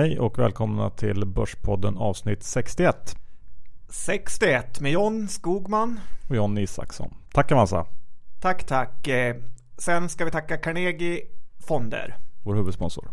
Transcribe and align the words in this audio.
Hej 0.00 0.18
och 0.18 0.38
välkomna 0.38 0.90
till 0.90 1.26
Börspodden 1.26 1.96
avsnitt 1.96 2.42
61. 2.42 3.16
61 3.88 4.80
med 4.80 4.92
John 4.92 5.28
Skogman. 5.28 6.00
Och 6.28 6.36
John 6.36 6.58
Isaksson. 6.58 7.14
Tack 7.32 7.50
massa. 7.50 7.86
Tack, 8.40 8.64
tack. 8.64 9.08
Eh, 9.08 9.36
sen 9.78 10.08
ska 10.08 10.24
vi 10.24 10.30
tacka 10.30 10.56
Carnegie 10.56 11.20
Fonder. 11.66 12.16
Vår 12.42 12.54
huvudsponsor. 12.54 13.10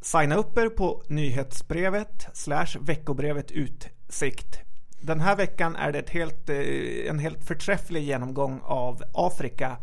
Signa 0.00 0.36
upp 0.36 0.58
er 0.58 0.68
på 0.68 1.02
nyhetsbrevet 1.06 2.28
slash 2.32 2.78
veckobrevet 2.80 3.50
Utsikt. 3.50 4.60
Den 5.00 5.20
här 5.20 5.36
veckan 5.36 5.76
är 5.76 5.92
det 5.92 6.10
helt, 6.10 6.48
eh, 6.48 7.10
en 7.10 7.18
helt 7.18 7.44
förträfflig 7.44 8.02
genomgång 8.02 8.60
av 8.64 9.02
Afrika 9.14 9.76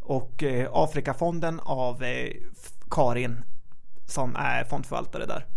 och 0.00 0.42
eh, 0.42 0.68
Afrikafonden 0.72 1.60
av 1.60 2.04
Karin 2.90 3.42
som 4.06 4.36
är 4.36 4.64
fondförvaltare 4.64 5.26
där. 5.26 5.55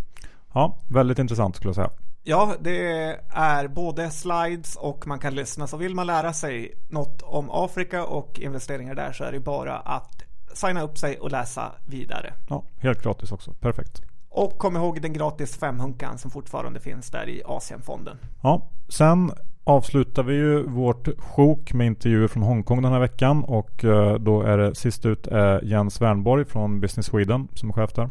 Ja, 0.54 0.78
väldigt 0.88 1.20
intressant 1.20 1.56
skulle 1.56 1.70
jag 1.70 1.76
säga. 1.76 1.90
Ja, 2.24 2.54
det 2.60 3.12
är 3.30 3.68
både 3.68 4.10
slides 4.10 4.76
och 4.76 5.08
man 5.08 5.20
kan 5.20 5.36
lyssna. 5.36 5.68
Så 5.68 5.78
vill 5.78 5.96
man 5.96 6.08
lära 6.08 6.34
sig 6.34 6.74
något 6.90 7.22
om 7.22 7.50
Afrika 7.52 8.06
och 8.06 8.40
investeringar 8.40 8.96
där 8.96 9.12
så 9.12 9.24
är 9.24 9.32
det 9.32 9.40
bara 9.40 9.78
att 9.78 10.24
signa 10.54 10.82
upp 10.82 10.98
sig 10.98 11.20
och 11.20 11.32
läsa 11.32 11.72
vidare. 11.86 12.34
Ja, 12.50 12.64
helt 12.78 13.04
gratis 13.04 13.32
också. 13.32 13.54
Perfekt. 13.54 14.02
Och 14.30 14.58
kom 14.58 14.76
ihåg 14.76 15.02
den 15.02 15.14
gratis 15.14 15.58
femhunkan 15.58 16.18
som 16.18 16.32
fortfarande 16.32 16.80
finns 16.80 17.12
där 17.12 17.30
i 17.30 17.42
Asienfonden. 17.46 18.18
Ja, 18.42 18.70
sen 18.90 19.32
avslutar 19.64 20.24
vi 20.24 20.34
ju 20.34 20.64
vårt 20.64 21.08
sjok 21.20 21.74
med 21.74 21.88
intervjuer 21.88 22.28
från 22.28 22.44
Hongkong 22.44 22.82
den 22.82 22.92
här 22.92 23.00
veckan 23.00 23.44
och 23.44 23.86
eh, 23.86 24.14
då 24.14 24.42
är 24.42 24.58
det 24.58 24.76
sist 24.76 25.06
ut 25.06 25.28
Jens 25.64 26.02
Wernborg 26.02 26.46
från 26.46 26.80
Business 26.80 27.06
Sweden 27.06 27.48
som 27.54 27.70
är 27.70 27.74
chef 27.74 27.94
där. 27.94 28.10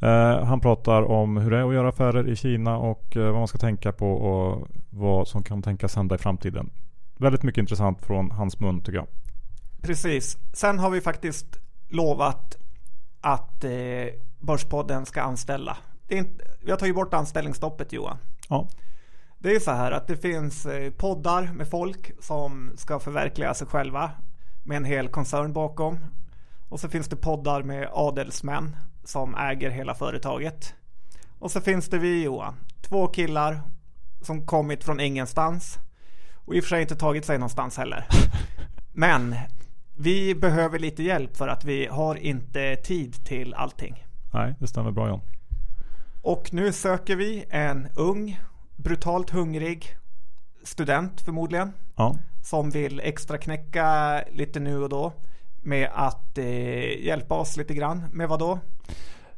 Eh, 0.00 0.44
han 0.44 0.60
pratar 0.60 1.02
om 1.02 1.36
hur 1.36 1.50
det 1.50 1.56
är 1.56 1.68
att 1.68 1.74
göra 1.74 1.88
affärer 1.88 2.28
i 2.28 2.36
Kina 2.36 2.76
och 2.76 3.16
eh, 3.16 3.24
vad 3.24 3.34
man 3.34 3.48
ska 3.48 3.58
tänka 3.58 3.92
på 3.92 4.12
och 4.12 4.68
vad 4.90 5.28
som 5.28 5.42
kan 5.42 5.62
tänkas 5.62 5.96
hända 5.96 6.14
i 6.14 6.18
framtiden. 6.18 6.70
Väldigt 7.16 7.42
mycket 7.42 7.62
intressant 7.62 8.02
från 8.02 8.30
hans 8.30 8.60
mun 8.60 8.80
tycker 8.80 8.98
jag. 8.98 9.06
Precis. 9.82 10.38
Sen 10.52 10.78
har 10.78 10.90
vi 10.90 11.00
faktiskt 11.00 11.46
lovat 11.88 12.56
att 13.20 13.64
eh, 13.64 13.70
Börspodden 14.38 15.06
ska 15.06 15.22
anställa. 15.22 15.76
Inte, 16.08 16.44
vi 16.60 16.70
har 16.70 16.78
tagit 16.78 16.94
bort 16.94 17.14
anställningsstoppet 17.14 17.92
Johan. 17.92 18.18
Ja. 18.48 18.68
Det 19.38 19.54
är 19.54 19.60
så 19.60 19.70
här 19.70 19.92
att 19.92 20.06
det 20.06 20.16
finns 20.16 20.66
poddar 20.96 21.52
med 21.52 21.68
folk 21.68 22.12
som 22.20 22.70
ska 22.76 22.98
förverkliga 22.98 23.54
sig 23.54 23.66
själva 23.66 24.10
med 24.64 24.76
en 24.76 24.84
hel 24.84 25.08
koncern 25.08 25.52
bakom. 25.52 25.98
Och 26.68 26.80
så 26.80 26.88
finns 26.88 27.08
det 27.08 27.16
poddar 27.16 27.62
med 27.62 27.88
adelsmän 27.92 28.76
som 29.08 29.34
äger 29.34 29.70
hela 29.70 29.94
företaget. 29.94 30.74
Och 31.38 31.50
så 31.50 31.60
finns 31.60 31.88
det 31.88 31.98
vi 31.98 32.22
Johan. 32.22 32.54
Två 32.80 33.06
killar 33.06 33.62
som 34.20 34.46
kommit 34.46 34.84
från 34.84 35.00
ingenstans. 35.00 35.78
Och 36.34 36.54
i 36.54 36.60
och 36.60 36.64
för 36.64 36.68
sig 36.68 36.82
inte 36.82 36.96
tagit 36.96 37.24
sig 37.24 37.38
någonstans 37.38 37.76
heller. 37.76 38.06
Men 38.92 39.34
vi 39.96 40.34
behöver 40.34 40.78
lite 40.78 41.02
hjälp 41.02 41.36
för 41.36 41.48
att 41.48 41.64
vi 41.64 41.86
har 41.86 42.14
inte 42.14 42.76
tid 42.76 43.24
till 43.24 43.54
allting. 43.54 44.04
Nej, 44.32 44.54
det 44.58 44.66
stämmer 44.66 44.90
bra 44.90 45.08
John. 45.08 45.20
Och 46.22 46.52
nu 46.52 46.72
söker 46.72 47.16
vi 47.16 47.44
en 47.50 47.88
ung, 47.96 48.40
brutalt 48.76 49.30
hungrig 49.30 49.96
student 50.64 51.20
förmodligen. 51.20 51.72
Ja. 51.96 52.16
Som 52.42 52.70
vill 52.70 53.00
extra 53.00 53.38
knäcka 53.38 54.20
lite 54.32 54.60
nu 54.60 54.82
och 54.82 54.88
då 54.88 55.12
med 55.62 55.90
att 55.92 56.38
eh, 56.38 57.04
hjälpa 57.04 57.34
oss 57.34 57.56
lite 57.56 57.74
grann. 57.74 58.04
Med 58.12 58.28
vad 58.28 58.38
då? 58.38 58.58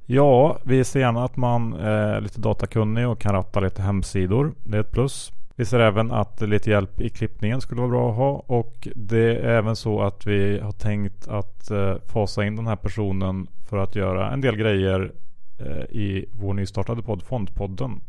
Ja, 0.07 0.59
vi 0.63 0.85
ser 0.85 1.01
gärna 1.01 1.25
att 1.25 1.37
man 1.37 1.73
är 1.73 2.21
lite 2.21 2.41
datakunnig 2.41 3.09
och 3.09 3.21
kan 3.21 3.33
ratta 3.33 3.61
lite 3.61 3.83
hemsidor. 3.83 4.55
Det 4.65 4.77
är 4.77 4.81
ett 4.81 4.93
plus. 4.93 5.33
Vi 5.57 5.65
ser 5.67 5.81
även 5.81 6.11
att 6.11 6.41
lite 6.41 6.71
hjälp 6.71 7.01
i 7.01 7.11
klippningen 7.11 7.61
skulle 7.61 7.81
vara 7.81 7.91
bra 7.91 8.11
att 8.11 8.17
ha 8.17 8.31
och 8.47 8.89
det 8.95 9.37
är 9.37 9.49
även 9.49 9.77
så 9.77 10.03
att 10.03 10.27
vi 10.27 10.61
har 10.61 10.73
tänkt 10.73 11.29
att 11.29 11.71
eh, 11.71 11.95
fasa 12.07 12.45
in 12.45 12.57
den 12.57 12.67
här 12.67 12.77
personen 12.77 13.47
för 13.69 13.79
att 13.79 13.97
göra 13.97 14.33
en 14.33 14.41
del 14.41 14.57
grejer 14.57 15.13
eh, 15.59 15.83
i 15.83 16.27
vår 16.33 16.55
nystartade 16.55 17.03
podd 17.03 17.23
Fondpodden. 17.23 18.01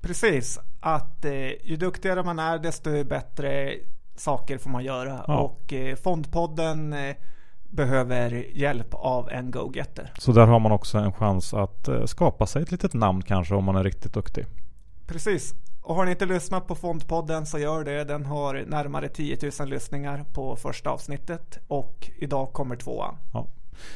Precis, 0.00 0.58
att 0.80 1.24
eh, 1.24 1.32
ju 1.62 1.76
duktigare 1.76 2.22
man 2.22 2.38
är 2.38 2.58
desto 2.58 3.04
bättre 3.04 3.74
saker 4.16 4.58
får 4.58 4.70
man 4.70 4.84
göra. 4.84 5.24
Ja. 5.26 5.38
Och 5.38 5.72
eh, 5.72 5.96
Fondpodden 5.96 6.92
eh, 6.92 7.16
behöver 7.70 8.46
hjälp 8.54 8.94
av 8.94 9.30
en 9.30 9.50
go-getter. 9.50 10.12
Så 10.18 10.32
där 10.32 10.46
har 10.46 10.60
man 10.60 10.72
också 10.72 10.98
en 10.98 11.12
chans 11.12 11.54
att 11.54 11.88
eh, 11.88 12.04
skapa 12.04 12.46
sig 12.46 12.62
ett 12.62 12.70
litet 12.70 12.94
namn 12.94 13.22
kanske 13.22 13.54
om 13.54 13.64
man 13.64 13.76
är 13.76 13.84
riktigt 13.84 14.14
duktig. 14.14 14.46
Precis. 15.06 15.54
Och 15.82 15.94
har 15.94 16.04
ni 16.04 16.10
inte 16.10 16.26
lyssnat 16.26 16.66
på 16.66 16.74
Fondpodden 16.74 17.46
så 17.46 17.58
gör 17.58 17.84
det. 17.84 18.04
Den 18.04 18.26
har 18.26 18.64
närmare 18.66 19.08
10 19.08 19.38
000 19.60 19.68
lyssningar 19.68 20.24
på 20.34 20.56
första 20.56 20.90
avsnittet 20.90 21.58
och 21.68 22.10
idag 22.18 22.52
kommer 22.52 22.76
tvåan. 22.76 23.16
Ja. 23.32 23.46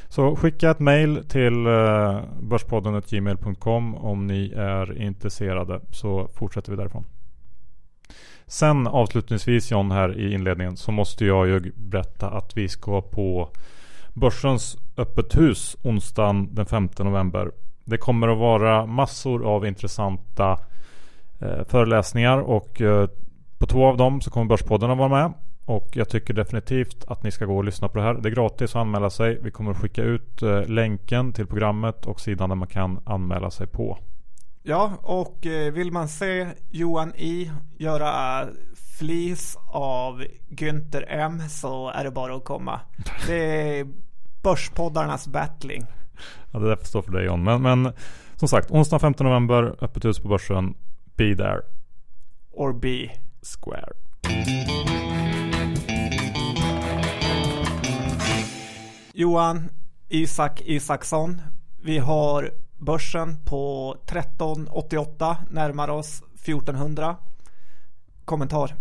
Så 0.08 0.36
skicka 0.36 0.70
ett 0.70 0.80
mail 0.80 1.24
till 1.28 1.66
eh, 1.66 2.20
börspodden.gmail.com 2.40 3.94
om 3.94 4.26
ni 4.26 4.52
är 4.56 5.02
intresserade 5.02 5.80
så 5.90 6.28
fortsätter 6.34 6.70
vi 6.70 6.76
därifrån. 6.76 7.04
Sen 8.46 8.86
avslutningsvis 8.86 9.70
John 9.70 9.90
här 9.90 10.18
i 10.18 10.34
inledningen 10.34 10.76
så 10.76 10.92
måste 10.92 11.24
jag 11.24 11.48
ju 11.48 11.72
berätta 11.76 12.30
att 12.30 12.56
vi 12.56 12.68
ska 12.68 13.02
på 13.02 13.48
Börsens 14.12 14.76
öppet 14.96 15.36
hus 15.36 15.76
onsdagen 15.82 16.54
den 16.54 16.66
5 16.66 16.88
november. 16.98 17.50
Det 17.84 17.98
kommer 17.98 18.28
att 18.28 18.38
vara 18.38 18.86
massor 18.86 19.46
av 19.46 19.66
intressanta 19.66 20.58
eh, 21.40 21.64
föreläsningar 21.68 22.38
och 22.38 22.80
eh, 22.80 23.08
på 23.58 23.66
två 23.66 23.86
av 23.86 23.96
dem 23.96 24.20
så 24.20 24.30
kommer 24.30 24.46
Börspodden 24.46 24.90
att 24.90 24.98
vara 24.98 25.08
med. 25.08 25.32
Och 25.64 25.88
jag 25.92 26.08
tycker 26.08 26.34
definitivt 26.34 27.04
att 27.08 27.22
ni 27.22 27.30
ska 27.30 27.44
gå 27.44 27.56
och 27.56 27.64
lyssna 27.64 27.88
på 27.88 27.98
det 27.98 28.04
här. 28.04 28.14
Det 28.14 28.28
är 28.28 28.34
gratis 28.34 28.70
att 28.70 28.80
anmäla 28.80 29.10
sig. 29.10 29.38
Vi 29.42 29.50
kommer 29.50 29.70
att 29.70 29.80
skicka 29.80 30.02
ut 30.02 30.42
eh, 30.42 30.66
länken 30.66 31.32
till 31.32 31.46
programmet 31.46 32.06
och 32.06 32.20
sidan 32.20 32.48
där 32.48 32.56
man 32.56 32.68
kan 32.68 33.00
anmäla 33.04 33.50
sig 33.50 33.66
på. 33.66 33.98
Ja, 34.66 34.92
och 35.02 35.46
eh, 35.46 35.72
vill 35.72 35.92
man 35.92 36.08
se 36.08 36.46
Johan 36.70 37.14
I 37.14 37.50
göra 37.78 38.48
flis 38.98 39.56
av 39.66 40.24
Günther 40.48 41.04
M 41.08 41.42
så 41.48 41.88
är 41.88 42.04
det 42.04 42.10
bara 42.10 42.36
att 42.36 42.44
komma. 42.44 42.80
Det 43.26 43.78
är 43.78 43.86
Börspoddarnas 44.42 45.28
battling. 45.28 45.86
Ja, 46.50 46.58
det 46.58 46.68
där 46.68 46.76
får 46.76 46.84
stå 46.84 47.02
för 47.02 47.12
dig 47.12 47.24
John. 47.24 47.44
Men, 47.44 47.62
men 47.62 47.92
som 48.36 48.48
sagt, 48.48 48.70
onsdag 48.70 48.98
15 48.98 49.26
november, 49.26 49.76
öppet 49.80 50.04
hus 50.04 50.20
på 50.20 50.28
Börsen. 50.28 50.74
Be 51.16 51.36
there. 51.36 51.60
Or 52.52 52.72
be 52.72 53.10
square. 53.42 53.92
Johan 59.12 59.70
Isak 60.08 60.62
Isaksson. 60.64 61.40
Vi 61.82 61.98
har 61.98 62.50
börsen 62.84 63.36
på 63.44 63.96
1388, 64.04 65.36
närmar 65.50 65.88
oss 65.88 66.22
1400. 66.34 67.16
Kommentar? 68.24 68.74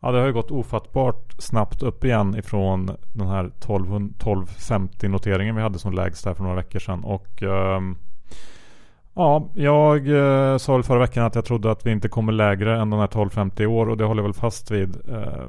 Ja, 0.00 0.12
det 0.12 0.18
har 0.18 0.26
ju 0.26 0.32
gått 0.32 0.50
ofattbart 0.50 1.34
snabbt 1.38 1.82
upp 1.82 2.04
igen 2.04 2.36
ifrån 2.36 2.96
den 3.12 3.28
här 3.28 3.44
1250 3.44 5.08
noteringen 5.08 5.56
vi 5.56 5.62
hade 5.62 5.78
som 5.78 5.92
lägst 5.92 6.24
här 6.24 6.34
för 6.34 6.42
några 6.42 6.56
veckor 6.56 6.78
sedan. 6.78 7.04
Och 7.04 7.42
um, 7.42 7.96
ja, 9.14 9.50
jag 9.54 10.08
uh, 10.08 10.58
sa 10.58 10.72
väl 10.72 10.82
förra 10.82 10.98
veckan 10.98 11.24
att 11.24 11.34
jag 11.34 11.44
trodde 11.44 11.70
att 11.70 11.86
vi 11.86 11.90
inte 11.90 12.08
kommer 12.08 12.32
lägre 12.32 12.80
än 12.80 12.90
den 12.90 12.98
här 12.98 13.06
1250 13.06 13.62
i 13.62 13.66
år 13.66 13.88
och 13.88 13.96
det 13.96 14.04
håller 14.04 14.22
jag 14.22 14.28
väl 14.28 14.34
fast 14.34 14.70
vid. 14.70 14.96
Uh, 15.08 15.48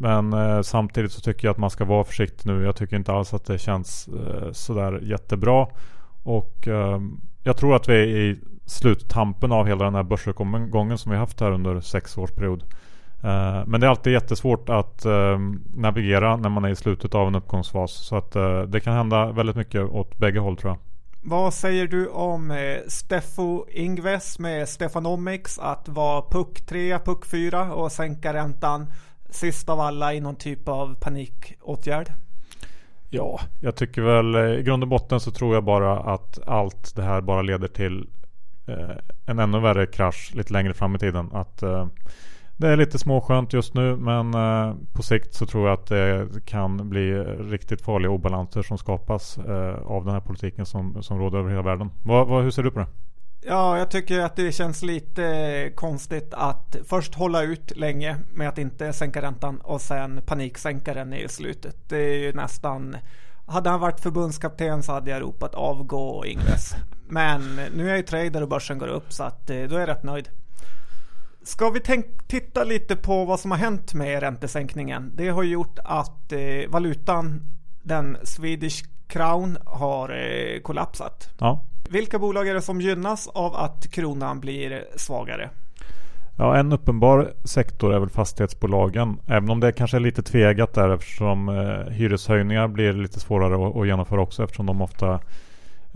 men 0.00 0.32
eh, 0.32 0.62
samtidigt 0.62 1.12
så 1.12 1.20
tycker 1.20 1.48
jag 1.48 1.52
att 1.52 1.58
man 1.58 1.70
ska 1.70 1.84
vara 1.84 2.04
försiktig 2.04 2.46
nu. 2.50 2.64
Jag 2.64 2.76
tycker 2.76 2.96
inte 2.96 3.12
alls 3.12 3.34
att 3.34 3.44
det 3.44 3.58
känns 3.58 4.08
eh, 4.08 4.52
sådär 4.52 5.00
jättebra. 5.02 5.66
Och 6.28 6.68
eh, 6.68 7.00
jag 7.42 7.56
tror 7.56 7.76
att 7.76 7.88
vi 7.88 7.92
är 7.92 8.06
i 8.06 8.38
sluttampen 8.66 9.52
av 9.52 9.66
hela 9.66 9.84
den 9.84 9.94
här 9.94 10.02
börsuppgången 10.02 10.98
som 10.98 11.12
vi 11.12 11.18
haft 11.18 11.40
här 11.40 11.52
under 11.52 11.80
sex 11.80 12.18
års 12.18 12.30
period. 12.30 12.64
Eh, 13.22 13.62
men 13.66 13.80
det 13.80 13.86
är 13.86 13.90
alltid 13.90 14.12
jättesvårt 14.12 14.68
att 14.68 15.04
eh, 15.04 15.38
navigera 15.74 16.36
när 16.36 16.48
man 16.48 16.64
är 16.64 16.68
i 16.68 16.76
slutet 16.76 17.14
av 17.14 17.28
en 17.28 17.34
uppgångsfas. 17.34 17.92
Så 17.92 18.16
att 18.16 18.36
eh, 18.36 18.62
det 18.62 18.80
kan 18.80 18.94
hända 18.94 19.32
väldigt 19.32 19.56
mycket 19.56 19.82
åt 19.82 20.18
bägge 20.18 20.38
håll 20.38 20.56
tror 20.56 20.70
jag. 20.70 20.78
Vad 21.22 21.54
säger 21.54 21.86
du 21.86 22.08
om 22.08 22.50
eh, 22.50 22.76
Steffo 22.88 23.64
Ingves 23.70 24.38
med 24.38 24.68
Stefanomics 24.68 25.58
att 25.58 25.88
vara 25.88 26.22
puck 26.30 26.66
3, 26.66 26.98
puck 26.98 27.26
4 27.26 27.74
och 27.74 27.92
sänka 27.92 28.34
räntan 28.34 28.86
sist 29.30 29.68
av 29.68 29.80
alla 29.80 30.14
i 30.14 30.20
någon 30.20 30.36
typ 30.36 30.68
av 30.68 30.94
panikåtgärd? 30.94 32.12
Ja, 33.10 33.40
jag 33.60 33.76
tycker 33.76 34.02
väl 34.02 34.34
eh, 34.34 34.60
i 34.60 34.62
grund 34.62 34.82
och 34.82 34.88
botten 34.88 35.20
så 35.20 35.30
tror 35.30 35.54
jag 35.54 35.64
bara 35.64 35.98
att 35.98 36.38
allt 36.46 36.96
det 36.96 37.02
här 37.02 37.20
bara 37.20 37.42
leder 37.42 37.68
till 37.68 38.06
eh, 38.66 38.96
en 39.26 39.38
ännu 39.38 39.60
värre 39.60 39.86
krasch 39.86 40.30
lite 40.34 40.52
längre 40.52 40.74
fram 40.74 40.94
i 40.94 40.98
tiden. 40.98 41.30
Att 41.32 41.62
eh, 41.62 41.86
det 42.56 42.68
är 42.68 42.76
lite 42.76 42.98
småskönt 42.98 43.52
just 43.52 43.74
nu 43.74 43.96
men 43.96 44.34
eh, 44.34 44.74
på 44.92 45.02
sikt 45.02 45.34
så 45.34 45.46
tror 45.46 45.68
jag 45.68 45.74
att 45.74 45.86
det 45.86 46.28
kan 46.46 46.88
bli 46.88 47.14
riktigt 47.24 47.82
farliga 47.82 48.10
obalanser 48.10 48.62
som 48.62 48.78
skapas 48.78 49.38
eh, 49.38 49.74
av 49.74 50.04
den 50.04 50.14
här 50.14 50.20
politiken 50.20 50.66
som, 50.66 51.02
som 51.02 51.18
råder 51.18 51.38
över 51.38 51.50
hela 51.50 51.62
världen. 51.62 51.90
Va, 52.02 52.24
va, 52.24 52.40
hur 52.40 52.50
ser 52.50 52.62
du 52.62 52.70
på 52.70 52.78
det? 52.78 52.86
Ja, 53.40 53.78
jag 53.78 53.90
tycker 53.90 54.20
att 54.20 54.36
det 54.36 54.52
känns 54.52 54.82
lite 54.82 55.72
konstigt 55.74 56.34
att 56.34 56.76
först 56.84 57.14
hålla 57.14 57.42
ut 57.42 57.76
länge 57.76 58.16
med 58.32 58.48
att 58.48 58.58
inte 58.58 58.92
sänka 58.92 59.22
räntan 59.22 59.60
och 59.60 59.80
sen 59.80 60.22
paniksänka 60.26 60.94
den 60.94 61.12
i 61.12 61.28
slutet. 61.28 61.76
Det 61.88 61.98
är 61.98 62.18
ju 62.18 62.32
nästan 62.32 62.96
hade 63.48 63.70
han 63.70 63.80
varit 63.80 64.00
förbundskapten 64.00 64.82
så 64.82 64.92
hade 64.92 65.10
jag 65.10 65.22
ropat 65.22 65.54
avgå 65.54 66.24
Ingves. 66.26 66.74
Men 67.08 67.60
nu 67.74 67.84
är 67.84 67.88
jag 67.88 67.96
ju 67.96 68.02
trader 68.02 68.42
och 68.42 68.48
börsen 68.48 68.78
går 68.78 68.88
upp 68.88 69.12
så 69.12 69.22
att 69.22 69.50
eh, 69.50 69.62
då 69.62 69.76
är 69.76 69.80
jag 69.80 69.88
rätt 69.88 70.02
nöjd. 70.02 70.28
Ska 71.42 71.70
vi 71.70 71.80
tänk, 71.80 72.28
titta 72.28 72.64
lite 72.64 72.96
på 72.96 73.24
vad 73.24 73.40
som 73.40 73.50
har 73.50 73.58
hänt 73.58 73.94
med 73.94 74.20
räntesänkningen? 74.20 75.12
Det 75.14 75.28
har 75.28 75.42
gjort 75.42 75.78
att 75.84 76.32
eh, 76.32 76.68
valutan, 76.68 77.42
den 77.82 78.16
Swedish 78.22 78.84
crown, 79.06 79.58
har 79.64 80.10
eh, 80.10 80.60
kollapsat. 80.60 81.28
Ja. 81.38 81.64
Vilka 81.90 82.18
bolag 82.18 82.48
är 82.48 82.54
det 82.54 82.62
som 82.62 82.80
gynnas 82.80 83.28
av 83.28 83.54
att 83.54 83.90
kronan 83.90 84.40
blir 84.40 84.84
svagare? 84.96 85.50
Ja, 86.36 86.56
en 86.56 86.72
uppenbar 86.72 87.32
sektor 87.44 87.94
är 87.94 87.98
väl 87.98 88.08
fastighetsbolagen. 88.08 89.20
Även 89.26 89.50
om 89.50 89.60
det 89.60 89.72
kanske 89.72 89.96
är 89.96 90.00
lite 90.00 90.22
tvegat 90.22 90.74
där 90.74 90.88
eftersom 90.88 91.48
eh, 91.48 91.92
hyreshöjningar 91.92 92.68
blir 92.68 92.92
lite 92.92 93.20
svårare 93.20 93.68
att, 93.68 93.76
att 93.76 93.86
genomföra 93.86 94.20
också 94.20 94.44
eftersom 94.44 94.66
de 94.66 94.80
ofta 94.82 95.20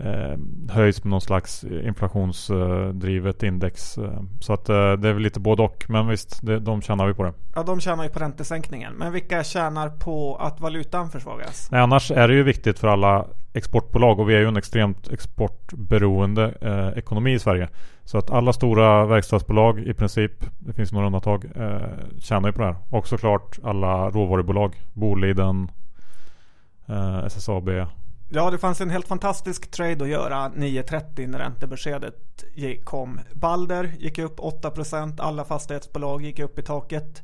eh, 0.03 0.37
höjs 0.69 1.03
med 1.03 1.11
någon 1.11 1.21
slags 1.21 1.63
inflationsdrivet 1.63 3.43
index. 3.43 3.97
Så 4.39 4.53
att 4.53 4.69
eh, 4.69 4.93
det 4.93 5.09
är 5.09 5.13
väl 5.13 5.23
lite 5.23 5.39
både 5.39 5.63
och. 5.63 5.85
Men 5.89 6.07
visst, 6.07 6.39
det, 6.41 6.59
de 6.59 6.81
tjänar 6.81 7.07
vi 7.07 7.13
på 7.13 7.23
det. 7.23 7.33
Ja, 7.55 7.63
de 7.63 7.79
tjänar 7.79 8.03
ju 8.03 8.09
på 8.09 8.19
räntesänkningen. 8.19 8.93
Men 8.93 9.11
vilka 9.11 9.43
tjänar 9.43 9.89
på 9.89 10.35
att 10.35 10.61
valutan 10.61 11.09
försvagas? 11.09 11.71
Nej, 11.71 11.81
annars 11.81 12.11
är 12.11 12.27
det 12.27 12.33
ju 12.33 12.43
viktigt 12.43 12.79
för 12.79 12.87
alla 12.87 13.25
exportbolag 13.53 14.19
och 14.19 14.29
vi 14.29 14.35
är 14.35 14.39
ju 14.39 14.47
en 14.47 14.57
extremt 14.57 15.11
exportberoende 15.11 16.53
eh, 16.61 16.97
ekonomi 16.97 17.33
i 17.33 17.39
Sverige. 17.39 17.69
Så 18.05 18.17
att 18.17 18.31
alla 18.31 18.53
stora 18.53 19.05
verkstadsbolag 19.05 19.79
i 19.79 19.93
princip, 19.93 20.31
det 20.59 20.73
finns 20.73 20.91
några 20.91 21.05
undantag, 21.05 21.45
eh, 21.55 21.81
tjänar 22.19 22.49
ju 22.49 22.53
på 22.53 22.61
det 22.61 22.67
här. 22.67 22.75
Och 22.89 23.07
såklart 23.07 23.59
alla 23.63 24.09
råvarubolag, 24.09 24.75
Boliden, 24.93 25.71
eh, 26.87 27.25
SSAB. 27.25 27.69
Ja, 28.29 28.51
det 28.51 28.57
fanns 28.57 28.81
en 28.81 28.89
helt 28.89 29.07
fantastisk 29.07 29.71
trade 29.71 30.03
att 30.03 30.09
göra 30.09 30.35
9.30 30.35 31.27
när 31.27 31.39
räntebeskedet 31.39 32.43
kom. 32.83 33.19
Balder 33.33 33.91
gick 33.99 34.19
upp 34.19 34.39
8%, 34.39 35.21
alla 35.21 35.45
fastighetsbolag 35.45 36.21
gick 36.21 36.39
upp 36.39 36.59
i 36.59 36.61
taket. 36.61 37.23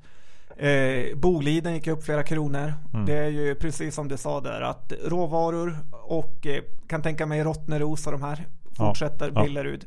Eh, 0.57 1.15
Boliden 1.15 1.73
gick 1.73 1.87
upp 1.87 2.03
flera 2.03 2.23
kronor. 2.23 2.73
Mm. 2.93 3.05
Det 3.05 3.17
är 3.17 3.29
ju 3.29 3.55
precis 3.55 3.95
som 3.95 4.07
du 4.07 4.17
sa 4.17 4.41
där 4.41 4.61
att 4.61 4.93
råvaror 5.05 5.77
och 5.91 6.47
eh, 6.47 6.63
kan 6.87 7.01
tänka 7.01 7.25
mig 7.25 7.43
Rottneros 7.43 8.05
och 8.05 8.11
de 8.11 8.21
här 8.21 8.47
fortsätter 8.77 9.31
ja, 9.35 9.43
Billerud, 9.43 9.85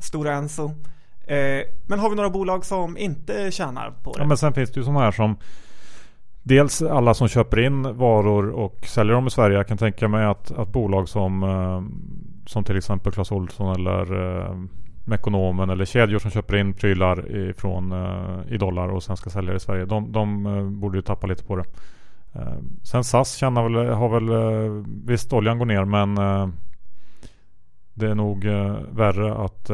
Stora 0.00 0.32
Enso. 0.32 0.70
Eh, 1.26 1.62
men 1.86 1.98
har 1.98 2.10
vi 2.10 2.16
några 2.16 2.30
bolag 2.30 2.64
som 2.64 2.96
inte 2.96 3.50
tjänar 3.50 3.90
på 3.90 4.12
det? 4.12 4.20
Ja, 4.20 4.26
men 4.26 4.36
sen 4.36 4.52
finns 4.52 4.70
det 4.72 4.80
ju 4.80 4.84
sådana 4.84 5.00
här 5.00 5.10
som 5.10 5.36
Dels 6.48 6.82
alla 6.82 7.14
som 7.14 7.28
köper 7.28 7.58
in 7.58 7.82
varor 7.82 8.48
och 8.50 8.86
säljer 8.86 9.14
dem 9.14 9.26
i 9.26 9.30
Sverige. 9.30 9.56
Jag 9.56 9.66
kan 9.66 9.78
tänka 9.78 10.08
mig 10.08 10.24
att, 10.24 10.50
att 10.50 10.68
bolag 10.68 11.08
som, 11.08 11.42
eh, 11.42 11.82
som 12.46 12.64
till 12.64 12.76
exempel 12.76 13.12
Clas 13.12 13.32
Ohlson 13.32 13.74
eller 13.74 14.36
eh, 14.40 14.56
Mekonomen 15.04 15.70
eller 15.70 15.84
kedjor 15.84 16.18
som 16.18 16.30
köper 16.30 16.56
in 16.56 16.74
prylar 16.74 17.36
ifrån, 17.36 17.92
uh, 17.92 18.52
i 18.52 18.56
dollar 18.56 18.88
och 18.88 19.02
sen 19.02 19.16
ska 19.16 19.30
sälja 19.30 19.54
i 19.54 19.60
Sverige. 19.60 19.84
De, 19.84 20.12
de 20.12 20.80
borde 20.80 20.98
ju 20.98 21.02
tappa 21.02 21.26
lite 21.26 21.44
på 21.44 21.56
det. 21.56 21.64
Sen 22.82 23.04
SAS 23.04 23.34
känner 23.34 23.62
väl, 23.62 23.94
har 23.94 24.20
väl, 24.20 24.84
visst 25.06 25.32
oljan 25.32 25.58
går 25.58 25.66
ner 25.66 25.84
men 25.84 26.14
det 27.94 28.06
är 28.10 28.14
nog 28.14 28.44
värre 28.90 29.34
att 29.34 29.70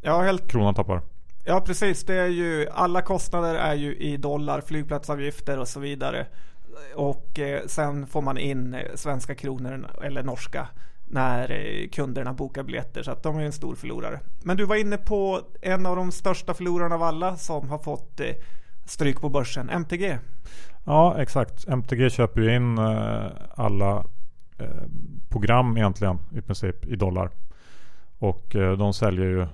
ja, 0.00 0.22
helt... 0.22 0.50
kronan 0.50 0.74
tappar. 0.74 1.00
Ja 1.50 1.60
precis, 1.60 2.04
det 2.04 2.14
är 2.14 2.26
ju 2.26 2.68
alla 2.72 3.02
kostnader 3.02 3.54
är 3.54 3.74
ju 3.74 3.96
i 3.96 4.16
dollar, 4.16 4.60
flygplatsavgifter 4.60 5.58
och 5.58 5.68
så 5.68 5.80
vidare. 5.80 6.26
Och 6.94 7.38
eh, 7.38 7.60
sen 7.66 8.06
får 8.06 8.22
man 8.22 8.38
in 8.38 8.74
eh, 8.74 8.80
svenska 8.94 9.34
kronor 9.34 9.86
eller 10.02 10.22
norska 10.22 10.68
när 11.04 11.50
eh, 11.50 11.88
kunderna 11.88 12.32
bokar 12.32 12.62
biljetter 12.62 13.02
så 13.02 13.10
att 13.10 13.22
de 13.22 13.38
är 13.38 13.42
en 13.42 13.52
stor 13.52 13.74
förlorare. 13.74 14.20
Men 14.44 14.56
du 14.56 14.64
var 14.64 14.76
inne 14.76 14.96
på 14.96 15.40
en 15.60 15.86
av 15.86 15.96
de 15.96 16.12
största 16.12 16.54
förlorarna 16.54 16.94
av 16.94 17.02
alla 17.02 17.36
som 17.36 17.68
har 17.68 17.78
fått 17.78 18.20
eh, 18.20 18.26
stryk 18.84 19.20
på 19.20 19.28
börsen, 19.28 19.70
MTG. 19.70 20.18
Ja 20.84 21.22
exakt, 21.22 21.68
MTG 21.68 22.10
köper 22.10 22.40
ju 22.40 22.56
in 22.56 22.78
eh, 22.78 23.26
alla 23.54 24.04
eh, 24.58 24.66
program 25.28 25.76
egentligen 25.76 26.18
i 26.32 26.40
princip 26.40 26.86
i 26.86 26.96
dollar. 26.96 27.30
Och 28.18 28.46
de 28.78 28.92
säljer 28.92 29.26
ju 29.26 29.46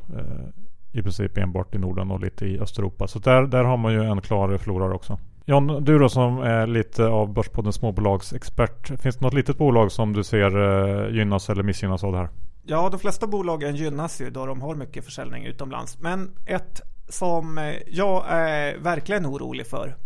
i 0.96 1.02
princip 1.02 1.38
enbart 1.38 1.74
i 1.74 1.78
Norden 1.78 2.10
och 2.10 2.20
lite 2.20 2.46
i 2.46 2.60
Östeuropa. 2.60 3.06
Så 3.06 3.18
där, 3.18 3.42
där 3.42 3.64
har 3.64 3.76
man 3.76 3.92
ju 3.92 4.04
en 4.04 4.20
klar 4.20 4.56
förlorare 4.56 4.94
också. 4.94 5.18
John, 5.44 5.84
du 5.84 5.98
då 5.98 6.08
som 6.08 6.38
är 6.38 6.66
lite 6.66 7.06
av 7.06 7.32
Börspoddens 7.32 7.76
småbolagsexpert. 7.76 9.00
Finns 9.00 9.16
det 9.16 9.24
något 9.24 9.34
litet 9.34 9.58
bolag 9.58 9.92
som 9.92 10.12
du 10.12 10.24
ser 10.24 10.56
eh, 10.56 11.14
gynnas 11.14 11.50
eller 11.50 11.62
missgynnas 11.62 12.04
av 12.04 12.12
det 12.12 12.18
här? 12.18 12.28
Ja, 12.62 12.88
de 12.90 13.00
flesta 13.00 13.26
bolagen 13.26 13.76
gynnas 13.76 14.20
ju 14.20 14.30
då 14.30 14.46
de 14.46 14.62
har 14.62 14.74
mycket 14.74 15.04
försäljning 15.04 15.44
utomlands. 15.44 15.98
Men 16.00 16.30
ett 16.46 16.80
som 17.08 17.58
eh, 17.58 17.74
jag 17.86 18.24
är 18.28 18.78
verkligen 18.78 19.26
orolig 19.26 19.66
för 19.66 19.96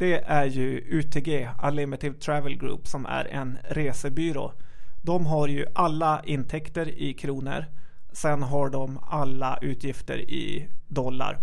det 0.00 0.24
är 0.26 0.44
ju 0.44 0.84
UTG, 0.88 1.48
Unlimited 1.62 2.20
Travel 2.20 2.58
Group, 2.58 2.86
som 2.86 3.06
är 3.06 3.24
en 3.24 3.58
resebyrå. 3.68 4.52
De 5.02 5.26
har 5.26 5.48
ju 5.48 5.66
alla 5.74 6.22
intäkter 6.24 6.88
i 6.88 7.12
kronor. 7.12 7.64
Sen 8.12 8.42
har 8.42 8.68
de 8.68 8.98
alla 9.06 9.58
utgifter 9.60 10.18
i 10.18 10.68
dollar. 10.88 11.38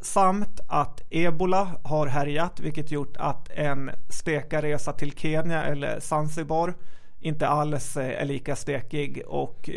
Samt 0.00 0.60
att 0.68 1.02
ebola 1.10 1.68
har 1.82 2.06
härjat 2.06 2.60
vilket 2.60 2.90
gjort 2.90 3.16
att 3.16 3.50
en 3.50 3.90
stekarresa 4.08 4.92
till 4.92 5.12
Kenya 5.12 5.64
eller 5.64 6.00
Zanzibar 6.00 6.74
inte 7.20 7.48
alls 7.48 7.96
är 7.96 8.24
lika 8.24 8.56
stekig 8.56 9.22
och 9.26 9.70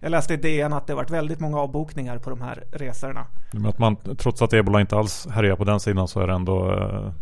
jag 0.00 0.10
läste 0.10 0.34
i 0.34 0.36
DN 0.36 0.72
att 0.72 0.86
det 0.86 0.94
varit 0.94 1.10
väldigt 1.10 1.40
många 1.40 1.58
avbokningar 1.58 2.18
på 2.18 2.30
de 2.30 2.40
här 2.40 2.64
resorna. 2.72 3.26
Men 3.52 3.66
att 3.66 3.78
man, 3.78 3.96
trots 3.96 4.42
att 4.42 4.52
ebola 4.52 4.80
inte 4.80 4.96
alls 4.96 5.26
härjar 5.30 5.56
på 5.56 5.64
den 5.64 5.80
sidan 5.80 6.08
så 6.08 6.20
är 6.20 6.26
det 6.26 6.32
ändå 6.32 6.72
eh, 6.72 7.12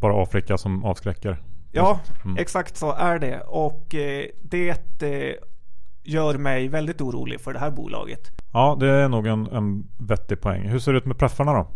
bara 0.00 0.22
Afrika 0.22 0.58
som 0.58 0.84
avskräcker. 0.84 1.42
Ja, 1.72 2.00
mm. 2.24 2.36
exakt 2.36 2.76
så 2.76 2.92
är 2.92 3.18
det 3.18 3.40
och 3.40 3.94
eh, 3.94 4.26
det 4.42 5.02
eh, 5.02 5.34
gör 6.10 6.38
mig 6.38 6.68
väldigt 6.68 7.00
orolig 7.00 7.40
för 7.40 7.52
det 7.52 7.58
här 7.58 7.70
bolaget. 7.70 8.30
Ja, 8.52 8.76
det 8.80 8.88
är 8.88 9.08
nog 9.08 9.26
en, 9.26 9.46
en 9.46 9.86
vettig 9.98 10.40
poäng. 10.40 10.68
Hur 10.68 10.78
ser 10.78 10.92
det 10.92 10.98
ut 10.98 11.06
med 11.06 11.18
preffarna 11.18 11.52
då? 11.52 11.66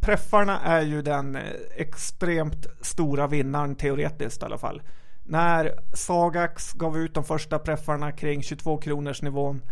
Preffarna 0.00 0.60
är 0.60 0.82
ju 0.82 1.02
den 1.02 1.36
eh, 1.36 1.42
extremt 1.76 2.66
stora 2.80 3.26
vinnaren 3.26 3.74
teoretiskt 3.74 4.42
i 4.42 4.44
alla 4.44 4.58
fall. 4.58 4.82
När 5.22 5.72
Sagax 5.94 6.72
gav 6.72 6.98
ut 6.98 7.14
de 7.14 7.24
första 7.24 7.58
preffarna 7.58 8.12
kring 8.12 8.42
22 8.42 8.76
kronors 8.76 9.22
nivån 9.22 9.62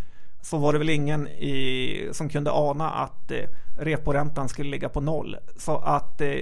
så 0.40 0.58
var 0.58 0.72
det 0.72 0.78
väl 0.78 0.90
ingen 0.90 1.28
i, 1.28 2.08
som 2.12 2.28
kunde 2.28 2.50
ana 2.52 2.90
att 2.90 3.30
eh, 3.30 3.38
reporäntan 3.78 4.48
skulle 4.48 4.70
ligga 4.70 4.88
på 4.88 5.00
noll. 5.00 5.36
Så 5.56 5.78
att 5.78 6.20
eh, 6.20 6.34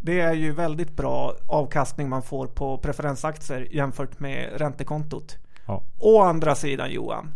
det 0.00 0.20
är 0.20 0.32
ju 0.32 0.52
väldigt 0.52 0.96
bra 0.96 1.34
avkastning 1.46 2.08
man 2.08 2.22
får 2.22 2.46
på 2.46 2.78
preferensaktier 2.78 3.68
jämfört 3.70 4.20
med 4.20 4.50
räntekontot. 4.56 5.38
Ja. 5.66 5.82
Å 5.98 6.22
andra 6.22 6.54
sidan 6.54 6.90
Johan, 6.90 7.32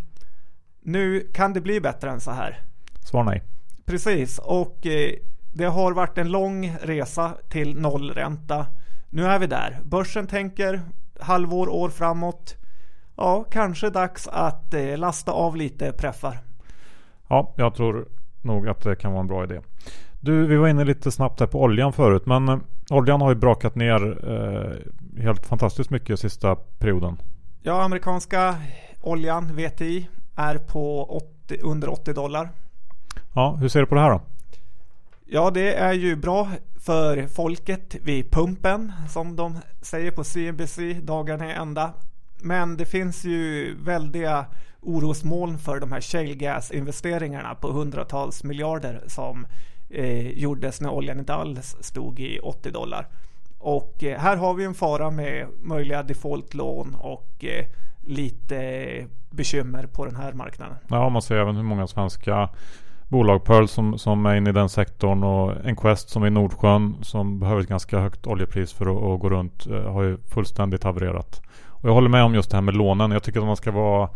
nu 0.82 1.20
kan 1.34 1.52
det 1.52 1.60
bli 1.60 1.80
bättre 1.80 2.10
än 2.10 2.20
så 2.20 2.30
här. 2.30 2.60
Svar 3.00 3.24
nej. 3.24 3.42
Precis, 3.84 4.38
och 4.38 4.86
eh, 4.86 5.12
det 5.52 5.64
har 5.64 5.92
varit 5.92 6.18
en 6.18 6.30
lång 6.30 6.76
resa 6.82 7.34
till 7.48 7.80
nollränta. 7.80 8.66
Nu 9.10 9.24
är 9.24 9.38
vi 9.38 9.46
där. 9.46 9.78
Börsen 9.84 10.26
tänker 10.26 10.80
halvår, 11.20 11.68
år 11.68 11.90
framåt. 11.90 12.56
Ja, 13.16 13.44
kanske 13.50 13.90
dags 13.90 14.28
att 14.28 14.74
eh, 14.74 14.98
lasta 14.98 15.32
av 15.32 15.56
lite 15.56 15.92
preffar. 15.92 16.38
Ja, 17.28 17.54
jag 17.56 17.74
tror 17.74 18.08
nog 18.42 18.68
att 18.68 18.80
det 18.80 18.96
kan 18.96 19.12
vara 19.12 19.20
en 19.20 19.26
bra 19.26 19.44
idé. 19.44 19.60
Du, 20.20 20.46
vi 20.46 20.56
var 20.56 20.68
inne 20.68 20.84
lite 20.84 21.10
snabbt 21.10 21.40
här 21.40 21.46
på 21.46 21.62
oljan 21.62 21.92
förut, 21.92 22.26
men 22.26 22.48
eh, 22.48 22.58
oljan 22.90 23.20
har 23.20 23.30
ju 23.30 23.34
brakat 23.36 23.74
ner 23.74 24.30
eh, 24.30 25.22
helt 25.22 25.46
fantastiskt 25.46 25.90
mycket 25.90 26.20
sista 26.20 26.56
perioden. 26.56 27.16
Ja, 27.68 27.82
amerikanska 27.82 28.56
oljan, 29.00 29.56
VTI, 29.56 30.08
är 30.36 30.58
på 30.58 31.04
80, 31.04 31.58
under 31.62 31.88
80 31.88 32.12
dollar. 32.12 32.48
Ja, 33.34 33.56
hur 33.60 33.68
ser 33.68 33.80
du 33.80 33.86
på 33.86 33.94
det 33.94 34.00
här 34.00 34.10
då? 34.10 34.20
Ja, 35.24 35.50
det 35.50 35.74
är 35.74 35.92
ju 35.92 36.16
bra 36.16 36.48
för 36.80 37.26
folket 37.26 37.94
vid 38.02 38.30
pumpen 38.30 38.92
som 39.08 39.36
de 39.36 39.58
säger 39.82 40.10
på 40.10 40.24
CNBC 40.24 40.78
dagarna 41.02 41.50
i 41.50 41.52
ända. 41.52 41.92
Men 42.42 42.76
det 42.76 42.84
finns 42.84 43.24
ju 43.24 43.74
väldiga 43.84 44.46
orosmoln 44.80 45.58
för 45.58 45.80
de 45.80 45.92
här 45.92 46.00
shale 46.00 46.60
investeringarna 46.72 47.54
på 47.54 47.72
hundratals 47.72 48.44
miljarder 48.44 49.02
som 49.06 49.46
eh, 49.90 50.28
gjordes 50.28 50.80
när 50.80 50.90
oljan 50.90 51.18
inte 51.18 51.34
alls 51.34 51.76
stod 51.80 52.20
i 52.20 52.38
80 52.38 52.70
dollar. 52.70 53.08
Och 53.66 54.04
eh, 54.04 54.18
här 54.18 54.36
har 54.36 54.54
vi 54.54 54.64
en 54.64 54.74
fara 54.74 55.10
med 55.10 55.46
möjliga 55.62 56.02
defaultlån 56.02 56.94
och 56.94 57.44
eh, 57.44 57.64
lite 58.00 58.58
bekymmer 59.30 59.86
på 59.86 60.04
den 60.04 60.16
här 60.16 60.32
marknaden. 60.32 60.76
Ja, 60.88 61.08
man 61.08 61.22
ser 61.22 61.36
även 61.36 61.56
hur 61.56 61.62
många 61.62 61.86
svenska 61.86 62.48
bolag, 63.08 63.44
Pearl 63.44 63.66
som, 63.66 63.98
som 63.98 64.26
är 64.26 64.34
inne 64.36 64.50
i 64.50 64.52
den 64.52 64.68
sektorn 64.68 65.24
och 65.24 65.66
Enquest 65.66 66.08
som 66.08 66.22
är 66.22 66.26
i 66.26 66.30
Nordsjön 66.30 66.96
som 67.02 67.38
behöver 67.38 67.60
ett 67.60 67.68
ganska 67.68 67.98
högt 67.98 68.26
oljepris 68.26 68.72
för 68.72 68.86
att, 68.86 69.14
att 69.14 69.20
gå 69.20 69.30
runt 69.30 69.66
eh, 69.66 69.92
har 69.92 70.02
ju 70.02 70.18
fullständigt 70.34 70.84
havererat. 70.84 71.42
Och 71.68 71.88
jag 71.88 71.94
håller 71.94 72.08
med 72.08 72.24
om 72.24 72.34
just 72.34 72.50
det 72.50 72.56
här 72.56 72.62
med 72.62 72.76
lånen. 72.76 73.10
Jag 73.10 73.22
tycker 73.22 73.40
att 73.40 73.46
man 73.46 73.56
ska 73.56 73.70
vara 73.70 74.08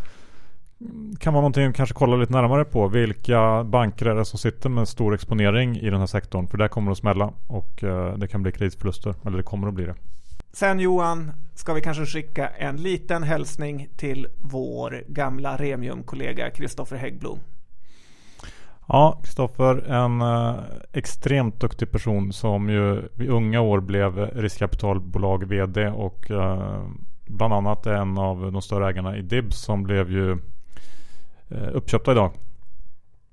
kan 1.19 1.33
vara 1.33 1.41
någonting 1.41 1.67
att 1.67 1.77
kanske 1.77 1.95
kolla 1.95 2.17
lite 2.17 2.33
närmare 2.33 2.65
på. 2.65 2.89
Vilka 2.89 3.65
banker 3.65 4.07
är 4.07 4.15
det 4.15 4.25
som 4.25 4.39
sitter 4.39 4.69
med 4.69 4.89
stor 4.89 5.15
exponering 5.15 5.77
i 5.77 5.91
den 5.91 5.99
här 6.01 6.07
sektorn? 6.07 6.47
För 6.47 6.59
där 6.59 6.69
kommer 6.69 6.91
det 6.91 6.93
att 6.93 6.99
smälla 6.99 7.33
och 7.47 7.85
eh, 7.85 8.15
det 8.15 8.29
kan 8.29 8.43
bli 8.43 8.53
kreditförluster. 8.53 9.15
Eller 9.27 9.37
det 9.37 9.43
kommer 9.43 9.69
att 9.69 9.75
bli 9.75 9.85
det. 9.85 9.95
Sen 10.53 10.81
Johan, 10.81 11.33
ska 11.55 11.73
vi 11.73 11.81
kanske 11.81 12.07
skicka 12.07 12.49
en 12.49 12.77
liten 12.77 13.23
hälsning 13.23 13.89
till 13.97 14.27
vår 14.39 15.05
gamla 15.09 15.57
Remium-kollega 15.57 16.51
Kristoffer 16.51 16.97
Häggblom. 16.97 17.39
Ja, 18.89 19.21
Kristoffer, 19.25 19.91
en 19.91 20.21
eh, 20.21 20.55
extremt 20.93 21.61
duktig 21.61 21.93
person 21.93 22.33
som 22.33 22.71
ju 22.71 23.09
i 23.19 23.29
unga 23.29 23.61
år 23.61 23.81
blev 23.81 24.19
riskkapitalbolag 24.19 25.45
VD 25.45 25.89
och 25.89 26.31
eh, 26.31 26.83
bland 27.27 27.55
annat 27.55 27.87
är 27.87 27.95
en 27.95 28.19
av 28.19 28.53
de 28.53 28.63
större 28.63 28.89
ägarna 28.89 29.17
i 29.17 29.23
Dibs 29.23 29.61
som 29.61 29.83
blev 29.83 30.11
ju 30.11 30.39
uppköpta 31.51 32.13
idag. 32.13 32.33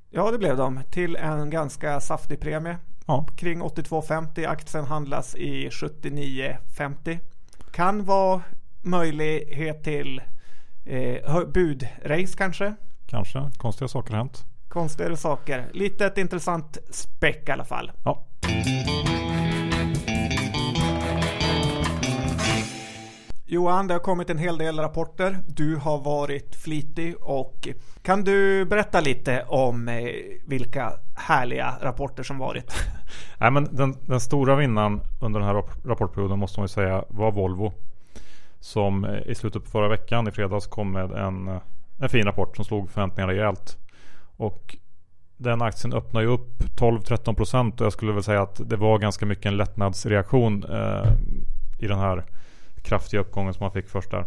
Ja, 0.09 0.31
det 0.31 0.37
blev 0.37 0.57
de 0.57 0.79
till 0.91 1.15
en 1.15 1.49
ganska 1.49 1.99
saftig 1.99 2.39
premie. 2.39 2.77
Ja. 3.05 3.27
Kring 3.35 3.61
82,50. 3.61 4.47
Aktien 4.47 4.85
handlas 4.85 5.35
i 5.35 5.69
79,50. 5.69 7.19
Kan 7.71 8.05
vara 8.05 8.41
möjlighet 8.81 9.83
till 9.83 10.21
eh, 10.85 11.43
budrace 11.53 12.37
kanske. 12.37 12.75
Kanske. 13.05 13.51
Konstiga 13.57 13.87
saker 13.87 14.11
har 14.11 14.17
hänt. 14.17 14.45
Konstigare 14.67 15.17
saker. 15.17 15.69
Lite 15.73 16.05
ett 16.05 16.17
intressant 16.17 16.77
späck 16.89 17.49
i 17.49 17.51
alla 17.51 17.65
fall. 17.65 17.91
Ja. 18.03 18.23
Johan, 23.49 23.87
det 23.87 23.93
har 23.93 23.99
kommit 23.99 24.29
en 24.29 24.37
hel 24.37 24.57
del 24.57 24.79
rapporter. 24.79 25.37
Du 25.47 25.75
har 25.75 25.97
varit 25.97 26.55
flitig 26.55 27.15
och 27.21 27.67
kan 28.01 28.23
du 28.23 28.65
berätta 28.65 29.01
lite 29.01 29.43
om 29.47 29.87
eh, 29.87 30.05
vilka 30.45 30.93
härliga 31.15 31.73
rapporter 31.81 32.23
som 32.23 32.37
varit? 32.37 32.73
Nej, 33.37 33.51
men 33.51 33.75
den, 33.75 33.95
den, 34.05 34.19
stora 34.19 34.55
vinnaren 34.55 35.01
under 35.19 35.39
den 35.39 35.49
här 35.49 35.63
rapportperioden 35.83 36.39
måste 36.39 36.59
man 36.59 36.63
ju 36.63 36.67
säga 36.67 37.03
var 37.07 37.31
Volvo. 37.31 37.73
Som 38.59 39.05
eh, 39.05 39.21
i 39.25 39.35
slutet 39.35 39.63
på 39.63 39.69
förra 39.69 39.87
veckan 39.87 40.27
i 40.27 40.31
fredags 40.31 40.67
kom 40.67 40.91
med 40.91 41.11
en, 41.11 41.47
eh, 41.47 41.61
en 41.99 42.09
fin 42.09 42.25
rapport 42.25 42.55
som 42.55 42.65
slog 42.65 42.91
förväntningarna 42.91 43.33
rejält. 43.33 43.77
Och 44.37 44.77
den 45.37 45.61
aktien 45.61 45.93
öppnar 45.93 46.21
ju 46.21 46.27
upp 46.27 46.63
12-13% 46.79 47.79
och 47.79 47.85
jag 47.85 47.93
skulle 47.93 48.11
väl 48.11 48.23
säga 48.23 48.41
att 48.41 48.61
det 48.69 48.75
var 48.75 48.99
ganska 48.99 49.25
mycket 49.25 49.45
en 49.45 49.57
lättnadsreaktion 49.57 50.63
eh, 50.63 51.11
i 51.79 51.87
den 51.87 51.99
här 51.99 52.23
kraftiga 52.87 53.21
uppgången 53.21 53.53
som 53.53 53.63
man 53.63 53.71
fick 53.71 53.89
först 53.89 54.11
där. 54.11 54.25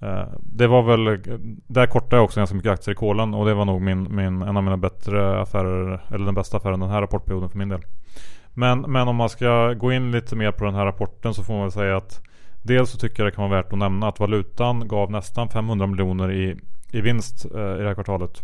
Eh, 0.00 0.28
det 0.40 0.66
var 0.66 0.82
väl, 0.82 1.22
där 1.66 1.86
kortade 1.86 2.16
jag 2.16 2.24
också 2.24 2.40
ganska 2.40 2.56
mycket 2.56 2.72
aktier 2.72 2.92
i 2.92 2.96
kolen 2.96 3.34
och 3.34 3.46
det 3.46 3.54
var 3.54 3.64
nog 3.64 3.80
min, 3.80 4.16
min, 4.16 4.42
en 4.42 4.56
av 4.56 4.62
mina 4.62 4.76
bättre 4.76 5.40
affärer, 5.40 6.04
eller 6.10 6.24
den 6.24 6.34
bästa 6.34 6.56
affären 6.56 6.80
den 6.80 6.90
här 6.90 7.00
rapportperioden 7.00 7.48
för 7.48 7.58
min 7.58 7.68
del. 7.68 7.82
Men, 8.54 8.80
men 8.80 9.08
om 9.08 9.16
man 9.16 9.28
ska 9.28 9.72
gå 9.72 9.92
in 9.92 10.10
lite 10.10 10.36
mer 10.36 10.52
på 10.52 10.64
den 10.64 10.74
här 10.74 10.84
rapporten 10.84 11.34
så 11.34 11.42
får 11.42 11.54
man 11.54 11.62
väl 11.62 11.72
säga 11.72 11.96
att 11.96 12.22
Dels 12.66 12.90
så 12.90 12.98
tycker 12.98 13.22
jag 13.22 13.32
det 13.32 13.36
kan 13.36 13.50
vara 13.50 13.62
värt 13.62 13.72
att 13.72 13.78
nämna 13.78 14.08
att 14.08 14.20
valutan 14.20 14.88
gav 14.88 15.10
nästan 15.10 15.48
500 15.48 15.86
miljoner 15.86 16.32
i, 16.32 16.56
i 16.92 17.00
vinst 17.00 17.44
eh, 17.44 17.60
i 17.60 17.78
det 17.78 17.86
här 17.86 17.94
kvartalet. 17.94 18.42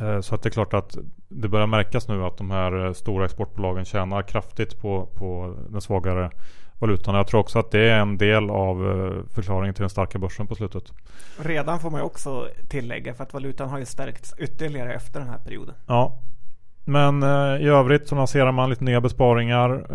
Eh, 0.00 0.20
så 0.20 0.34
att 0.34 0.42
det 0.42 0.48
är 0.48 0.50
klart 0.50 0.74
att 0.74 0.96
det 1.28 1.48
börjar 1.48 1.66
märkas 1.66 2.08
nu 2.08 2.24
att 2.24 2.36
de 2.36 2.50
här 2.50 2.86
eh, 2.86 2.92
stora 2.92 3.24
exportbolagen 3.24 3.84
tjänar 3.84 4.22
kraftigt 4.22 4.80
på, 4.80 5.06
på 5.06 5.56
den 5.68 5.80
svagare 5.80 6.30
valutan. 6.82 7.14
Jag 7.14 7.26
tror 7.26 7.40
också 7.40 7.58
att 7.58 7.70
det 7.70 7.90
är 7.90 8.00
en 8.00 8.18
del 8.18 8.50
av 8.50 8.90
eh, 8.90 9.34
förklaringen 9.34 9.74
till 9.74 9.82
den 9.82 9.90
starka 9.90 10.18
börsen 10.18 10.46
på 10.46 10.54
slutet. 10.54 10.92
Redan 11.38 11.80
får 11.80 11.90
man 11.90 12.00
ju 12.00 12.04
också 12.04 12.48
tillägga 12.68 13.14
för 13.14 13.24
att 13.24 13.32
valutan 13.32 13.68
har 13.68 13.78
ju 13.78 13.84
stärkts 13.84 14.34
ytterligare 14.38 14.94
efter 14.94 15.20
den 15.20 15.28
här 15.28 15.38
perioden. 15.38 15.74
Ja, 15.86 16.18
men 16.84 17.22
i 17.60 17.68
övrigt 17.68 18.08
så 18.08 18.14
lanserar 18.14 18.52
man 18.52 18.70
lite 18.70 18.84
nya 18.84 19.00
besparingar. 19.00 19.86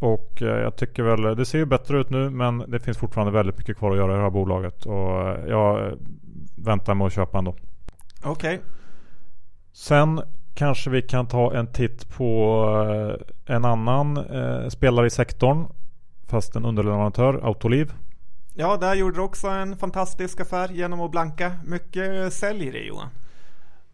Och 0.00 0.32
jag 0.40 0.76
tycker 0.76 1.02
väl, 1.02 1.36
det 1.36 1.44
ser 1.44 1.58
ju 1.58 1.64
bättre 1.66 2.00
ut 2.00 2.10
nu 2.10 2.30
men 2.30 2.58
det 2.58 2.80
finns 2.80 2.98
fortfarande 2.98 3.32
väldigt 3.32 3.58
mycket 3.58 3.76
kvar 3.76 3.90
att 3.90 3.96
göra 3.96 4.12
i 4.12 4.16
det 4.16 4.22
här 4.22 4.30
bolaget. 4.30 4.86
Och 4.86 5.20
jag 5.48 5.98
väntar 6.56 6.94
med 6.94 7.06
att 7.06 7.12
köpa 7.12 7.38
ändå. 7.38 7.54
Okej. 8.24 8.54
Okay. 8.54 8.58
Sen 9.72 10.20
kanske 10.54 10.90
vi 10.90 11.02
kan 11.02 11.26
ta 11.26 11.54
en 11.54 11.66
titt 11.66 12.08
på 12.08 12.64
eh, 13.46 13.54
en 13.56 13.64
annan 13.64 14.16
eh, 14.16 14.68
spelare 14.68 15.06
i 15.06 15.10
sektorn. 15.10 15.66
Fast 16.26 16.56
en 16.56 16.64
underleverantör, 16.64 17.40
Autoliv. 17.42 17.92
Ja, 18.54 18.76
där 18.76 18.94
gjorde 18.94 19.16
du 19.16 19.20
också 19.20 19.48
en 19.48 19.76
fantastisk 19.76 20.40
affär 20.40 20.68
genom 20.68 21.00
att 21.00 21.10
blanka. 21.10 21.52
Mycket 21.64 22.32
sälj 22.32 22.66
i 22.66 22.70
det 22.70 22.78
Johan. 22.78 23.08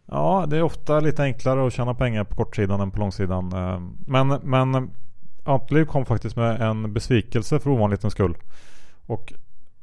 Ja, 0.05 0.45
det 0.47 0.57
är 0.57 0.63
ofta 0.63 0.99
lite 0.99 1.23
enklare 1.23 1.67
att 1.67 1.73
tjäna 1.73 1.93
pengar 1.93 2.23
på 2.23 2.35
kortsidan 2.35 2.81
än 2.81 2.91
på 2.91 2.99
långsidan. 2.99 3.53
Eh, 3.53 3.79
men, 4.07 4.27
men 4.27 4.91
Autoliv 5.43 5.85
kom 5.85 6.05
faktiskt 6.05 6.35
med 6.35 6.61
en 6.61 6.93
besvikelse 6.93 7.59
för 7.59 7.69
ovanlighetens 7.69 8.13
skull. 8.13 8.37
Och 9.05 9.33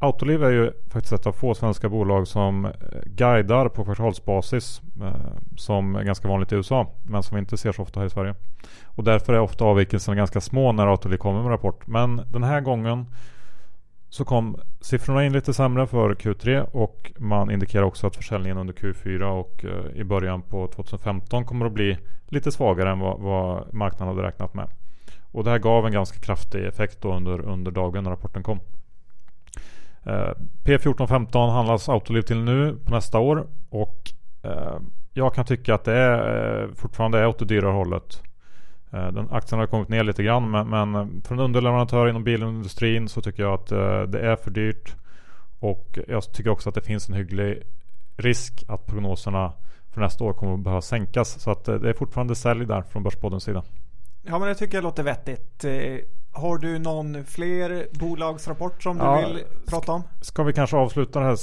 Autoliv 0.02 0.44
är 0.44 0.50
ju 0.50 0.72
faktiskt 0.88 1.12
ett 1.12 1.26
av 1.26 1.32
få 1.32 1.54
svenska 1.54 1.88
bolag 1.88 2.28
som 2.28 2.64
eh, 2.64 2.70
guidar 3.04 3.68
på 3.68 3.84
kvartalsbasis. 3.84 4.82
Eh, 5.02 5.14
som 5.56 5.94
är 5.96 6.02
ganska 6.02 6.28
vanligt 6.28 6.52
i 6.52 6.54
USA. 6.54 6.86
Men 7.02 7.22
som 7.22 7.34
vi 7.34 7.40
inte 7.40 7.56
ser 7.56 7.72
så 7.72 7.82
ofta 7.82 8.00
här 8.00 8.06
i 8.06 8.10
Sverige. 8.10 8.34
Och 8.84 9.04
därför 9.04 9.32
är 9.32 9.40
ofta 9.40 9.64
avvikelserna 9.64 10.16
ganska 10.16 10.40
små 10.40 10.72
när 10.72 10.86
Autoliv 10.86 11.16
kommer 11.16 11.42
med 11.42 11.50
rapport. 11.50 11.86
Men 11.86 12.22
den 12.28 12.42
här 12.42 12.60
gången 12.60 13.06
så 14.08 14.24
kom 14.24 14.56
siffrorna 14.80 15.24
in 15.24 15.32
lite 15.32 15.54
sämre 15.54 15.86
för 15.86 16.14
Q3 16.14 16.66
och 16.72 17.12
man 17.18 17.50
indikerar 17.50 17.82
också 17.82 18.06
att 18.06 18.16
försäljningen 18.16 18.58
under 18.58 18.74
Q4 18.74 19.22
och 19.22 19.64
eh, 19.64 20.00
i 20.00 20.04
början 20.04 20.42
på 20.42 20.66
2015 20.66 21.44
kommer 21.44 21.66
att 21.66 21.72
bli 21.72 21.98
lite 22.28 22.52
svagare 22.52 22.90
än 22.90 22.98
vad, 22.98 23.20
vad 23.20 23.74
marknaden 23.74 24.16
hade 24.16 24.28
räknat 24.28 24.54
med. 24.54 24.68
Och 25.32 25.44
det 25.44 25.50
här 25.50 25.58
gav 25.58 25.86
en 25.86 25.92
ganska 25.92 26.18
kraftig 26.18 26.64
effekt 26.64 27.00
då 27.00 27.14
under, 27.14 27.40
under 27.40 27.70
dagen 27.70 28.04
när 28.04 28.10
rapporten 28.10 28.42
kom. 28.42 28.60
Eh, 30.04 30.32
P1415 30.64 31.50
handlas 31.50 31.88
Autoliv 31.88 32.22
till 32.22 32.38
nu 32.38 32.76
på 32.84 32.94
nästa 32.94 33.18
år 33.18 33.46
och 33.70 34.12
eh, 34.42 34.78
jag 35.12 35.34
kan 35.34 35.44
tycka 35.44 35.74
att 35.74 35.84
det 35.84 35.94
är, 35.94 36.62
eh, 36.62 36.68
fortfarande 36.74 37.18
är 37.18 37.26
åt 37.26 37.38
det 37.38 37.44
dyrare 37.44 37.72
hållet. 37.72 38.22
Eh, 38.92 39.08
den 39.08 39.30
aktien 39.30 39.58
har 39.58 39.66
kommit 39.66 39.88
ner 39.88 40.04
lite 40.04 40.22
grann 40.22 40.50
men, 40.50 40.68
men 40.68 41.22
för 41.22 41.34
en 41.34 41.40
underleverantör 41.40 42.08
inom 42.08 42.24
bilindustrin 42.24 43.08
så 43.08 43.20
tycker 43.20 43.42
jag 43.42 43.54
att 43.54 43.66
det 44.12 44.20
är 44.20 44.36
för 44.36 44.50
dyrt. 44.50 44.96
Och 45.58 45.98
jag 46.08 46.32
tycker 46.32 46.50
också 46.50 46.68
att 46.68 46.74
det 46.74 46.80
finns 46.80 47.08
en 47.08 47.14
hygglig 47.14 47.62
risk 48.16 48.64
att 48.68 48.86
prognoserna 48.86 49.52
för 49.90 50.00
nästa 50.00 50.24
år 50.24 50.32
kommer 50.32 50.54
att 50.54 50.60
behöva 50.60 50.82
sänkas. 50.82 51.40
Så 51.40 51.50
att 51.50 51.64
det 51.64 51.88
är 51.88 51.92
fortfarande 51.92 52.34
sälj 52.34 52.66
där 52.66 52.82
från 52.82 53.02
Börspoddens 53.02 53.44
sida. 53.44 53.62
Ja 54.22 54.38
men 54.38 54.48
det 54.48 54.54
tycker 54.54 54.76
jag 54.76 54.82
låter 54.82 55.02
vettigt. 55.02 55.64
Har 56.32 56.58
du 56.58 56.78
någon 56.78 57.24
fler 57.24 57.86
bolagsrapport 57.98 58.82
som 58.82 58.98
ja, 58.98 59.20
du 59.20 59.34
vill 59.34 59.44
prata 59.66 59.92
om? 59.92 60.02
Ska 60.20 60.42
vi 60.42 60.52
kanske 60.52 60.76
avsluta 60.76 61.20
det 61.20 61.26
här 61.26 61.38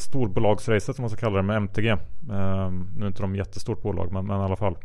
storbolagsracet 0.00 0.96
som 0.96 1.02
man 1.02 1.10
ska 1.10 1.20
kalla 1.20 1.36
det 1.36 1.42
med 1.42 1.56
MTG. 1.56 1.90
Um, 1.90 2.90
nu 2.96 3.04
är 3.04 3.06
inte 3.06 3.22
de 3.22 3.36
jättestort 3.36 3.82
bolag 3.82 4.12
men, 4.12 4.26
men 4.26 4.40
i 4.40 4.44
alla 4.44 4.56
fall. 4.56 4.76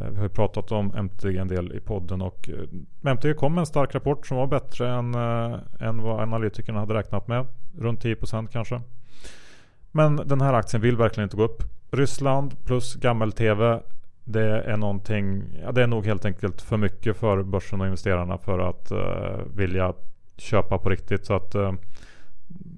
Uh, 0.00 0.08
vi 0.08 0.16
har 0.16 0.22
ju 0.22 0.28
pratat 0.28 0.72
om 0.72 0.94
MTG 0.94 1.38
en 1.38 1.48
del 1.48 1.76
i 1.76 1.80
podden 1.80 2.22
och 2.22 2.48
uh, 2.52 3.10
MTG 3.10 3.34
kom 3.34 3.54
med 3.54 3.60
en 3.60 3.66
stark 3.66 3.94
rapport 3.94 4.26
som 4.26 4.36
var 4.36 4.46
bättre 4.46 4.94
än, 4.94 5.14
uh, 5.14 5.58
än 5.80 6.02
vad 6.02 6.20
analytikerna 6.20 6.80
hade 6.80 6.94
räknat 6.94 7.28
med. 7.28 7.46
Runt 7.78 8.04
10% 8.04 8.48
kanske. 8.52 8.80
Men 9.92 10.16
den 10.16 10.40
här 10.40 10.52
aktien 10.52 10.82
vill 10.82 10.96
verkligen 10.96 11.26
inte 11.26 11.36
gå 11.36 11.44
upp. 11.44 11.62
Ryssland 11.90 12.64
plus 12.64 12.94
gammel-TV 12.94 13.80
det 14.28 14.62
är 14.62 14.76
någonting, 14.76 15.44
ja, 15.62 15.72
det 15.72 15.82
är 15.82 15.86
nog 15.86 16.06
helt 16.06 16.24
enkelt 16.24 16.62
för 16.62 16.76
mycket 16.76 17.16
för 17.16 17.42
börsen 17.42 17.80
och 17.80 17.86
investerarna 17.86 18.38
för 18.38 18.58
att 18.58 18.92
uh, 18.92 19.44
vilja 19.54 19.94
köpa 20.36 20.78
på 20.78 20.88
riktigt. 20.90 21.26
Så 21.26 21.34
att, 21.34 21.54
uh, 21.54 21.72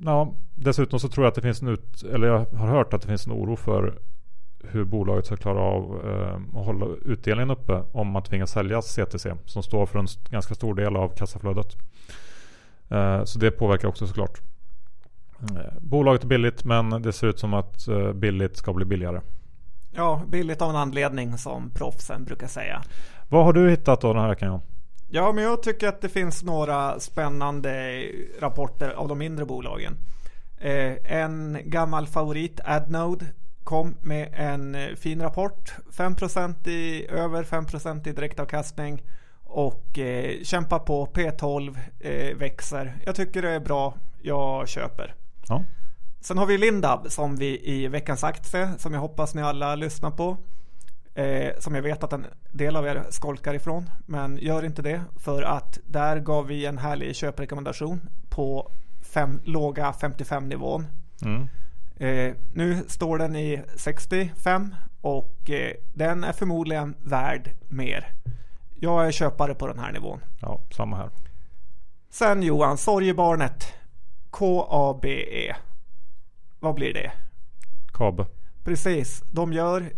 ja, 0.05 0.35
dessutom 0.55 1.01
så 1.01 1.09
tror 1.09 1.25
jag 1.25 1.29
att 1.29 1.35
det 1.35 1.43
finns 1.43 1.63
en 1.63 1.69
ut, 1.69 2.03
eller 2.03 2.27
jag 2.27 2.39
har 2.39 2.67
hört 2.67 2.95
att 2.95 3.03
det 3.03 3.09
finns 3.09 3.27
en 3.27 3.33
oro 3.33 3.57
för 3.57 3.99
hur 4.65 4.85
bolaget 4.85 5.27
ska 5.27 5.37
klara 5.37 5.61
av 5.61 6.07
uh, 6.07 6.59
att 6.59 6.67
hålla 6.67 6.87
utdelningen 7.05 7.51
uppe 7.51 7.83
om 7.93 8.09
man 8.09 8.23
tvingas 8.23 8.51
sälja 8.51 8.83
CTC 8.83 9.35
som 9.45 9.63
står 9.63 9.87
för 9.87 9.99
en 9.99 10.07
ganska 10.31 10.55
stor 10.55 10.75
del 10.75 10.97
av 10.97 11.09
kassaflödet. 11.09 11.77
så 13.25 13.39
det 13.39 13.51
påverkar 13.51 13.89
också 13.89 14.07
såklart. 14.07 14.41
Bolaget 15.81 16.25
är 16.25 16.29
billigt 16.29 16.65
men 16.65 17.03
det 17.03 17.13
ser 17.13 17.27
ut 17.27 17.39
som 17.39 17.55
att 17.55 17.89
billigt 18.15 18.57
ska 18.57 18.73
bli 18.73 18.85
billigare. 18.85 19.21
Ja, 19.91 20.23
billigt 20.29 20.63
av 20.63 20.71
en 20.71 20.77
anledning 20.77 21.39
som 21.39 21.71
proffsen 21.71 22.25
brukar 22.25 22.47
säga. 22.47 22.83
Vad 23.29 23.45
har 23.45 23.53
du 23.53 23.71
hittat 23.71 24.01
då 24.01 24.13
den 24.13 24.23
här 24.23 24.29
veckan 24.29 24.49
John? 24.49 24.61
Ja, 25.11 25.33
men 25.33 25.45
jag 25.45 25.63
tycker 25.63 25.89
att 25.89 26.01
det 26.01 26.09
finns 26.09 26.43
några 26.43 27.01
spännande 27.01 28.03
rapporter 28.41 28.91
av 28.91 29.09
de 29.09 29.19
mindre 29.19 29.45
bolagen. 29.45 29.97
Eh, 30.59 31.13
en 31.13 31.59
gammal 31.65 32.07
favorit, 32.07 32.61
Adnode, 32.65 33.27
kom 33.65 33.95
med 34.01 34.29
en 34.33 34.75
eh, 34.75 34.95
fin 34.95 35.23
rapport. 35.23 35.75
5% 35.93 36.69
i 36.69 37.07
över 37.11 37.45
5% 37.45 38.09
i 38.09 38.13
direktavkastning 38.13 39.03
och 39.45 39.99
eh, 39.99 40.43
kämpa 40.43 40.79
på. 40.79 41.07
P12 41.07 41.79
eh, 42.01 42.37
växer. 42.37 42.97
Jag 43.07 43.15
tycker 43.15 43.43
det 43.43 43.51
är 43.51 43.61
bra. 43.61 43.95
Jag 44.23 44.69
köper. 44.69 45.15
Ja. 45.49 45.65
Sen 46.21 46.39
har 46.39 46.47
vi 46.47 46.59
Lindab 46.59 47.11
som 47.11 47.37
vi 47.37 47.61
i 47.65 47.89
veckans 47.89 48.25
aktie 48.25 48.71
som 48.79 48.95
jag 48.95 49.01
hoppas 49.01 49.35
ni 49.35 49.43
alla 49.43 49.75
lyssnar 49.75 50.11
på. 50.11 50.37
Eh, 51.15 51.53
som 51.59 51.75
jag 51.75 51.83
vet 51.83 52.05
att 52.05 52.13
en 52.13 52.27
del 52.53 52.77
av 52.77 52.87
er 52.87 53.05
skolkar 53.11 53.55
ifrån. 53.55 53.91
Men 54.07 54.39
gör 54.39 54.65
inte 54.65 54.83
det 54.83 55.03
för 55.17 55.43
att 55.43 55.79
där 55.87 56.21
gav 56.21 56.47
vi 56.47 56.67
en 56.67 56.79
härlig 56.79 57.17
köprekommendation 57.17 58.01
på 58.29 58.73
fem, 59.03 59.41
låga 59.45 59.93
55 59.93 60.49
nivån. 60.49 60.87
Mm. 61.23 61.49
Eh, 61.97 62.35
nu 62.55 62.85
står 62.89 63.19
den 63.19 63.37
i 63.37 63.63
65 63.77 64.75
och 65.01 65.51
eh, 65.51 65.73
den 65.95 66.25
är 66.25 66.33
förmodligen 66.33 66.95
värd 67.01 67.51
mer. 67.69 68.13
Jag 68.75 69.07
är 69.07 69.11
köpare 69.11 69.55
på 69.55 69.67
den 69.67 69.79
här 69.79 69.93
nivån. 69.93 70.21
Ja, 70.41 70.61
samma 70.71 70.97
här. 70.97 71.11
Sen 72.11 72.43
Johan, 72.43 72.79
sorgebarnet. 72.79 73.75
KABE. 74.31 75.57
Vad 76.61 76.75
blir 76.75 76.95
det? 76.95 77.13
Kabe. 77.93 78.27
Precis, 78.65 79.23
de 79.31 79.53
gör 79.53 79.93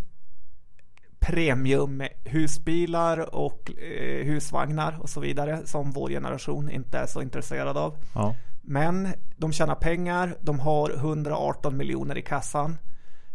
premium 1.21 2.02
husbilar 2.25 3.35
och 3.35 3.71
eh, 3.79 4.25
husvagnar 4.25 4.99
och 5.00 5.11
så 5.11 5.21
vidare 5.21 5.61
som 5.64 5.93
vår 5.93 6.09
generation 6.09 6.71
inte 6.71 6.99
är 6.99 7.07
så 7.07 7.23
intresserad 7.23 7.76
av. 7.76 7.97
Ja. 8.14 8.35
Men 8.62 9.09
de 9.37 9.52
tjänar 9.52 9.75
pengar, 9.75 10.37
de 10.40 10.61
har 10.61 10.90
118 10.90 11.76
miljoner 11.76 12.19
i 12.19 12.23
kassan. 12.23 12.79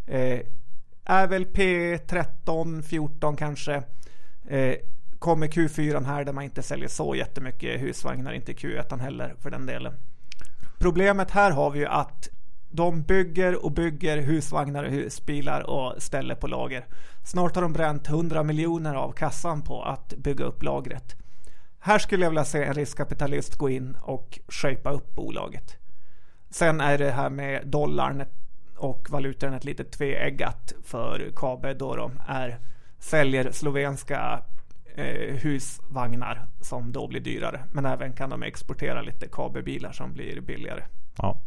Eh, 0.06 0.40
är 1.04 1.26
väl 1.26 1.44
P13, 1.44 2.82
14 2.82 3.36
kanske. 3.36 3.82
Eh, 4.48 4.74
kommer 5.18 5.46
Q4 5.46 6.04
här 6.04 6.24
där 6.24 6.32
man 6.32 6.44
inte 6.44 6.62
säljer 6.62 6.88
så 6.88 7.14
jättemycket 7.14 7.80
husvagnar, 7.80 8.32
inte 8.32 8.52
Q1 8.52 9.00
heller 9.00 9.34
för 9.40 9.50
den 9.50 9.66
delen. 9.66 9.92
Problemet 10.78 11.30
här 11.30 11.50
har 11.50 11.70
vi 11.70 11.78
ju 11.78 11.86
att 11.86 12.28
de 12.76 13.02
bygger 13.02 13.64
och 13.64 13.72
bygger 13.72 14.18
husvagnar 14.18 14.84
och 14.84 14.90
husbilar 14.90 15.70
och 15.70 16.02
ställer 16.02 16.34
på 16.34 16.46
lager. 16.46 16.86
Snart 17.24 17.54
har 17.54 17.62
de 17.62 17.72
bränt 17.72 18.08
100 18.08 18.42
miljoner 18.42 18.94
av 18.94 19.12
kassan 19.12 19.62
på 19.62 19.82
att 19.82 20.14
bygga 20.16 20.44
upp 20.44 20.62
lagret. 20.62 21.16
Här 21.78 21.98
skulle 21.98 22.24
jag 22.24 22.30
vilja 22.30 22.44
se 22.44 22.64
en 22.64 22.74
riskkapitalist 22.74 23.54
gå 23.54 23.70
in 23.70 23.96
och 24.02 24.38
shapea 24.48 24.92
upp 24.92 25.14
bolaget. 25.14 25.76
Sen 26.50 26.80
är 26.80 26.98
det 26.98 27.10
här 27.10 27.30
med 27.30 27.66
dollarn 27.66 28.24
och 28.76 29.10
valutan 29.10 29.54
ett 29.54 29.64
litet 29.64 29.92
tveeggat 29.92 30.74
för 30.84 31.30
KABE 31.36 31.74
då 31.74 31.96
de 31.96 32.20
är, 32.28 32.58
säljer 32.98 33.50
slovenska 33.50 34.42
eh, 34.94 35.34
husvagnar 35.34 36.46
som 36.60 36.92
då 36.92 37.08
blir 37.08 37.20
dyrare. 37.20 37.64
Men 37.72 37.86
även 37.86 38.12
kan 38.12 38.30
de 38.30 38.42
exportera 38.42 39.02
lite 39.02 39.26
KABE-bilar 39.28 39.92
som 39.92 40.12
blir 40.12 40.40
billigare. 40.40 40.82
Ja. 41.16 41.40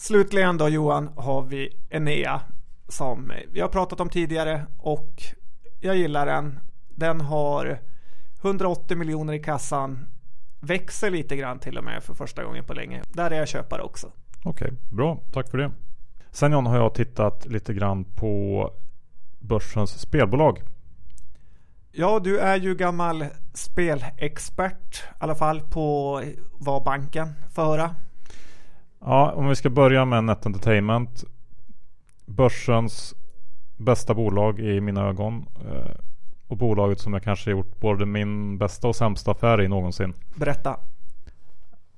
Slutligen 0.00 0.56
då 0.56 0.68
Johan 0.68 1.10
har 1.16 1.42
vi 1.42 1.76
Enea 1.90 2.40
som 2.88 3.32
vi 3.52 3.60
har 3.60 3.68
pratat 3.68 4.00
om 4.00 4.08
tidigare 4.08 4.66
och 4.78 5.22
jag 5.80 5.96
gillar 5.96 6.26
den. 6.26 6.58
Den 6.88 7.20
har 7.20 7.80
180 8.42 8.96
miljoner 8.96 9.32
i 9.32 9.38
kassan. 9.38 10.06
Växer 10.60 11.10
lite 11.10 11.36
grann 11.36 11.58
till 11.58 11.78
och 11.78 11.84
med 11.84 12.02
för 12.02 12.14
första 12.14 12.44
gången 12.44 12.64
på 12.64 12.74
länge. 12.74 13.02
Där 13.08 13.30
är 13.30 13.38
jag 13.38 13.48
köpare 13.48 13.82
också. 13.82 14.06
Okej, 14.44 14.50
okay, 14.66 14.78
bra. 14.88 15.18
Tack 15.32 15.50
för 15.50 15.58
det. 15.58 15.70
Sen 16.30 16.52
John 16.52 16.66
har 16.66 16.76
jag 16.76 16.94
tittat 16.94 17.46
lite 17.46 17.74
grann 17.74 18.04
på 18.04 18.70
börsens 19.38 20.00
spelbolag. 20.00 20.62
Ja, 21.92 22.20
du 22.24 22.38
är 22.38 22.56
ju 22.56 22.74
gammal 22.74 23.24
spelexpert. 23.54 25.02
I 25.02 25.06
alla 25.18 25.34
fall 25.34 25.60
på 25.60 26.22
vad 26.52 26.84
banken 26.84 27.34
får 27.50 27.62
höra. 27.62 27.94
Ja, 29.04 29.32
om 29.32 29.48
vi 29.48 29.56
ska 29.56 29.70
börja 29.70 30.04
med 30.04 30.24
Net 30.24 30.46
Entertainment. 30.46 31.24
Börsens 32.26 33.14
bästa 33.76 34.14
bolag 34.14 34.60
i 34.60 34.80
mina 34.80 35.08
ögon. 35.08 35.46
Eh, 35.64 35.90
och 36.46 36.56
bolaget 36.56 37.00
som 37.00 37.12
jag 37.12 37.22
kanske 37.22 37.50
gjort 37.50 37.80
både 37.80 38.06
min 38.06 38.58
bästa 38.58 38.88
och 38.88 38.96
sämsta 38.96 39.30
affär 39.30 39.62
i 39.62 39.68
någonsin. 39.68 40.14
Berätta. 40.34 40.76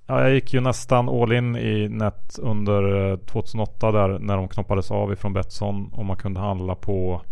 Ja, 0.07 0.21
jag 0.21 0.35
gick 0.35 0.55
ju 0.55 0.61
nästan 0.61 1.09
all 1.09 1.33
in 1.33 1.57
i 1.57 1.89
Net 1.89 2.39
under 2.39 3.17
2008 3.17 3.87
eh, 3.87 3.93
där 3.93 4.19
när 4.19 4.37
de 4.37 4.49
knoppades 4.49 4.91
av 4.91 5.13
ifrån 5.13 5.33
Betsson 5.33 5.91
och 5.93 6.05
man 6.05 6.17
kunde 6.17 6.41
handla 6.41 6.75
på 6.75 7.23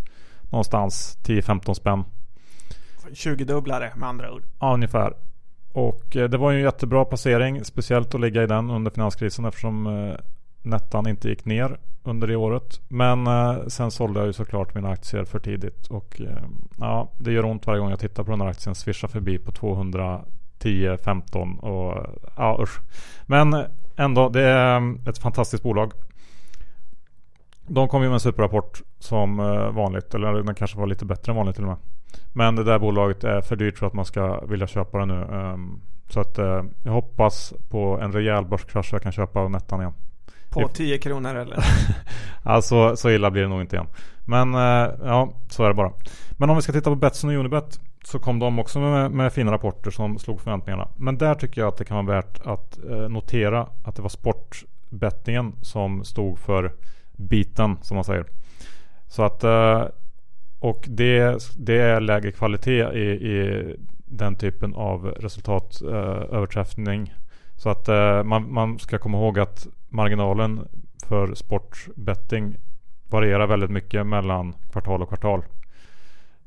någonstans 0.50 1.18
10-15 1.24 1.74
spänn. 1.74 2.04
20 3.12 3.44
dubblare 3.44 3.92
med 3.96 4.09
andra 4.09 4.33
ord. 4.33 4.42
Ja, 4.61 4.74
ungefär. 4.74 5.14
Och 5.72 6.16
eh, 6.16 6.28
det 6.28 6.38
var 6.38 6.50
ju 6.50 6.56
en 6.56 6.64
jättebra 6.64 7.04
placering. 7.04 7.64
Speciellt 7.64 8.14
att 8.14 8.20
ligga 8.20 8.42
i 8.42 8.46
den 8.46 8.70
under 8.70 8.90
finanskrisen 8.90 9.44
eftersom 9.44 9.87
eh, 9.87 10.14
nettan 10.62 11.09
inte 11.09 11.28
gick 11.28 11.44
ner 11.44 11.78
under 12.02 12.26
det 12.26 12.37
året. 12.37 12.80
Men 12.88 13.26
eh, 13.26 13.66
sen 13.66 13.90
sålde 13.90 14.20
jag 14.20 14.26
ju 14.26 14.33
såklart 14.33 14.74
mina 14.74 14.90
aktier 14.90 15.24
för 15.24 15.38
tidigt. 15.38 15.87
Och 15.87 16.20
ja, 16.78 17.09
det 17.18 17.33
gör 17.33 17.44
ont 17.44 17.66
varje 17.66 17.80
gång 17.80 17.90
jag 17.90 18.00
tittar 18.00 18.24
på 18.24 18.30
den 18.30 18.40
här 18.40 18.48
aktien 18.48 18.74
svischa 18.74 19.09
förbi 19.09 19.38
på 19.38 19.52
210, 19.52 20.96
15 21.04 21.59
och 21.59 22.06
ja 22.37 22.59
usch. 22.62 22.80
Men 23.26 23.64
ändå, 23.96 24.28
det 24.28 24.42
är 24.42 25.09
ett 25.09 25.18
fantastiskt 25.18 25.62
bolag. 25.62 25.92
De 27.70 27.88
kom 27.88 28.02
ju 28.02 28.09
med 28.09 28.14
en 28.14 28.20
superrapport 28.20 28.83
som 28.98 29.37
vanligt. 29.74 30.14
Eller 30.14 30.33
den 30.33 30.54
kanske 30.54 30.78
var 30.78 30.87
lite 30.87 31.04
bättre 31.04 31.33
än 31.33 31.37
vanligt 31.37 31.54
till 31.54 31.64
och 31.64 31.70
med. 31.70 31.78
Men 32.33 32.56
det 32.56 32.64
där 32.64 32.78
bolaget 32.78 33.24
är 33.24 33.40
för 33.40 33.56
dyrt 33.56 33.78
för 33.78 33.87
att 33.87 33.92
man 33.92 34.04
ska 34.04 34.40
vilja 34.40 34.66
köpa 34.66 34.98
det 34.98 35.06
nu. 35.06 35.14
Um, 35.14 35.80
så 36.09 36.20
att 36.20 36.38
uh, 36.38 36.62
jag 36.83 36.92
hoppas 36.92 37.54
på 37.68 37.98
en 38.02 38.12
rejäl 38.12 38.44
börskrasch 38.44 38.90
så 38.90 38.94
jag 38.94 39.02
kan 39.02 39.12
köpa 39.12 39.48
Nettan 39.48 39.80
igen. 39.80 39.92
På 40.50 40.68
10 40.68 40.98
kronor 40.98 41.35
eller? 41.35 41.64
alltså 42.42 42.96
så 42.96 43.11
illa 43.11 43.30
blir 43.30 43.42
det 43.42 43.48
nog 43.48 43.61
inte 43.61 43.76
igen. 43.76 43.88
Men 44.24 44.54
uh, 44.54 44.90
ja, 45.04 45.33
så 45.48 45.64
är 45.64 45.68
det 45.68 45.74
bara. 45.74 45.92
Men 46.33 46.50
om 46.50 46.56
vi 46.56 46.62
ska 46.62 46.72
titta 46.72 46.90
på 46.90 46.96
Betsson 46.96 47.30
och 47.30 47.37
Unibet 47.37 47.80
så 48.04 48.18
kom 48.18 48.38
de 48.38 48.59
också 48.59 48.78
med, 48.80 49.11
med 49.11 49.33
fina 49.33 49.52
rapporter 49.52 49.90
som 49.90 50.18
slog 50.18 50.40
förväntningarna. 50.40 50.88
Men 50.96 51.18
där 51.18 51.35
tycker 51.35 51.61
jag 51.61 51.68
att 51.68 51.76
det 51.76 51.85
kan 51.85 52.06
vara 52.06 52.16
värt 52.16 52.40
att 52.46 52.78
notera 53.09 53.68
att 53.85 53.96
det 53.96 54.02
var 54.02 54.09
sportbettingen 54.09 55.52
som 55.62 56.04
stod 56.04 56.38
för 56.38 56.72
biten 57.20 57.76
som 57.83 57.94
man 57.94 58.04
säger. 58.04 58.24
Så 59.09 59.22
att 59.22 59.44
eh, 59.44 59.85
och 60.59 60.85
det, 60.88 61.38
det 61.56 61.78
är 61.78 62.00
lägre 62.00 62.33
kvalitet 62.33 62.92
i, 62.92 63.11
i 63.11 63.76
den 64.06 64.37
typen 64.37 64.74
av 64.74 65.06
resultatöverträffning. 65.06 67.02
Eh, 67.02 67.14
så 67.56 67.70
att 67.70 67.88
eh, 67.88 68.22
man, 68.22 68.52
man 68.52 68.78
ska 68.78 68.98
komma 68.98 69.18
ihåg 69.18 69.38
att 69.38 69.66
marginalen 69.88 70.68
för 71.06 71.35
sportbetting 71.35 72.56
varierar 73.11 73.46
väldigt 73.46 73.70
mycket 73.70 74.06
mellan 74.06 74.54
kvartal 74.72 75.02
och 75.02 75.09
kvartal. 75.09 75.42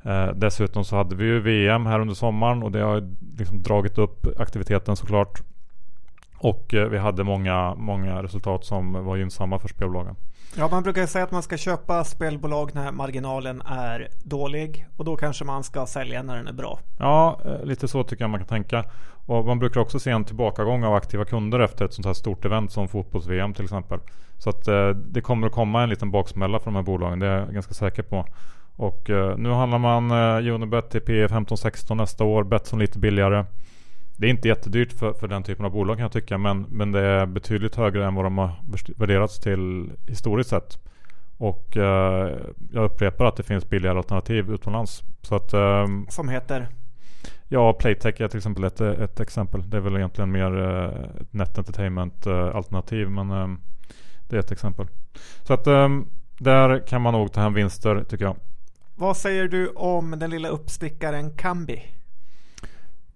Eh, 0.02 0.28
dessutom 0.34 0.84
så 0.84 0.96
hade 0.96 1.16
vi 1.16 1.24
ju 1.24 1.40
VM 1.40 1.86
här 1.86 2.00
under 2.00 2.14
sommaren 2.14 2.62
och 2.62 2.72
det 2.72 2.80
har 2.80 3.14
liksom 3.38 3.62
dragit 3.62 3.98
upp 3.98 4.26
aktiviteten 4.40 4.96
såklart. 4.96 5.42
Och 6.44 6.74
eh, 6.74 6.88
vi 6.88 6.98
hade 6.98 7.24
många, 7.24 7.74
många 7.74 8.22
resultat 8.22 8.64
som 8.64 9.04
var 9.04 9.16
gynnsamma 9.16 9.58
för 9.58 9.68
spelbolagen. 9.68 10.16
Ja, 10.56 10.68
man 10.68 10.82
brukar 10.82 11.06
säga 11.06 11.24
att 11.24 11.30
man 11.30 11.42
ska 11.42 11.56
köpa 11.56 12.04
spelbolag 12.04 12.74
när 12.74 12.92
marginalen 12.92 13.62
är 13.66 14.08
dålig 14.24 14.86
och 14.96 15.04
då 15.04 15.16
kanske 15.16 15.44
man 15.44 15.64
ska 15.64 15.86
sälja 15.86 16.22
när 16.22 16.36
den 16.36 16.48
är 16.48 16.52
bra. 16.52 16.78
Ja, 16.98 17.40
eh, 17.44 17.64
lite 17.64 17.88
så 17.88 18.04
tycker 18.04 18.24
jag 18.24 18.30
man 18.30 18.40
kan 18.40 18.48
tänka. 18.48 18.84
Och 19.26 19.46
man 19.46 19.58
brukar 19.58 19.80
också 19.80 19.98
se 19.98 20.10
en 20.10 20.24
tillbakagång 20.24 20.84
av 20.84 20.94
aktiva 20.94 21.24
kunder 21.24 21.60
efter 21.60 21.84
ett 21.84 21.94
sånt 21.94 22.06
här 22.06 22.14
stort 22.14 22.44
event 22.44 22.72
som 22.72 22.88
fotbolls-VM 22.88 23.54
till 23.54 23.64
exempel. 23.64 23.98
Så 24.38 24.50
att 24.50 24.68
eh, 24.68 24.88
det 24.88 25.20
kommer 25.20 25.46
att 25.46 25.52
komma 25.52 25.82
en 25.82 25.88
liten 25.88 26.10
baksmälla 26.10 26.58
för 26.58 26.64
de 26.64 26.76
här 26.76 26.82
bolagen, 26.82 27.18
det 27.18 27.26
är 27.26 27.38
jag 27.38 27.54
ganska 27.54 27.74
säker 27.74 28.02
på. 28.02 28.26
Och 28.76 29.10
nu 29.36 29.50
handlar 29.50 29.78
man 29.78 30.12
Unibet 30.48 30.90
till 30.90 31.00
P 31.00 31.26
15-16 31.26 31.94
nästa 31.94 32.24
år, 32.24 32.44
Betsson 32.44 32.78
lite 32.78 32.98
billigare. 32.98 33.44
Det 34.16 34.26
är 34.26 34.30
inte 34.30 34.48
jättedyrt 34.48 34.92
för, 34.92 35.12
för 35.12 35.28
den 35.28 35.42
typen 35.42 35.64
av 35.66 35.72
bolag 35.72 35.96
kan 35.96 36.02
jag 36.02 36.12
tycka. 36.12 36.38
Men, 36.38 36.66
men 36.70 36.92
det 36.92 37.00
är 37.00 37.26
betydligt 37.26 37.74
högre 37.74 38.06
än 38.06 38.14
vad 38.14 38.24
de 38.24 38.38
har 38.38 38.50
värderats 38.96 39.40
till 39.40 39.90
historiskt 40.06 40.50
sett. 40.50 40.78
Och 41.36 41.76
eh, 41.76 42.36
jag 42.72 42.84
upprepar 42.84 43.24
att 43.24 43.36
det 43.36 43.42
finns 43.42 43.68
billigare 43.68 43.96
alternativ 43.98 44.50
utomlands. 44.50 45.02
Så 45.22 45.34
att, 45.34 45.52
eh, 45.52 45.86
Som 46.08 46.28
heter? 46.28 46.68
Ja, 47.48 47.72
Playtech 47.72 48.20
är 48.20 48.28
till 48.28 48.36
exempel 48.38 48.64
ett, 48.64 48.80
ett 48.80 49.20
exempel. 49.20 49.70
Det 49.70 49.76
är 49.76 49.80
väl 49.80 49.96
egentligen 49.96 50.32
mer 50.32 50.60
eh, 50.60 51.20
ett 51.20 51.32
Net 51.32 51.58
Entertainment 51.58 52.26
eh, 52.26 52.56
alternativ. 52.56 53.10
Men 53.10 53.30
eh, 53.30 53.48
det 54.28 54.36
är 54.36 54.40
ett 54.40 54.52
exempel. 54.52 54.86
Så 55.42 55.54
att 55.54 55.66
eh, 55.66 55.88
där 56.38 56.86
kan 56.86 57.02
man 57.02 57.12
nog 57.12 57.32
ta 57.32 57.40
hem 57.40 57.54
vinster 57.54 58.04
tycker 58.08 58.24
jag. 58.24 58.36
Vad 58.94 59.16
säger 59.16 59.48
du 59.48 59.68
om 59.68 60.18
den 60.18 60.30
lilla 60.30 60.48
uppstickaren 60.48 61.30
Kambi? 61.36 61.82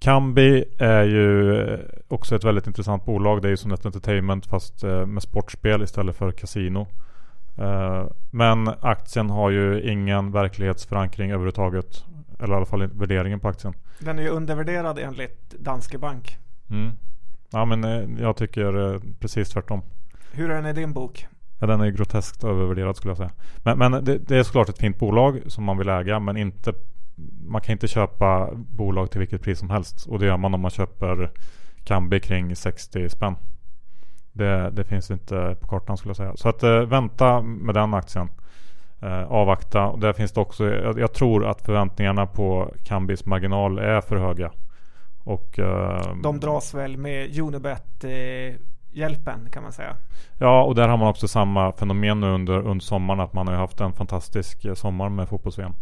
Kambi 0.01 0.65
är 0.79 1.05
ju 1.05 1.67
också 2.09 2.37
ett 2.37 2.45
väldigt 2.45 2.67
intressant 2.67 3.05
bolag. 3.05 3.43
Det 3.43 3.49
är 3.49 3.51
ju 3.51 3.57
som 3.57 3.73
ett 3.73 3.87
entertainment 3.87 4.47
fast 4.47 4.85
eh, 4.85 5.07
med 5.07 5.23
sportspel 5.23 5.83
istället 5.83 6.17
för 6.17 6.33
kasino. 6.33 6.87
Eh, 7.57 8.07
men 8.31 8.69
aktien 8.81 9.31
har 9.31 9.51
ju 9.51 9.91
ingen 9.91 10.33
verklighetsförankring 10.33 11.31
överhuvudtaget. 11.31 12.05
Eller 12.39 12.55
i 12.55 12.57
alla 12.57 12.67
fall 12.67 12.87
värderingen 12.87 13.41
på 13.41 13.49
aktien. 13.49 13.75
Den 13.99 14.19
är 14.19 14.23
ju 14.23 14.29
undervärderad 14.29 14.99
enligt 14.99 15.51
Danske 15.51 15.99
Bank. 15.99 16.39
Mm. 16.71 16.91
Ja 17.51 17.65
men 17.65 17.85
eh, 17.85 18.23
jag 18.23 18.37
tycker 18.37 19.01
precis 19.21 19.49
tvärtom. 19.49 19.83
Hur 20.33 20.51
är 20.51 20.55
den 20.55 20.67
i 20.67 20.73
din 20.73 20.93
bok? 20.93 21.27
Ja, 21.59 21.67
den 21.67 21.81
är 21.81 21.91
groteskt 21.91 22.45
övervärderad 22.45 22.97
skulle 22.97 23.11
jag 23.11 23.19
säga. 23.19 23.31
Men, 23.57 23.79
men 23.79 24.05
det, 24.05 24.19
det, 24.19 24.37
är 24.37 24.43
såklart 24.43 24.69
ett 24.69 24.79
fint 24.79 24.99
bolag 24.99 25.41
som 25.47 25.65
man 25.65 25.79
vill 25.79 25.89
äga 25.89 26.21
men 26.21 26.37
inte 26.37 26.73
man 27.47 27.61
kan 27.61 27.73
inte 27.73 27.89
köpa 27.89 28.51
bolag 28.55 29.11
till 29.11 29.19
vilket 29.19 29.43
pris 29.43 29.59
som 29.59 29.71
helst. 29.71 30.07
Och 30.07 30.19
det 30.19 30.27
gör 30.27 30.37
man 30.37 30.55
om 30.55 30.61
man 30.61 30.71
köper 30.71 31.31
Kambi 31.85 32.21
kring 32.21 32.57
60 32.57 33.09
spänn. 33.09 33.37
Det, 34.33 34.71
det, 34.71 34.85
finns 34.85 35.11
inte 35.11 35.57
på 35.61 35.67
kartan 35.67 35.97
skulle 35.97 36.11
jag 36.11 36.17
säga. 36.17 36.37
Så 36.37 36.49
att 36.49 36.63
äh, 36.63 36.81
vänta 36.81 37.41
med 37.41 37.75
den 37.75 37.95
aktien. 37.95 38.29
Äh, 39.03 39.23
avvakta. 39.23 39.87
Och 39.87 39.99
där 39.99 40.13
finns 40.13 40.33
det 40.33 40.41
också, 40.41 40.67
jag, 40.67 40.99
jag, 40.99 41.13
tror 41.13 41.47
att 41.47 41.63
förväntningarna 41.63 42.27
på 42.27 42.75
Kambis 42.85 43.27
marginal 43.27 43.79
är 43.79 44.01
för 44.01 44.17
höga. 44.17 44.51
Och, 45.25 45.59
äh, 45.59 46.17
De 46.23 46.41
dras 46.41 46.75
väl 46.75 46.97
med 46.97 47.39
Unibet 47.39 48.05
hjälpen 48.93 49.49
kan 49.53 49.63
man 49.63 49.73
säga. 49.73 49.97
Ja, 50.39 50.63
och 50.63 50.75
där 50.75 50.89
har 50.89 50.97
man 50.97 51.09
också 51.09 51.29
samma 51.29 51.73
fenomen 51.73 52.21
nu 52.21 52.27
under, 52.27 52.59
under 52.59 52.85
sommaren. 52.85 53.21
Att 53.21 53.33
man 53.33 53.49
har 53.49 53.55
haft 53.55 53.81
en 53.81 53.93
fantastisk 53.93 54.67
sommar 54.75 55.09
med 55.09 55.29
fotbolls-VM. 55.29 55.75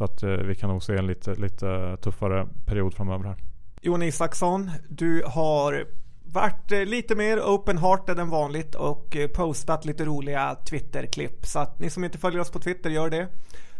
Så 0.00 0.04
att 0.04 0.22
eh, 0.22 0.30
vi 0.30 0.54
kan 0.54 0.70
nog 0.70 0.82
se 0.82 0.96
en 0.96 1.06
lite, 1.06 1.34
lite 1.34 1.96
tuffare 2.00 2.46
period 2.66 2.94
framöver 2.94 3.24
här. 3.24 3.36
Jon 3.80 4.02
Isaksson, 4.02 4.70
du 4.88 5.22
har 5.26 5.86
varit 6.24 6.72
eh, 6.72 6.84
lite 6.84 7.14
mer 7.14 7.38
open-hearted 7.38 8.20
än 8.20 8.30
vanligt 8.30 8.74
och 8.74 9.16
eh, 9.16 9.28
postat 9.28 9.84
lite 9.84 10.04
roliga 10.04 10.56
Twitter-klipp. 10.70 11.46
Så 11.46 11.58
att 11.58 11.78
ni 11.78 11.90
som 11.90 12.04
inte 12.04 12.18
följer 12.18 12.40
oss 12.40 12.50
på 12.50 12.58
Twitter 12.58 12.90
gör 12.90 13.10
det. 13.10 13.28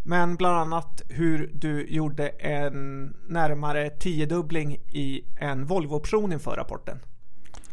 Men 0.02 0.36
bland 0.36 0.56
annat 0.56 1.02
hur 1.08 1.50
du 1.54 1.86
gjorde 1.86 2.28
en 2.28 3.04
närmare 3.28 3.90
tiodubbling 3.90 4.78
i 4.88 5.24
en 5.36 5.64
Volvo-option 5.64 6.32
inför 6.32 6.56
rapporten. 6.56 6.98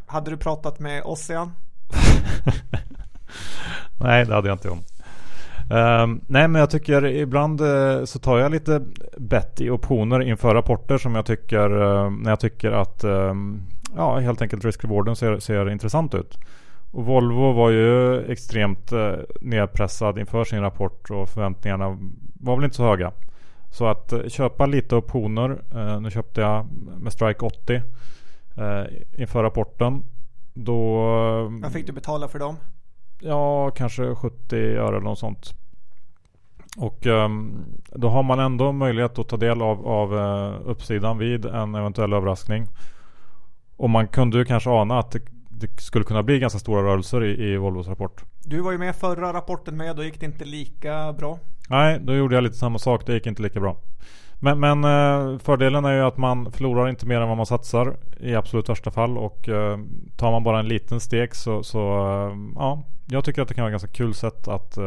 Hade 0.05 0.31
du 0.31 0.38
pratat 0.38 0.79
med 0.79 1.03
Ossian? 1.03 1.51
Nej, 3.99 4.25
det 4.25 4.33
hade 4.33 4.47
jag 4.47 4.55
inte 4.55 4.69
om. 4.69 4.83
Um, 5.69 6.21
nej 6.27 6.47
men 6.47 6.60
jag 6.60 6.69
tycker 6.69 7.06
ibland 7.06 7.62
uh, 7.62 8.06
så 8.06 8.19
tar 8.19 8.38
jag 8.38 8.51
lite 8.51 8.82
bett 9.17 9.62
i 9.62 9.69
optioner 9.69 10.21
inför 10.21 10.56
rapporter 10.56 10.97
som 10.97 11.15
jag 11.15 11.25
tycker 11.25 11.82
uh, 11.82 12.12
när 12.12 12.30
jag 12.30 12.39
tycker 12.39 12.71
att 12.71 13.03
um, 13.03 13.62
ja 13.95 14.19
helt 14.19 14.41
enkelt 14.41 14.65
risk-rewarden 14.65 15.15
ser, 15.15 15.39
ser 15.39 15.69
intressant 15.69 16.15
ut. 16.15 16.38
Och 16.91 17.06
Volvo 17.06 17.51
var 17.51 17.69
ju 17.69 18.21
extremt 18.32 18.93
uh, 18.93 19.13
nedpressad 19.41 20.17
inför 20.17 20.43
sin 20.43 20.62
rapport 20.62 21.10
och 21.12 21.30
förväntningarna 21.30 21.97
var 22.34 22.56
väl 22.56 22.65
inte 22.65 22.77
så 22.77 22.84
höga. 22.84 23.12
Så 23.69 23.88
att 23.88 24.13
uh, 24.13 24.27
köpa 24.27 24.65
lite 24.65 24.95
optioner. 24.95 25.62
Uh, 25.75 26.01
nu 26.01 26.12
köpte 26.12 26.41
jag 26.41 26.67
med 26.97 27.13
strike 27.13 27.45
80 27.45 27.82
inför 29.17 29.43
rapporten. 29.43 30.03
Då... 30.53 31.01
Vad 31.62 31.73
fick 31.73 31.88
du 31.88 31.93
betala 31.93 32.27
för 32.27 32.39
dem? 32.39 32.56
Ja, 33.19 33.71
kanske 33.71 34.15
70 34.15 34.56
öre 34.56 34.88
eller 34.88 34.99
något 34.99 35.19
sånt. 35.19 35.53
Och 36.77 37.06
um, 37.06 37.65
då 37.91 38.10
har 38.10 38.23
man 38.23 38.39
ändå 38.39 38.71
möjlighet 38.71 39.19
att 39.19 39.27
ta 39.27 39.38
del 39.38 39.62
av, 39.62 39.88
av 39.88 40.13
uh, 40.13 40.62
uppsidan 40.65 41.17
vid 41.17 41.45
en 41.45 41.75
eventuell 41.75 42.13
överraskning. 42.13 42.67
Och 43.77 43.89
man 43.89 44.08
kunde 44.08 44.38
ju 44.38 44.45
kanske 44.45 44.69
ana 44.69 44.99
att 44.99 45.12
det, 45.12 45.21
det 45.49 45.82
skulle 45.82 46.06
kunna 46.06 46.23
bli 46.23 46.39
ganska 46.39 46.60
stora 46.60 46.84
rörelser 46.84 47.23
i, 47.23 47.53
i, 47.53 47.58
Volvos 47.58 47.88
rapport. 47.88 48.23
Du 48.43 48.62
var 48.62 48.71
ju 48.71 48.77
med 48.77 48.95
förra 48.95 49.34
rapporten 49.34 49.77
med, 49.77 49.95
då 49.95 50.03
gick 50.03 50.19
det 50.19 50.25
inte 50.25 50.45
lika 50.45 51.13
bra. 51.13 51.39
Nej, 51.69 51.99
då 52.01 52.15
gjorde 52.15 52.36
jag 52.36 52.43
lite 52.43 52.58
samma 52.58 52.80
sak. 52.80 53.06
Det 53.06 53.13
gick 53.13 53.27
inte 53.27 53.41
lika 53.41 53.60
bra. 53.60 53.77
Men, 54.39 54.60
men 54.60 54.84
uh, 54.84 55.39
fördelen 55.39 55.86
är 55.86 55.93
ju 55.93 56.02
att 56.02 56.17
man 56.17 56.52
förlorar 56.52 56.89
inte 56.89 57.06
mer 57.06 57.21
än 57.21 57.28
vad 57.28 57.38
man 57.38 57.45
satsar 57.45 57.97
i 58.19 58.36
absolut 58.36 58.69
värsta 58.69 58.91
fall. 58.91 59.17
Och 59.17 59.47
uh, 59.47 59.78
tar 60.17 60.32
man 60.32 60.43
bara 60.43 60.60
en 60.60 60.67
liten 60.67 61.00
steg 61.00 61.36
så, 61.36 61.63
så 61.63 61.80
ja, 62.56 62.84
jag 63.06 63.26
tycker 63.26 63.41
att 63.41 63.47
det 63.47 63.54
kan 63.54 63.62
vara 63.62 63.76
ett 63.76 63.82
ganska 63.82 63.97
kul 63.97 64.13
sätt 64.13 64.47
att 64.47 64.78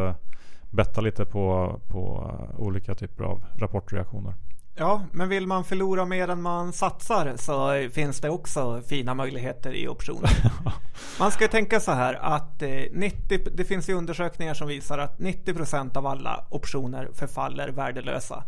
betta 0.71 1.01
lite 1.01 1.25
på, 1.25 1.75
på 1.89 2.35
olika 2.59 2.95
typer 2.95 3.25
av 3.25 3.45
rapportreaktioner. 3.59 4.35
Ja, 4.81 5.03
men 5.13 5.29
vill 5.29 5.47
man 5.47 5.65
förlora 5.65 6.05
mer 6.05 6.29
än 6.29 6.43
man 6.43 6.73
satsar 6.73 7.35
så 7.37 7.89
finns 7.93 8.21
det 8.21 8.31
också 8.31 8.83
fina 8.87 9.15
möjligheter 9.15 9.73
i 9.73 9.89
optioner. 9.89 10.31
man 11.19 11.31
ska 11.31 11.49
tänka 11.49 11.81
så 11.81 11.93
här 11.93 12.15
att 12.15 12.63
90, 12.93 13.35
eh, 13.35 13.53
det 13.55 13.65
finns 13.65 13.89
ju 13.89 13.95
undersökningar 13.95 14.55
som 14.55 14.69
visar 14.69 14.99
att 14.99 15.19
90% 15.19 15.97
av 15.97 16.07
alla 16.07 16.45
optioner 16.51 17.09
förfaller 17.15 17.69
värdelösa. 17.69 18.45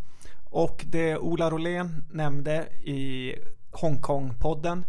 Och 0.53 0.85
det 0.88 1.19
Ola 1.19 1.51
Rolén 1.51 2.05
nämnde 2.11 2.69
i 2.83 3.35
Hongkong-podden 3.71 4.85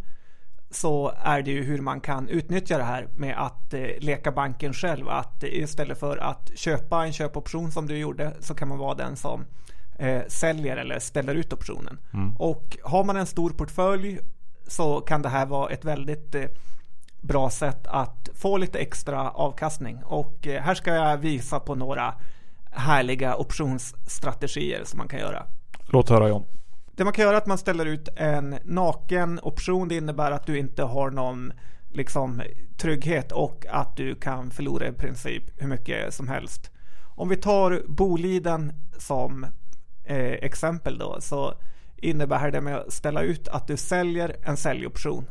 så 0.72 1.14
är 1.18 1.42
det 1.42 1.52
ju 1.52 1.64
hur 1.64 1.82
man 1.82 2.02
kan 2.02 2.28
utnyttja 2.28 2.78
det 2.78 2.84
här 2.84 3.08
med 3.16 3.46
att 3.46 3.74
eh, 3.74 3.88
leka 4.00 4.32
banken 4.32 4.74
själv. 4.74 5.10
Att 5.10 5.44
istället 5.44 6.00
för 6.00 6.18
att 6.18 6.52
köpa 6.56 7.06
en 7.06 7.14
köpoption 7.14 7.72
som 7.72 7.88
du 7.88 7.98
gjorde 7.98 8.34
så 8.40 8.56
kan 8.56 8.68
man 8.68 8.78
vara 8.78 8.96
den 8.96 9.16
som 9.16 9.46
eh, 9.96 10.22
säljer 10.28 10.78
eller 10.78 11.00
ställer 11.00 11.36
ut 11.36 11.54
optionen. 11.54 11.98
Mm. 12.14 12.36
Och 12.38 12.78
har 12.84 13.04
man 13.04 13.18
en 13.18 13.26
stor 13.26 13.50
portfölj 13.50 14.20
så 14.68 15.02
kan 15.02 15.22
det 15.22 15.30
här 15.30 15.46
vara 15.46 15.70
ett 15.70 15.86
väldigt 15.86 16.36
eh, 16.36 16.46
bra 17.22 17.50
sätt 17.50 17.88
att 17.88 18.30
få 18.34 18.58
lite 18.58 18.80
extra 18.80 19.30
avkastning. 19.30 20.04
Och 20.04 20.48
eh, 20.48 20.62
här 20.62 20.76
ska 20.76 20.94
jag 20.94 21.18
visa 21.18 21.60
på 21.60 21.76
några 21.76 22.14
härliga 22.74 23.36
optionsstrategier 23.36 24.82
som 24.86 24.98
man 24.98 25.08
kan 25.08 25.20
göra. 25.20 25.46
Låt 25.86 26.10
höra 26.10 26.30
John. 26.30 26.46
Det 26.96 27.04
man 27.04 27.14
kan 27.14 27.26
göra 27.26 27.36
är 27.36 27.38
att 27.38 27.48
man 27.48 27.58
ställer 27.58 27.86
ut 27.86 28.10
en 28.16 28.60
naken 28.64 29.40
option. 29.44 29.88
Det 29.88 29.96
innebär 29.96 30.32
att 30.32 30.46
du 30.46 30.58
inte 30.58 30.84
har 30.84 31.10
någon 31.10 31.54
liksom, 31.92 32.42
trygghet 32.78 33.32
och 33.32 33.66
att 33.70 33.98
du 33.98 34.16
kan 34.16 34.52
förlora 34.52 34.88
i 34.88 34.92
princip 34.92 35.44
hur 35.58 35.68
mycket 35.68 36.14
som 36.14 36.28
helst. 36.28 36.72
Om 37.16 37.30
vi 37.30 37.38
tar 37.38 37.84
Boliden 37.88 38.74
som 38.98 39.44
eh, 40.04 40.32
exempel 40.32 40.98
då 40.98 41.22
så 41.22 41.54
innebär 41.98 42.52
det 42.52 42.62
med 42.62 42.76
att 42.76 42.94
ställa 42.94 43.22
ut 43.22 43.48
att 43.48 43.68
du 43.68 43.78
säljer 43.78 44.36
en 44.42 44.58
säljoption. 44.58 45.26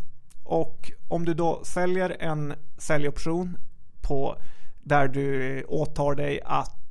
Och 0.45 0.93
om 1.09 1.25
du 1.25 1.35
då 1.35 1.61
säljer 1.65 2.17
en 2.21 2.55
säljoption 2.79 3.57
på 4.03 4.37
där 4.83 5.09
du 5.09 5.65
åtar 5.65 6.15
dig 6.15 6.41
att 6.45 6.82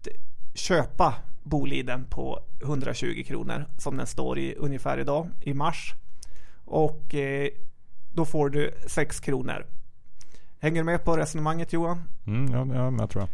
köpa 0.62 1.15
Boliden 1.43 2.06
på 2.06 2.39
120 2.63 3.24
kronor 3.28 3.65
som 3.78 3.97
den 3.97 4.08
står 4.08 4.39
i 4.39 4.56
ungefär 4.56 4.97
idag 4.97 5.30
i 5.41 5.54
mars. 5.54 5.93
Och 6.65 7.15
eh, 7.15 7.50
då 8.13 8.26
får 8.26 8.50
du 8.50 8.71
6 8.88 9.19
kronor. 9.19 9.65
Hänger 10.60 10.82
du 10.82 10.84
med 10.84 11.04
på 11.04 11.17
resonemanget 11.17 11.74
Johan? 11.74 12.04
Mm, 12.28 12.52
ja, 12.54 12.76
ja, 12.76 12.93
jag 13.00 13.10
tror 13.10 13.28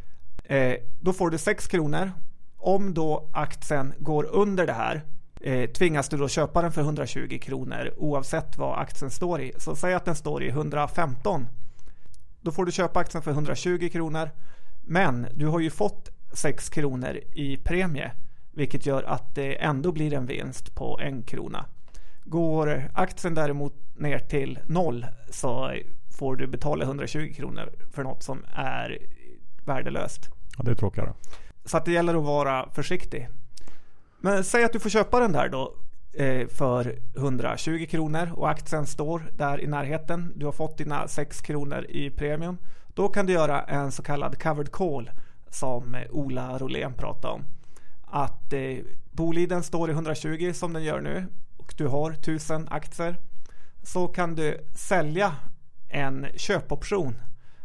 jag. 0.47 0.71
Eh, 0.71 0.77
då 1.01 1.13
får 1.13 1.29
du 1.29 1.37
6 1.37 1.67
kronor. 1.67 2.11
Om 2.57 2.93
då 2.93 3.29
aktien 3.33 3.93
går 3.99 4.25
under 4.25 4.67
det 4.67 4.73
här 4.73 5.01
eh, 5.41 5.69
tvingas 5.69 6.09
du 6.09 6.17
då 6.17 6.27
köpa 6.27 6.61
den 6.61 6.71
för 6.71 6.81
120 6.81 7.39
kronor 7.41 7.93
oavsett 7.97 8.57
vad 8.57 8.79
aktien 8.79 9.11
står 9.11 9.41
i. 9.41 9.53
Så 9.57 9.75
säg 9.75 9.93
att 9.93 10.05
den 10.05 10.15
står 10.15 10.43
i 10.43 10.49
115. 10.49 11.47
Då 12.41 12.51
får 12.51 12.65
du 12.65 12.71
köpa 12.71 12.99
aktien 12.99 13.23
för 13.23 13.31
120 13.31 13.89
kronor. 13.91 14.29
Men 14.81 15.27
du 15.33 15.47
har 15.47 15.59
ju 15.59 15.69
fått 15.69 16.09
6 16.33 16.69
kronor 16.69 17.19
i 17.33 17.57
premie. 17.57 18.11
Vilket 18.51 18.85
gör 18.85 19.03
att 19.03 19.35
det 19.35 19.63
ändå 19.63 19.91
blir 19.91 20.13
en 20.13 20.25
vinst 20.25 20.75
på 20.75 20.99
en 20.99 21.23
krona. 21.23 21.65
Går 22.23 22.91
aktien 22.93 23.33
däremot 23.33 23.73
ner 23.95 24.19
till 24.19 24.59
noll 24.65 25.05
så 25.29 25.73
får 26.17 26.35
du 26.35 26.47
betala 26.47 26.85
120 26.85 27.33
kronor 27.35 27.69
för 27.91 28.03
något 28.03 28.23
som 28.23 28.45
är 28.53 28.97
värdelöst. 29.65 30.29
Ja, 30.57 30.63
det 30.63 30.71
är 30.71 30.75
tråkigare. 30.75 31.13
Så 31.65 31.77
att 31.77 31.85
det 31.85 31.91
gäller 31.91 32.15
att 32.15 32.23
vara 32.23 32.69
försiktig. 32.71 33.29
Men 34.19 34.43
säg 34.43 34.63
att 34.63 34.73
du 34.73 34.79
får 34.79 34.89
köpa 34.89 35.19
den 35.19 35.31
där 35.31 35.49
då 35.49 35.75
eh, 36.13 36.47
för 36.47 36.99
120 37.17 37.85
kronor 37.89 38.31
och 38.35 38.49
aktien 38.49 38.85
står 38.85 39.31
där 39.37 39.61
i 39.61 39.67
närheten. 39.67 40.33
Du 40.35 40.45
har 40.45 40.51
fått 40.51 40.77
dina 40.77 41.07
6 41.07 41.41
kronor 41.41 41.85
i 41.89 42.09
premium. 42.09 42.57
Då 42.87 43.09
kan 43.09 43.25
du 43.25 43.33
göra 43.33 43.61
en 43.61 43.91
så 43.91 44.03
kallad 44.03 44.41
covered 44.41 44.71
call 44.71 45.09
som 45.59 45.97
Ola 46.09 46.57
Rolén 46.57 46.93
pratade 46.93 47.33
om. 47.33 47.45
Att 48.05 48.53
eh, 48.53 48.77
Boliden 49.11 49.63
står 49.63 49.89
i 49.89 49.93
120 49.93 50.51
som 50.53 50.73
den 50.73 50.83
gör 50.83 51.01
nu 51.01 51.25
och 51.57 51.73
du 51.77 51.87
har 51.87 52.11
1000 52.11 52.67
aktier 52.71 53.17
så 53.83 54.07
kan 54.07 54.35
du 54.35 54.67
sälja 54.75 55.35
en 55.89 56.27
köpoption. 56.35 57.15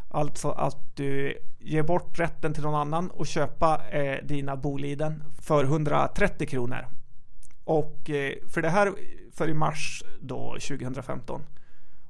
Alltså 0.09 0.51
att 0.51 0.97
du 0.97 1.39
ger 1.59 1.83
bort 1.83 2.19
rätten 2.19 2.55
till 2.55 2.63
någon 2.63 2.75
annan 2.75 3.11
och 3.11 3.27
köpa 3.27 3.89
eh, 3.91 4.25
dina 4.25 4.57
Boliden 4.57 5.25
för 5.41 5.65
130 5.65 6.47
kronor. 6.47 6.87
Och 7.65 8.11
eh, 8.11 8.35
för 8.49 8.63
det 8.63 8.71
här 8.71 8.93
för 9.33 9.49
i 9.49 9.55
mars 9.55 10.03
då 10.21 10.57
2015. 10.61 11.43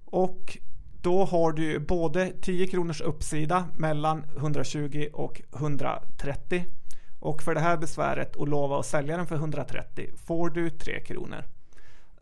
Och 0.05 0.59
då 1.03 1.25
har 1.25 1.53
du 1.53 1.79
både 1.79 2.33
10 2.41 2.67
kronors 2.67 3.01
uppsida 3.01 3.69
mellan 3.77 4.25
120 4.37 5.09
och 5.12 5.43
130. 5.55 6.65
Och 7.21 7.43
för 7.43 7.55
det 7.55 7.61
här 7.61 7.77
besväret 7.77 8.37
att 8.37 8.49
lova 8.49 8.79
att 8.79 8.87
sälja 8.87 9.17
den 9.17 9.27
för 9.27 9.37
130 9.37 10.11
får 10.27 10.51
du 10.51 10.71
3 10.71 11.01
kronor. 11.01 11.45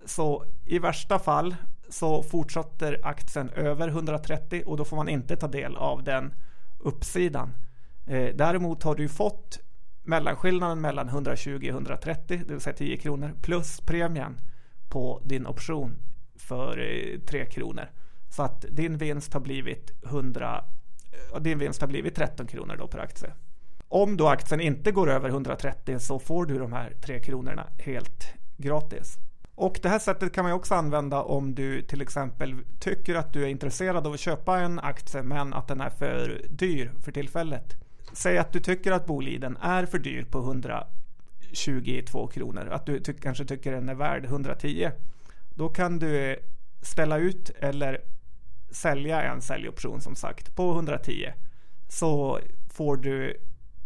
Så 0.05 0.45
i 0.67 0.79
värsta 0.79 1.19
fall 1.19 1.55
så 1.89 2.23
fortsätter 2.23 3.01
aktien 3.03 3.51
över 3.51 3.89
130 3.89 4.63
och 4.67 4.77
då 4.77 4.85
får 4.85 4.97
man 4.97 5.09
inte 5.09 5.37
ta 5.37 5.49
del 5.49 5.77
av 5.77 6.03
den 6.03 6.35
uppsidan. 6.79 7.55
Eh, 8.07 8.35
däremot 8.35 8.83
har 8.83 8.95
du 8.95 9.09
fått 9.09 9.59
mellanskillnaden 10.03 10.81
mellan 10.81 11.09
120 11.09 11.57
och 11.57 11.65
130, 11.65 12.43
det 12.47 12.53
vill 12.53 12.61
säga 12.61 12.77
10 12.77 12.97
kronor, 12.97 13.35
plus 13.43 13.81
premien 13.81 14.41
på 14.89 15.21
din 15.25 15.47
option 15.47 15.97
för 16.37 16.79
eh, 16.79 17.21
3 17.21 17.47
kronor. 17.47 17.89
Så 18.31 18.43
att 18.43 18.65
din 18.71 18.97
vinst 18.97 19.33
har 19.33 19.41
blivit 19.41 19.93
100, 20.05 20.65
eh, 21.33 21.41
din 21.41 21.59
vinst 21.59 21.81
har 21.81 21.89
blivit 21.89 22.15
13 22.15 22.47
kronor 22.47 22.77
då 22.77 22.87
per 22.87 22.99
aktie. 22.99 23.33
Om 23.89 24.17
då 24.17 24.29
aktien 24.29 24.61
inte 24.61 24.93
går 24.93 25.11
över 25.11 25.29
130 25.29 25.99
så 25.99 26.19
får 26.19 26.47
du 26.47 26.59
de 26.59 26.73
här 26.73 26.97
3 27.01 27.21
kronorna 27.21 27.67
helt 27.79 28.25
gratis. 28.57 29.19
Och 29.55 29.79
det 29.83 29.89
här 29.89 29.99
sättet 29.99 30.33
kan 30.33 30.45
man 30.45 30.53
också 30.53 30.75
använda 30.75 31.23
om 31.23 31.55
du 31.55 31.83
till 31.83 32.01
exempel 32.01 32.57
tycker 32.79 33.15
att 33.15 33.33
du 33.33 33.45
är 33.45 33.49
intresserad 33.49 34.07
av 34.07 34.13
att 34.13 34.21
köpa 34.21 34.61
en 34.61 34.79
aktie 34.79 35.23
men 35.23 35.55
att 35.55 35.69
den 35.69 35.81
är 35.81 35.91
för 35.91 36.43
dyr 36.51 36.93
för 37.05 37.13
tillfället. 37.13 37.75
Säg 38.13 38.39
att 38.39 38.53
du 38.53 38.61
tycker 38.61 38.93
att 38.93 39.07
Boliden 39.07 39.57
är 39.57 39.87
för 39.87 39.99
dyr 39.99 40.25
på 40.25 40.39
122 40.39 42.27
kronor. 42.27 42.69
Att 42.69 42.87
du 42.87 43.01
ty 43.01 43.13
kanske 43.13 43.45
tycker 43.45 43.73
den 43.73 43.89
är 43.89 43.95
värd 43.95 44.25
110. 44.25 44.91
Då 45.55 45.69
kan 45.69 45.99
du 45.99 46.31
eh, 46.31 46.37
ställa 46.83 47.19
ut 47.19 47.51
eller 47.59 48.01
sälja 48.71 49.23
en 49.23 49.43
säljoption 49.43 50.01
som 50.01 50.17
sagt 50.17 50.57
på 50.57 50.73
110. 50.73 51.33
Så 51.89 52.39
får 52.69 52.97
du, 52.97 53.37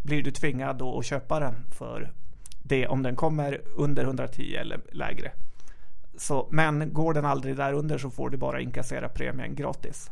blir 0.01 0.23
du 0.23 0.31
tvingad 0.31 0.81
att 0.81 1.05
köpa 1.05 1.39
den 1.39 1.55
för 1.71 2.11
det 2.63 2.87
om 2.87 3.03
den 3.03 3.15
kommer 3.15 3.61
under 3.75 4.03
110 4.03 4.55
eller 4.55 4.81
lägre. 4.91 5.31
Så, 6.17 6.47
men 6.51 6.93
går 6.93 7.13
den 7.13 7.25
aldrig 7.25 7.57
där 7.57 7.73
under 7.73 7.97
så 7.97 8.09
får 8.09 8.29
du 8.29 8.37
bara 8.37 8.61
inkassera 8.61 9.09
premien 9.09 9.55
gratis. 9.55 10.11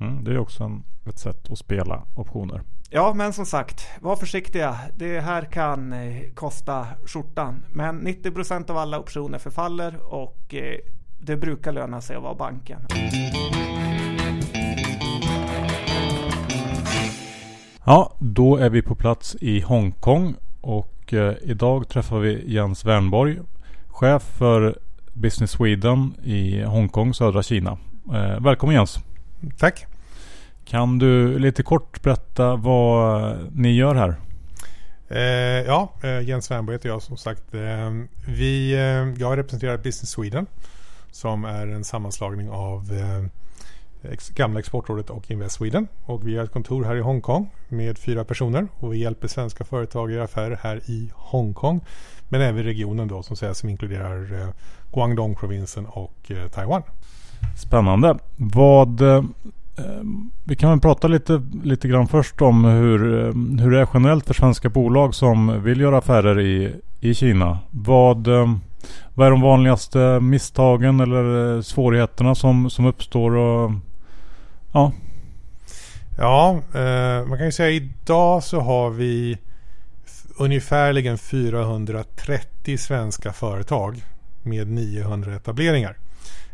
Mm, 0.00 0.24
det 0.24 0.30
är 0.30 0.38
också 0.38 0.64
en, 0.64 0.82
ett 1.06 1.18
sätt 1.18 1.50
att 1.50 1.58
spela 1.58 2.02
optioner. 2.14 2.62
Ja, 2.90 3.14
men 3.14 3.32
som 3.32 3.46
sagt, 3.46 3.86
var 4.00 4.16
försiktiga. 4.16 4.78
Det 4.96 5.20
här 5.20 5.42
kan 5.42 5.92
eh, 5.92 6.32
kosta 6.34 6.86
skjortan. 7.06 7.64
Men 7.72 8.06
90% 8.06 8.70
av 8.70 8.76
alla 8.76 8.98
optioner 8.98 9.38
förfaller 9.38 10.14
och 10.14 10.54
eh, 10.54 10.78
det 11.20 11.36
brukar 11.36 11.72
löna 11.72 12.00
sig 12.00 12.16
att 12.16 12.22
vara 12.22 12.34
banken. 12.34 12.80
Ja, 17.86 18.12
då 18.18 18.56
är 18.56 18.70
vi 18.70 18.82
på 18.82 18.94
plats 18.94 19.36
i 19.40 19.60
Hongkong 19.60 20.34
och 20.60 21.14
eh, 21.14 21.34
idag 21.42 21.88
träffar 21.88 22.18
vi 22.18 22.52
Jens 22.52 22.84
Wernborg, 22.84 23.38
chef 23.88 24.22
för 24.22 24.78
Business 25.12 25.50
Sweden 25.50 26.14
i 26.22 26.62
Hongkong, 26.62 27.14
södra 27.14 27.42
Kina. 27.42 27.78
Eh, 28.14 28.40
välkommen 28.40 28.74
Jens! 28.74 28.98
Tack! 29.58 29.86
Kan 30.64 30.98
du 30.98 31.38
lite 31.38 31.62
kort 31.62 32.02
berätta 32.02 32.56
vad 32.56 33.36
ni 33.52 33.72
gör 33.72 33.94
här? 33.94 34.16
Eh, 35.08 35.66
ja, 35.66 35.92
eh, 36.02 36.20
Jens 36.20 36.50
Wernborg 36.50 36.74
heter 36.74 36.88
jag 36.88 37.02
som 37.02 37.16
sagt. 37.16 37.54
Eh, 37.54 37.90
vi, 38.26 38.72
eh, 38.72 39.22
jag 39.22 39.38
representerar 39.38 39.76
Business 39.76 40.10
Sweden 40.10 40.46
som 41.10 41.44
är 41.44 41.66
en 41.66 41.84
sammanslagning 41.84 42.50
av 42.50 42.90
ex, 44.12 44.30
gamla 44.30 44.60
Exportrådet 44.60 45.10
och 45.10 45.30
Invest 45.30 45.54
Sweden. 45.54 45.88
Och 46.04 46.28
vi 46.28 46.36
har 46.36 46.44
ett 46.44 46.52
kontor 46.52 46.84
här 46.84 46.96
i 46.96 47.00
Hongkong 47.00 47.50
med 47.68 47.98
fyra 47.98 48.24
personer 48.24 48.68
och 48.78 48.92
vi 48.92 48.98
hjälper 48.98 49.28
svenska 49.28 49.64
företag 49.64 50.12
i 50.12 50.20
affärer 50.20 50.58
här 50.62 50.90
i 50.90 51.10
Hongkong. 51.14 51.80
Men 52.28 52.40
även 52.40 52.64
regionen 52.64 53.08
då 53.08 53.22
som, 53.22 53.36
säger, 53.36 53.52
som 53.52 53.68
inkluderar 53.68 54.42
eh, 54.42 54.48
Guangdong-provinsen 54.92 55.86
och 55.86 56.30
eh, 56.30 56.48
Taiwan. 56.48 56.82
Spännande. 57.56 58.18
Vad 58.36 59.00
eh, 59.00 59.16
eh, 59.76 60.02
vi 60.44 60.56
kan 60.56 60.70
väl 60.70 60.80
prata 60.80 61.08
lite, 61.08 61.42
lite 61.62 61.88
grann 61.88 62.08
först 62.08 62.42
om 62.42 62.64
hur, 62.64 63.18
eh, 63.18 63.62
hur 63.62 63.70
det 63.70 63.80
är 63.80 63.88
generellt 63.94 64.26
för 64.26 64.34
svenska 64.34 64.68
bolag 64.68 65.14
som 65.14 65.62
vill 65.62 65.80
göra 65.80 65.98
affärer 65.98 66.40
i, 66.40 66.74
i 67.00 67.14
Kina. 67.14 67.58
Vad, 67.70 68.28
eh, 68.28 68.54
vad 69.14 69.26
är 69.26 69.30
de 69.30 69.40
vanligaste 69.40 70.20
misstagen 70.20 71.00
eller 71.00 71.62
svårigheterna 71.62 72.34
som, 72.34 72.70
som 72.70 72.86
uppstår? 72.86 73.36
Och, 73.36 73.70
ja, 74.74 74.92
ja 76.16 76.62
eh, 76.74 77.26
man 77.26 77.38
kan 77.38 77.46
ju 77.46 77.52
säga 77.52 77.70
idag 77.70 78.42
så 78.42 78.60
har 78.60 78.90
vi 78.90 79.38
ungefärligen 80.36 81.18
430 81.18 82.78
svenska 82.78 83.32
företag 83.32 84.04
med 84.42 84.68
900 84.68 85.34
etableringar. 85.34 85.96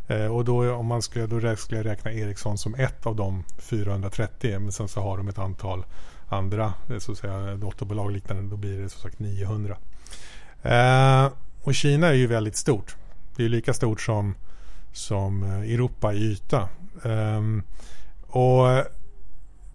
Eh, 0.09 0.26
och 0.26 0.44
då 0.44 0.74
om 0.74 0.87
man 0.87 1.02
skulle, 1.02 1.26
då 1.26 1.56
skulle 1.56 1.80
jag 1.80 1.87
räkna 1.87 2.12
Ericsson 2.12 2.59
som 2.59 2.74
ett 2.74 3.06
av 3.06 3.16
de 3.16 3.44
430. 3.59 4.59
Men 4.59 4.72
sen 4.72 4.88
så 4.88 5.00
har 5.00 5.16
de 5.16 5.28
ett 5.28 5.38
antal 5.38 5.85
andra 6.28 6.72
eh, 6.90 6.98
så 6.98 7.12
att 7.12 7.18
säga, 7.18 7.56
dotterbolag 7.56 8.12
liknande. 8.12 8.50
Då 8.50 8.56
blir 8.56 8.78
det 8.78 8.88
som 8.88 9.00
sagt 9.00 9.18
900. 9.18 9.76
Eh, 10.62 11.33
och 11.62 11.74
Kina 11.74 12.06
är 12.06 12.12
ju 12.12 12.26
väldigt 12.26 12.56
stort. 12.56 12.96
Det 13.37 13.44
är 13.44 13.48
lika 13.48 13.74
stort 13.74 14.00
som, 14.00 14.35
som 14.92 15.42
eh, 15.42 15.74
Europa 15.74 16.12
i 16.12 16.16
yta. 16.16 16.68
Eh, 17.04 17.40
och 18.30 18.70
eh, 18.70 18.84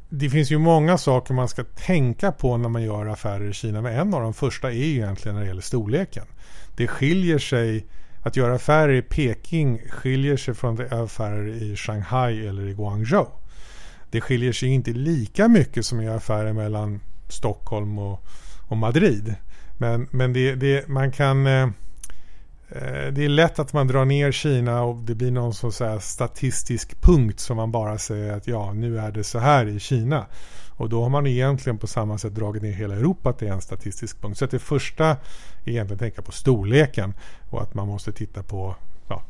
det 0.09 0.29
finns 0.29 0.51
ju 0.51 0.57
många 0.57 0.97
saker 0.97 1.33
man 1.33 1.47
ska 1.47 1.63
tänka 1.63 2.31
på 2.31 2.57
när 2.57 2.69
man 2.69 2.83
gör 2.83 3.05
affärer 3.05 3.49
i 3.49 3.53
Kina. 3.53 3.81
Men 3.81 3.99
en 3.99 4.13
av 4.13 4.21
de 4.21 4.33
första 4.33 4.71
är 4.71 4.75
ju 4.75 4.93
egentligen 4.93 5.35
när 5.35 5.41
det 5.41 5.47
gäller 5.47 5.61
storleken. 5.61 6.25
Det 6.75 6.87
skiljer 6.87 7.39
sig, 7.39 7.85
att 8.21 8.35
göra 8.35 8.55
affärer 8.55 8.93
i 8.93 9.01
Peking 9.01 9.79
skiljer 9.89 10.37
sig 10.37 10.53
från 10.53 10.93
affärer 10.93 11.47
i 11.47 11.75
Shanghai 11.75 12.47
eller 12.47 12.67
i 12.67 12.73
Guangzhou. 12.73 13.27
Det 14.11 14.21
skiljer 14.21 14.53
sig 14.53 14.69
inte 14.69 14.91
lika 14.91 15.47
mycket 15.47 15.85
som 15.85 15.99
att 15.99 16.05
göra 16.05 16.15
affärer 16.15 16.53
mellan 16.53 16.99
Stockholm 17.29 17.99
och, 17.99 18.25
och 18.67 18.77
Madrid. 18.77 19.35
Men, 19.77 20.07
men 20.11 20.33
det, 20.33 20.55
det, 20.55 20.87
man 20.87 21.11
kan... 21.11 21.47
Eh, 21.47 21.67
Eh, 22.69 23.13
det 23.13 23.25
är 23.25 23.29
lätt 23.29 23.59
att 23.59 23.73
man 23.73 23.87
drar 23.87 24.05
ner 24.05 24.31
Kina 24.31 24.83
och 24.83 24.95
det 24.95 25.15
blir 25.15 25.31
någon 25.31 25.53
sån 25.53 25.71
så 25.71 25.99
statistisk 25.99 27.01
punkt 27.01 27.39
som 27.39 27.57
man 27.57 27.71
bara 27.71 27.97
säger 27.97 28.33
att 28.33 28.47
ja, 28.47 28.73
nu 28.73 28.99
är 28.99 29.11
det 29.11 29.23
så 29.23 29.39
här 29.39 29.65
i 29.65 29.79
Kina. 29.79 30.25
Och 30.77 30.89
då 30.89 31.03
har 31.03 31.09
man 31.09 31.27
egentligen 31.27 31.77
på 31.77 31.87
samma 31.87 32.17
sätt 32.17 32.35
dragit 32.35 32.63
ner 32.63 32.71
hela 32.71 32.95
Europa 32.95 33.33
till 33.33 33.47
en 33.47 33.61
statistisk 33.61 34.21
punkt. 34.21 34.37
Så 34.37 34.45
att 34.45 34.51
det 34.51 34.59
första 34.59 35.05
är 35.05 35.17
egentligen 35.65 35.93
att 35.93 35.99
tänka 35.99 36.21
på 36.21 36.31
storleken 36.31 37.13
och 37.49 37.61
att 37.61 37.73
man 37.73 37.87
måste 37.87 38.11
titta 38.11 38.43
på 38.43 38.75
ja, 39.07 39.21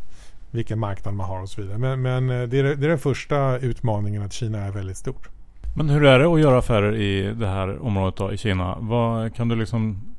vilken 0.52 0.80
marknad 0.80 1.14
man 1.14 1.30
har 1.30 1.42
och 1.42 1.50
så 1.50 1.62
vidare. 1.62 1.78
Men, 1.78 2.02
men 2.02 2.30
eh, 2.30 2.48
det, 2.48 2.60
är, 2.60 2.64
det 2.64 2.86
är 2.86 2.90
den 2.90 3.00
första 3.00 3.58
utmaningen 3.58 4.22
att 4.22 4.34
Kina 4.34 4.58
är 4.60 4.72
väldigt 4.72 4.98
stort. 4.98 5.30
Men 5.78 5.90
hur 5.90 6.06
är 6.06 6.20
det 6.20 6.26
att 6.26 6.40
göra 6.40 6.58
affärer 6.58 6.96
i 6.96 7.34
det 7.34 7.48
här 7.48 7.86
området 7.86 8.16
då, 8.16 8.34
i 8.34 8.38
Kina? 8.38 8.78
Vad, 8.80 9.36
kan 9.36 9.48
du 9.48 9.56
liksom 9.56 10.15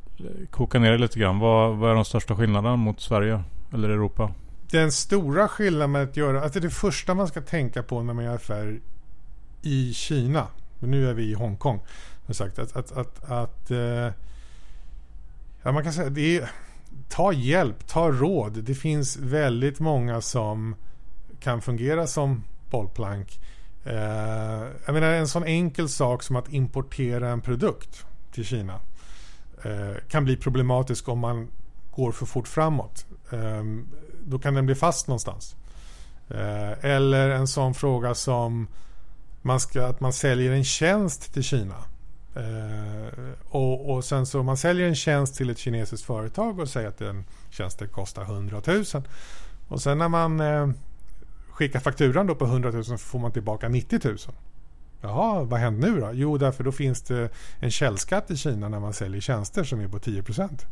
koka 0.51 0.79
ner 0.79 0.93
det 0.93 0.99
lite 0.99 1.19
grann. 1.19 1.39
Vad, 1.39 1.77
vad 1.77 1.91
är 1.91 1.95
de 1.95 2.05
största 2.05 2.37
skillnaderna 2.37 2.77
mot 2.77 3.01
Sverige 3.01 3.43
eller 3.73 3.89
Europa? 3.89 4.33
Den 4.71 4.93
stora 4.93 5.49
skillnaden 5.49 5.93
med 5.93 6.03
att 6.03 6.17
göra, 6.17 6.43
alltså 6.43 6.61
det 6.61 6.71
första 6.71 7.15
man 7.15 7.29
ska 7.29 7.41
tänka 7.41 7.83
på 7.83 8.03
när 8.03 8.15
man 8.15 8.25
gör 8.25 8.35
affärer 8.35 8.81
i 9.63 9.93
Kina, 9.95 10.47
men 10.79 10.91
nu 10.91 11.09
är 11.11 11.15
vi 11.15 11.23
i 11.23 11.35
Hongkong, 11.35 11.81
sagt, 12.31 12.59
att, 12.59 12.77
att, 12.77 12.93
att, 12.93 13.31
att 13.31 13.71
eh, 13.71 14.13
ja, 15.63 15.73
man 15.73 15.83
kan 15.83 15.93
säga 15.93 16.11
det 16.11 16.37
är, 16.37 16.51
ta 17.09 17.33
hjälp, 17.33 17.87
ta 17.87 18.11
råd. 18.11 18.53
Det 18.53 18.75
finns 18.75 19.17
väldigt 19.17 19.81
många 19.81 20.21
som 20.21 20.75
kan 21.41 21.63
fungera 21.63 22.07
som 22.07 22.45
bollplank. 22.71 23.41
Eh, 23.85 23.95
jag 24.87 24.93
menar 24.93 25.13
en 25.13 25.29
sån 25.29 25.45
enkel 25.45 25.89
sak 25.89 26.23
som 26.23 26.37
att 26.37 26.53
importera 26.53 27.29
en 27.29 27.41
produkt 27.41 28.07
till 28.33 28.45
Kina 28.45 28.81
Eh, 29.67 29.97
kan 30.09 30.25
bli 30.25 30.37
problematisk 30.37 31.09
om 31.09 31.19
man 31.19 31.49
går 31.91 32.13
för 32.13 32.27
fort 32.27 32.49
framåt. 32.49 33.07
Ehm, 33.31 33.87
då 34.25 34.39
kan 34.39 34.55
den 34.55 34.67
bli 34.67 34.75
fast 34.75 35.09
någonstans. 35.09 35.57
Eh, 36.29 36.85
eller 36.85 37.31
en 37.31 37.47
sån 37.47 37.75
fråga 37.75 38.15
som 38.15 38.67
man 39.43 39.61
ska, 39.61 39.87
att 39.87 40.01
man 40.01 40.13
säljer 40.13 40.53
en 40.53 40.65
tjänst 40.65 41.33
till 41.33 41.43
Kina. 41.43 41.75
Eh, 42.35 43.35
och, 43.49 43.91
och 43.91 44.05
sen 44.05 44.27
så 44.27 44.43
man 44.43 44.57
säljer 44.57 44.89
en 44.89 44.95
tjänst 44.95 45.37
till 45.37 45.51
ett 45.51 45.59
kinesiskt 45.59 46.07
företag 46.07 46.59
och 46.59 46.69
säger 46.69 46.89
att 46.89 46.99
den 46.99 47.25
tjänsten 47.51 47.89
kostar 47.89 48.23
100 48.23 48.63
000. 48.67 48.85
Och 49.69 49.83
sen 49.83 49.99
när 49.99 50.09
man 50.09 50.41
eh, 50.41 50.71
skickar 51.51 51.81
fakturan 51.81 52.27
då 52.27 52.35
på 52.35 52.45
100 52.45 52.71
000 52.71 52.85
så 52.85 52.99
får 52.99 53.19
man 53.19 53.33
tillbaka 53.33 53.69
90 53.69 54.01
000. 54.05 54.17
Jaha, 55.07 55.45
vad 55.45 55.61
händer 55.61 55.91
nu 55.91 56.01
då? 56.01 56.11
Jo, 56.13 56.39
därför 56.39 56.65
då 56.65 56.73
finns 56.73 57.03
det 57.03 57.29
en 57.61 57.71
källskatt 57.71 58.31
i 58.31 58.37
Kina 58.37 58.69
när 58.69 58.81
man 58.81 58.93
säljer 58.93 59.21
tjänster 59.21 59.65
som 59.65 59.81
är 59.81 59.89
på 59.89 59.99
10 59.99 60.23
procent. 60.23 60.67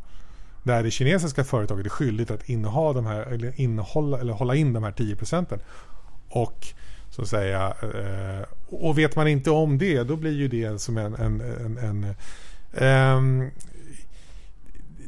Där 0.62 0.82
det 0.82 0.90
kinesiska 0.90 1.44
företaget 1.44 1.86
är 1.86 1.90
skyldigt 1.90 2.30
att 2.30 2.48
inneha 2.48 2.92
de 2.92 3.06
här, 3.06 3.22
eller, 3.22 3.60
innehålla, 3.60 4.20
eller 4.20 4.32
hålla 4.32 4.54
in 4.54 4.72
de 4.72 4.84
här 4.84 4.92
10 4.92 5.16
procenten. 5.16 5.60
Och 6.28 6.66
så 7.10 7.22
att 7.22 7.28
säga, 7.28 7.74
eh, 7.82 8.46
och 8.68 8.98
vet 8.98 9.16
man 9.16 9.28
inte 9.28 9.50
om 9.50 9.78
det 9.78 10.02
då 10.02 10.16
blir 10.16 10.32
ju 10.32 10.48
det 10.48 10.80
som 10.80 10.98
en, 10.98 11.14
en, 11.14 11.40
en, 11.40 11.78
en 11.78 13.16
um, 13.16 13.50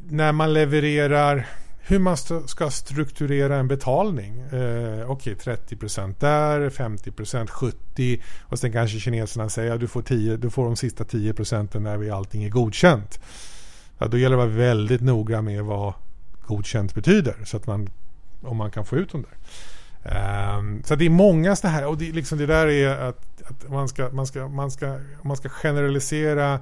när 0.09 0.33
man 0.33 0.53
levererar 0.53 1.47
hur 1.89 1.99
man 1.99 2.17
ska 2.47 2.71
strukturera 2.71 3.57
en 3.57 3.69
betalning. 3.69 4.41
Eh, 4.41 5.11
Okej, 5.11 5.35
okay, 5.35 5.57
30% 5.57 6.15
där, 6.19 6.71
50%, 6.71 7.47
70% 7.97 8.21
och 8.43 8.59
sen 8.59 8.73
kanske 8.73 8.99
kineserna 8.99 9.49
säger 9.49 9.73
att 9.73 9.81
du 9.81 9.89
får, 9.89 10.03
10, 10.03 10.37
du 10.37 10.51
får 10.51 10.65
de 10.65 10.77
sista 10.77 11.05
10% 11.05 11.79
när 11.79 11.97
vi 11.97 12.11
allting 12.11 12.45
är 12.45 12.49
godkänt. 12.49 13.21
Ja, 13.99 14.07
då 14.07 14.19
gäller 14.19 14.37
det 14.37 14.43
att 14.43 14.49
vara 14.49 14.59
väldigt 14.59 15.01
noga 15.01 15.43
med 15.43 15.65
vad 15.65 15.95
godkänt 16.47 16.95
betyder 16.95 17.37
så 17.45 17.57
att 17.57 17.67
man, 17.67 17.91
om 18.43 18.57
man 18.57 18.71
kan 18.71 18.85
få 18.85 18.97
ut 18.97 19.13
dem 19.13 19.23
där. 19.23 19.37
Um, 20.59 20.83
så 20.85 20.95
det 20.95 21.07
är 21.07 21.11
många 21.11 21.57
sådana 21.57 21.77
här 21.77 21.87
och 21.87 21.99
det, 21.99 22.13
liksom 22.13 22.39
det 22.39 22.47
där 22.47 22.67
är 22.67 22.89
att, 22.89 23.43
att, 23.45 23.71
man, 23.71 23.89
ska, 23.89 24.11
man, 24.11 24.27
ska, 24.27 24.49
man, 24.49 24.71
ska, 24.71 24.99
man 25.23 25.37
ska 25.37 25.49
generalisera, 25.49 26.61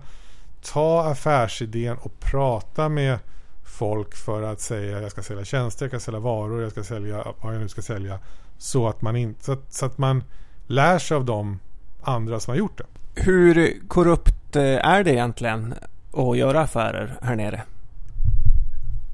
ta 0.72 1.04
affärsidén 1.04 1.96
och 1.96 2.20
prata 2.20 2.88
med 2.88 3.18
folk 3.64 4.14
för 4.14 4.42
att 4.42 4.60
säga 4.60 5.00
jag 5.00 5.10
ska 5.10 5.22
sälja 5.22 5.44
tjänster, 5.44 5.84
jag 5.84 5.90
ska 5.90 6.00
sälja 6.00 6.20
varor, 6.20 6.62
jag 6.62 6.70
ska 6.70 6.84
sälja 6.84 7.24
vad 7.40 7.54
jag 7.54 7.60
nu 7.60 7.68
ska 7.68 7.82
sälja. 7.82 8.18
Så 8.58 8.88
att 8.88 9.02
man, 9.02 9.16
inte, 9.16 9.44
så 9.44 9.52
att, 9.52 9.72
så 9.72 9.86
att 9.86 9.98
man 9.98 10.24
lär 10.66 10.98
sig 10.98 11.16
av 11.16 11.24
de 11.24 11.58
andra 12.02 12.40
som 12.40 12.50
har 12.50 12.58
gjort 12.58 12.78
det. 12.78 12.86
Hur 13.14 13.74
korrupt 13.88 14.56
eh, 14.56 14.62
är 14.62 15.04
det 15.04 15.12
egentligen 15.12 15.74
att 16.12 16.38
göra 16.38 16.60
affärer 16.60 17.18
här 17.22 17.36
nere? 17.36 17.62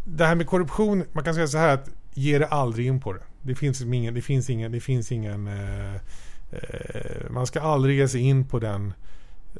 Det 0.04 0.26
här 0.26 0.34
med 0.34 0.46
korruption, 0.46 1.04
man 1.12 1.24
kan 1.24 1.34
säga 1.34 1.46
så 1.46 1.58
här 1.58 1.74
att 1.74 1.88
ge 2.14 2.38
det 2.38 2.46
aldrig 2.46 2.86
in 2.86 3.00
på 3.00 3.12
det. 3.12 3.20
Det 3.42 3.54
finns 3.54 3.80
ingen, 3.82 4.14
det 4.14 4.22
finns 4.22 4.50
ingen, 4.50 4.72
det 4.72 4.80
finns 4.80 5.12
ingen 5.12 5.46
eh, 5.46 5.94
eh, 6.50 7.30
man 7.30 7.46
ska 7.46 7.60
aldrig 7.60 7.96
ge 7.96 8.08
sig 8.08 8.20
in 8.20 8.44
på 8.44 8.58
den. 8.58 8.92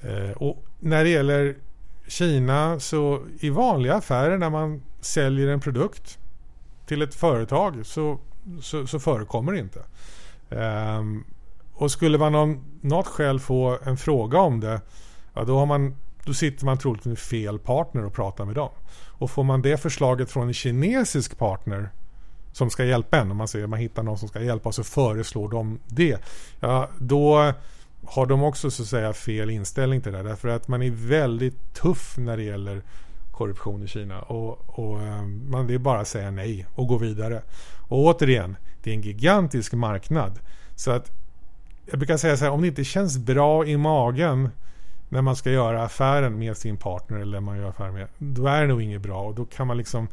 Eh, 0.03 0.31
och 0.31 0.65
när 0.79 1.05
det 1.05 1.11
gäller 1.11 1.57
Kina 2.11 2.81
så 2.81 3.23
i 3.41 3.51
vanliga 3.51 3.95
affärer 3.95 4.39
när 4.39 4.51
man 4.51 4.83
säljer 5.01 5.49
en 5.49 5.61
produkt 5.61 6.19
till 6.87 7.03
ett 7.03 7.15
företag 7.15 7.87
så, 7.87 8.19
så, 8.61 8.87
så 8.87 9.01
förekommer 9.01 9.53
det 9.53 9.59
inte. 9.59 9.83
Um, 10.49 11.25
och 11.75 11.91
skulle 11.91 12.19
man 12.19 12.35
av 12.35 12.65
något 12.81 13.07
skäl 13.07 13.41
få 13.41 13.79
en 13.85 13.97
fråga 13.97 14.39
om 14.41 14.61
det 14.61 14.81
ja, 15.35 15.45
då, 15.45 15.59
har 15.59 15.67
man, 15.67 15.97
då 16.25 16.35
sitter 16.35 16.65
man 16.65 16.79
troligtvis 16.79 17.07
med 17.07 17.19
fel 17.19 17.59
partner 17.59 18.05
och 18.05 18.15
pratar 18.15 18.45
med 18.45 18.55
dem. 18.55 18.71
Och 19.07 19.31
får 19.31 19.45
man 19.45 19.63
det 19.63 19.77
förslaget 19.77 20.31
från 20.31 20.49
en 20.49 20.55
kinesisk 20.55 21.39
partner 21.39 21.91
som 22.53 22.71
ska 22.71 22.85
hjälpa 22.85 23.19
en, 23.19 23.31
om 23.31 23.37
man 23.37 23.49
säger 23.49 23.67
man 23.67 23.79
hittar 23.79 24.03
någon 24.03 24.19
som 24.19 24.29
ska 24.29 24.43
hjälpa 24.43 24.69
och 24.69 24.75
så 24.75 24.85
föreslår 24.85 25.49
de 25.49 25.79
det. 25.87 26.19
Ja, 26.61 26.89
då 26.99 27.53
har 28.11 28.27
de 28.27 28.43
också 28.43 28.71
så 28.71 28.83
att 28.83 28.89
säga 28.89 29.13
fel 29.13 29.51
inställning 29.51 30.01
till 30.01 30.13
det. 30.13 30.23
Därför 30.23 30.49
att 30.49 30.69
man 30.69 30.83
är 30.83 30.91
väldigt 30.91 31.75
tuff 31.75 32.15
när 32.19 32.37
det 32.37 32.43
gäller 32.43 32.83
korruption 33.31 33.83
i 33.83 33.87
Kina. 33.87 34.23
Och, 34.23 34.79
och 34.79 35.03
eh, 35.03 35.23
man 35.23 35.67
vill 35.67 35.79
bara 35.79 36.05
säga 36.05 36.31
nej 36.31 36.67
och 36.75 36.87
gå 36.87 36.99
vidare. 36.99 37.43
Och 37.89 37.99
återigen, 37.99 38.57
det 38.83 38.91
är 38.91 38.95
en 38.95 39.03
gigantisk 39.03 39.73
marknad. 39.73 40.39
Så 40.75 40.91
att 40.91 41.11
jag 41.87 41.99
brukar 41.99 42.17
säga 42.17 42.37
så 42.37 42.45
här, 42.45 42.53
om 42.53 42.61
det 42.61 42.69
inte 42.69 42.85
känns 42.85 43.19
bra 43.19 43.67
i 43.67 43.77
magen 43.77 44.49
när 45.09 45.23
man 45.23 45.37
ska 45.37 45.51
göra 45.51 45.85
affären 45.85 46.39
med 46.39 46.57
sin 46.57 46.77
partner 46.77 47.19
eller 47.19 47.41
man 47.41 47.59
gör 47.59 47.69
affär 47.69 47.91
med, 47.91 48.09
då 48.19 48.47
är 48.47 48.61
det 48.61 48.67
nog 48.67 48.83
inget 48.83 49.03
bra 49.03 49.23
och 49.23 49.35
då 49.35 49.45
kan 49.45 49.67
man 49.67 49.77
liksom 49.77 50.09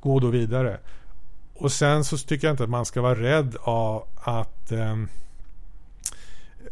gå 0.00 0.20
då 0.20 0.28
vidare. 0.28 0.78
Och 1.54 1.72
sen 1.72 2.04
så 2.04 2.18
tycker 2.18 2.46
jag 2.46 2.52
inte 2.52 2.64
att 2.64 2.70
man 2.70 2.84
ska 2.84 3.02
vara 3.02 3.20
rädd 3.20 3.56
av 3.60 4.06
att 4.14 4.72
eh, 4.72 4.96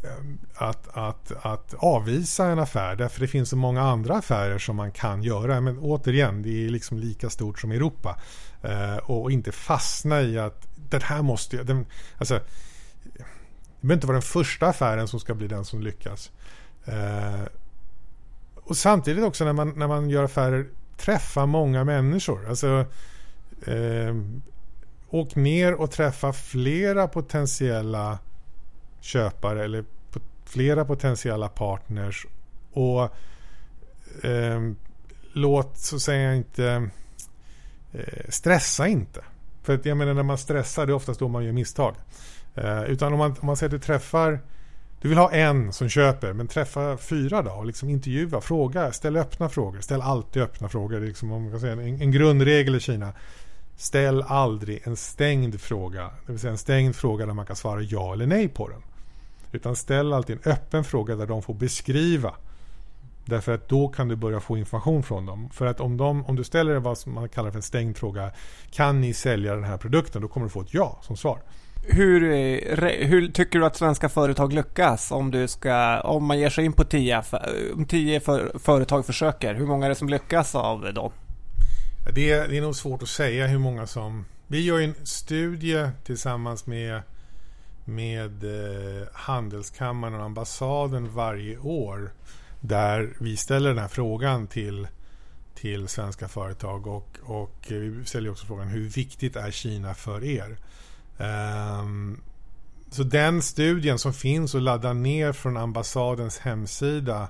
Eh, 0.02 0.24
att, 0.55 0.88
att, 0.92 1.33
att 1.42 1.74
avvisa 1.74 2.46
en 2.46 2.59
affär 2.59 2.96
därför 2.96 3.20
det 3.20 3.28
finns 3.28 3.48
så 3.48 3.57
många 3.57 3.83
andra 3.83 4.16
affärer 4.16 4.59
som 4.59 4.76
man 4.76 4.92
kan 4.92 5.22
göra. 5.22 5.61
Men 5.61 5.78
återigen, 5.78 6.42
det 6.42 6.64
är 6.64 6.68
liksom 6.68 6.98
lika 6.98 7.31
stort 7.31 7.61
som 7.61 7.72
Europa. 7.72 8.18
Eh, 8.62 8.96
och 8.96 9.33
inte 9.33 9.52
fastna 9.52 10.22
i 10.22 10.38
att 10.38 10.68
den 10.90 11.02
här 11.02 11.22
måste 11.22 11.57
jag... 11.57 11.66
Den, 11.66 11.87
alltså, 12.18 12.35
det 12.35 13.87
behöver 13.87 13.94
inte 13.94 14.07
vara 14.07 14.14
den 14.14 14.22
första 14.22 14.66
affären 14.66 15.09
som 15.09 15.20
ska 15.20 15.35
bli 15.35 15.48
den 15.48 15.64
som 15.64 15.83
lyckas. 15.83 16.31
Eh, 16.85 17.42
och 18.55 18.76
samtidigt 18.76 19.24
också 19.24 19.44
när 19.44 19.52
man, 19.52 19.72
när 19.76 19.87
man 19.87 20.11
gör 20.11 20.24
affärer 20.24 20.66
träffa 20.96 21.46
många 21.46 21.85
människor. 21.85 22.48
Alltså, 22.48 22.85
eh, 23.66 24.16
åk 25.11 25.35
ner 25.35 25.74
och 25.74 25.90
träffa 25.90 26.33
flera 26.33 27.09
potentiella 27.09 28.18
köpare 29.02 29.64
eller 29.64 29.84
flera 30.44 30.84
potentiella 30.84 31.48
partners 31.48 32.26
och 32.72 33.02
eh, 34.24 34.60
låt 35.32 35.78
så 35.78 36.00
säga 36.00 36.34
inte 36.34 36.88
eh, 37.92 38.28
stressa 38.28 38.88
inte. 38.88 39.24
För 39.62 39.74
att 39.74 39.86
jag 39.86 39.96
menar 39.96 40.14
när 40.14 40.22
man 40.22 40.38
stressar 40.38 40.86
det 40.86 40.92
är 40.92 40.94
oftast 40.94 41.20
då 41.20 41.28
man 41.28 41.44
gör 41.44 41.52
misstag. 41.52 41.94
Eh, 42.54 42.84
utan 42.84 43.12
om 43.12 43.18
man, 43.18 43.36
om 43.40 43.46
man 43.46 43.56
säger 43.56 43.74
att 43.74 43.80
du 43.80 43.86
träffar 43.86 44.40
du 45.00 45.08
vill 45.08 45.18
ha 45.18 45.32
en 45.32 45.72
som 45.72 45.88
köper 45.88 46.32
men 46.32 46.48
träffa 46.48 46.96
fyra 46.96 47.42
då 47.42 47.50
och 47.50 47.66
liksom 47.66 47.88
intervjua, 47.88 48.40
fråga, 48.40 48.92
ställ 48.92 49.16
öppna 49.16 49.48
frågor. 49.48 49.80
Ställ 49.80 50.00
alltid 50.00 50.42
öppna 50.42 50.68
frågor. 50.68 51.00
Det 51.00 51.06
är 51.06 51.08
liksom, 51.08 51.32
om 51.32 51.42
man 51.42 51.50
kan 51.50 51.60
säga, 51.60 51.72
en, 51.72 51.80
en 51.80 52.10
grundregel 52.10 52.74
i 52.74 52.80
Kina. 52.80 53.12
Ställ 53.76 54.22
aldrig 54.22 54.80
en 54.84 54.96
stängd 54.96 55.60
fråga. 55.60 56.10
Det 56.26 56.32
vill 56.32 56.40
säga 56.40 56.50
en 56.50 56.58
stängd 56.58 56.96
fråga 56.96 57.26
där 57.26 57.32
man 57.32 57.46
kan 57.46 57.56
svara 57.56 57.82
ja 57.82 58.12
eller 58.12 58.26
nej 58.26 58.48
på 58.48 58.68
den. 58.68 58.82
Utan 59.52 59.76
ställ 59.76 60.12
alltid 60.12 60.38
en 60.42 60.52
öppen 60.52 60.84
fråga 60.84 61.16
där 61.16 61.26
de 61.26 61.42
får 61.42 61.54
beskriva. 61.54 62.34
Därför 63.24 63.54
att 63.54 63.68
då 63.68 63.88
kan 63.88 64.08
du 64.08 64.16
börja 64.16 64.40
få 64.40 64.56
information 64.56 65.02
från 65.02 65.26
dem. 65.26 65.50
För 65.52 65.66
att 65.66 65.80
om, 65.80 65.96
de, 65.96 66.26
om 66.26 66.36
du 66.36 66.44
ställer 66.44 66.78
vad 66.78 66.98
man 67.06 67.28
kallar 67.28 67.50
för 67.50 67.58
en 67.58 67.62
stängd 67.62 67.96
fråga. 67.96 68.30
Kan 68.70 69.00
ni 69.00 69.14
sälja 69.14 69.54
den 69.54 69.64
här 69.64 69.76
produkten? 69.76 70.22
Då 70.22 70.28
kommer 70.28 70.46
du 70.46 70.50
få 70.50 70.60
ett 70.60 70.74
ja 70.74 70.98
som 71.02 71.16
svar. 71.16 71.38
Hur, 71.84 72.20
hur 73.04 73.28
tycker 73.28 73.58
du 73.58 73.66
att 73.66 73.76
svenska 73.76 74.08
företag 74.08 74.52
lyckas 74.52 75.10
om, 75.10 75.30
du 75.30 75.48
ska, 75.48 76.00
om 76.00 76.24
man 76.24 76.38
ger 76.38 76.50
sig 76.50 76.64
in 76.64 76.72
på 76.72 76.84
tio, 76.84 77.22
om 77.74 77.84
tio 77.84 78.20
för, 78.20 78.58
företag 78.58 79.06
försöker? 79.06 79.54
Hur 79.54 79.66
många 79.66 79.84
är 79.86 79.88
det 79.88 79.94
som 79.94 80.08
lyckas 80.08 80.54
av 80.54 80.94
dem? 80.94 81.12
Det 82.14 82.30
är, 82.30 82.48
det 82.48 82.58
är 82.58 82.62
nog 82.62 82.76
svårt 82.76 83.02
att 83.02 83.08
säga 83.08 83.46
hur 83.46 83.58
många 83.58 83.86
som... 83.86 84.24
Vi 84.46 84.64
gör 84.64 84.80
en 84.80 84.94
studie 85.02 85.88
tillsammans 86.04 86.66
med 86.66 87.02
med 87.85 88.45
eh, 88.45 89.07
Handelskammaren 89.12 90.14
och 90.14 90.25
ambassaden 90.25 91.14
varje 91.14 91.59
år 91.59 92.12
där 92.61 93.12
vi 93.18 93.37
ställer 93.37 93.68
den 93.68 93.79
här 93.79 93.88
frågan 93.88 94.47
till, 94.47 94.88
till 95.55 95.88
svenska 95.88 96.29
företag 96.29 96.87
och, 96.87 97.18
och 97.23 97.66
vi 97.68 98.05
ställer 98.05 98.31
också 98.31 98.47
frågan 98.47 98.68
hur 98.68 98.88
viktigt 98.88 99.37
är 99.37 99.51
Kina 99.51 99.95
för 99.95 100.25
er? 100.25 100.57
Um, 101.18 102.21
så 102.90 103.03
den 103.03 103.42
studien 103.42 103.99
som 103.99 104.12
finns 104.12 104.55
att 104.55 104.62
ladda 104.62 104.92
ner 104.92 105.33
från 105.33 105.57
ambassadens 105.57 106.38
hemsida 106.38 107.29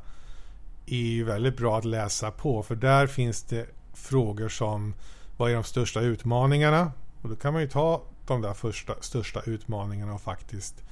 är 0.87 0.97
ju 0.97 1.25
väldigt 1.25 1.57
bra 1.57 1.79
att 1.79 1.85
läsa 1.85 2.31
på 2.31 2.63
för 2.63 2.75
där 2.75 3.07
finns 3.07 3.43
det 3.43 3.67
frågor 3.95 4.49
som 4.49 4.95
vad 5.37 5.51
är 5.51 5.55
de 5.55 5.65
största 5.65 6.01
utmaningarna? 6.01 6.93
Och 7.23 7.29
då 7.29 7.37
kan 7.37 7.53
man 7.53 7.63
ju 7.63 7.69
ta 7.69 8.03
de 8.27 8.43
där 8.43 8.55
första, 8.55 8.95
största 9.01 9.41
utmaningarna 9.41 10.15
och 10.15 10.21
faktiskt 10.21 10.83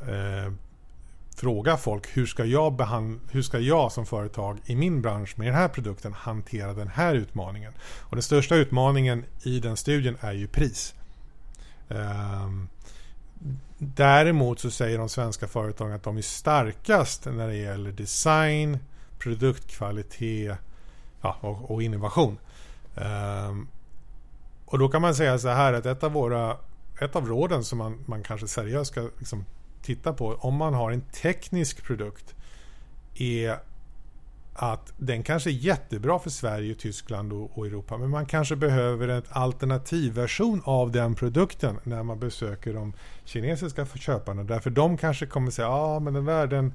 eh, 0.00 0.52
fråga 1.36 1.76
folk 1.76 2.16
hur 2.16 2.26
ska, 2.26 2.44
jag 2.44 2.72
behand, 2.72 3.20
hur 3.30 3.42
ska 3.42 3.58
jag 3.58 3.92
som 3.92 4.06
företag 4.06 4.58
i 4.66 4.76
min 4.76 5.02
bransch 5.02 5.38
med 5.38 5.46
den 5.46 5.54
här 5.54 5.68
produkten 5.68 6.12
hantera 6.12 6.72
den 6.72 6.88
här 6.88 7.14
utmaningen. 7.14 7.72
Och 7.82 8.16
Den 8.16 8.22
största 8.22 8.54
utmaningen 8.56 9.24
i 9.42 9.60
den 9.60 9.76
studien 9.76 10.16
är 10.20 10.32
ju 10.32 10.48
pris. 10.48 10.94
Eh, 11.88 12.50
däremot 13.78 14.60
så 14.60 14.70
säger 14.70 14.98
de 14.98 15.08
svenska 15.08 15.48
företagen 15.48 15.92
att 15.92 16.02
de 16.02 16.16
är 16.16 16.22
starkast 16.22 17.26
när 17.26 17.48
det 17.48 17.56
gäller 17.56 17.92
design, 17.92 18.78
produktkvalitet 19.18 20.56
ja, 21.22 21.36
och, 21.40 21.70
och 21.70 21.82
innovation. 21.82 22.38
Eh, 22.96 23.54
och 24.70 24.78
då 24.78 24.88
kan 24.88 25.02
man 25.02 25.14
säga 25.14 25.38
så 25.38 25.48
här 25.48 25.72
att 25.72 25.86
ett 25.86 26.04
av, 26.04 26.12
våra, 26.12 26.56
ett 27.00 27.16
av 27.16 27.28
råden 27.28 27.64
som 27.64 27.78
man, 27.78 27.98
man 28.06 28.22
kanske 28.22 28.48
seriöst 28.48 28.90
ska 28.90 29.08
liksom 29.18 29.44
titta 29.82 30.12
på 30.12 30.36
om 30.40 30.54
man 30.54 30.74
har 30.74 30.90
en 30.90 31.00
teknisk 31.00 31.84
produkt 31.84 32.34
är 33.14 33.58
att 34.54 34.92
den 34.96 35.22
kanske 35.22 35.50
är 35.50 35.52
jättebra 35.52 36.18
för 36.18 36.30
Sverige, 36.30 36.74
Tyskland 36.74 37.32
och, 37.32 37.58
och 37.58 37.66
Europa 37.66 37.98
men 37.98 38.10
man 38.10 38.26
kanske 38.26 38.56
behöver 38.56 39.08
en 39.08 39.22
alternativversion 39.28 40.62
av 40.64 40.92
den 40.92 41.14
produkten 41.14 41.78
när 41.84 42.02
man 42.02 42.18
besöker 42.18 42.74
de 42.74 42.92
kinesiska 43.24 43.86
köparna. 43.86 44.44
Därför 44.44 44.70
de 44.70 44.96
kanske 44.96 45.26
kommer 45.26 45.50
säga 45.50 45.68
ja 45.68 45.74
ah, 45.74 46.00
men 46.00 46.14
den 46.14 46.24
där 46.24 46.72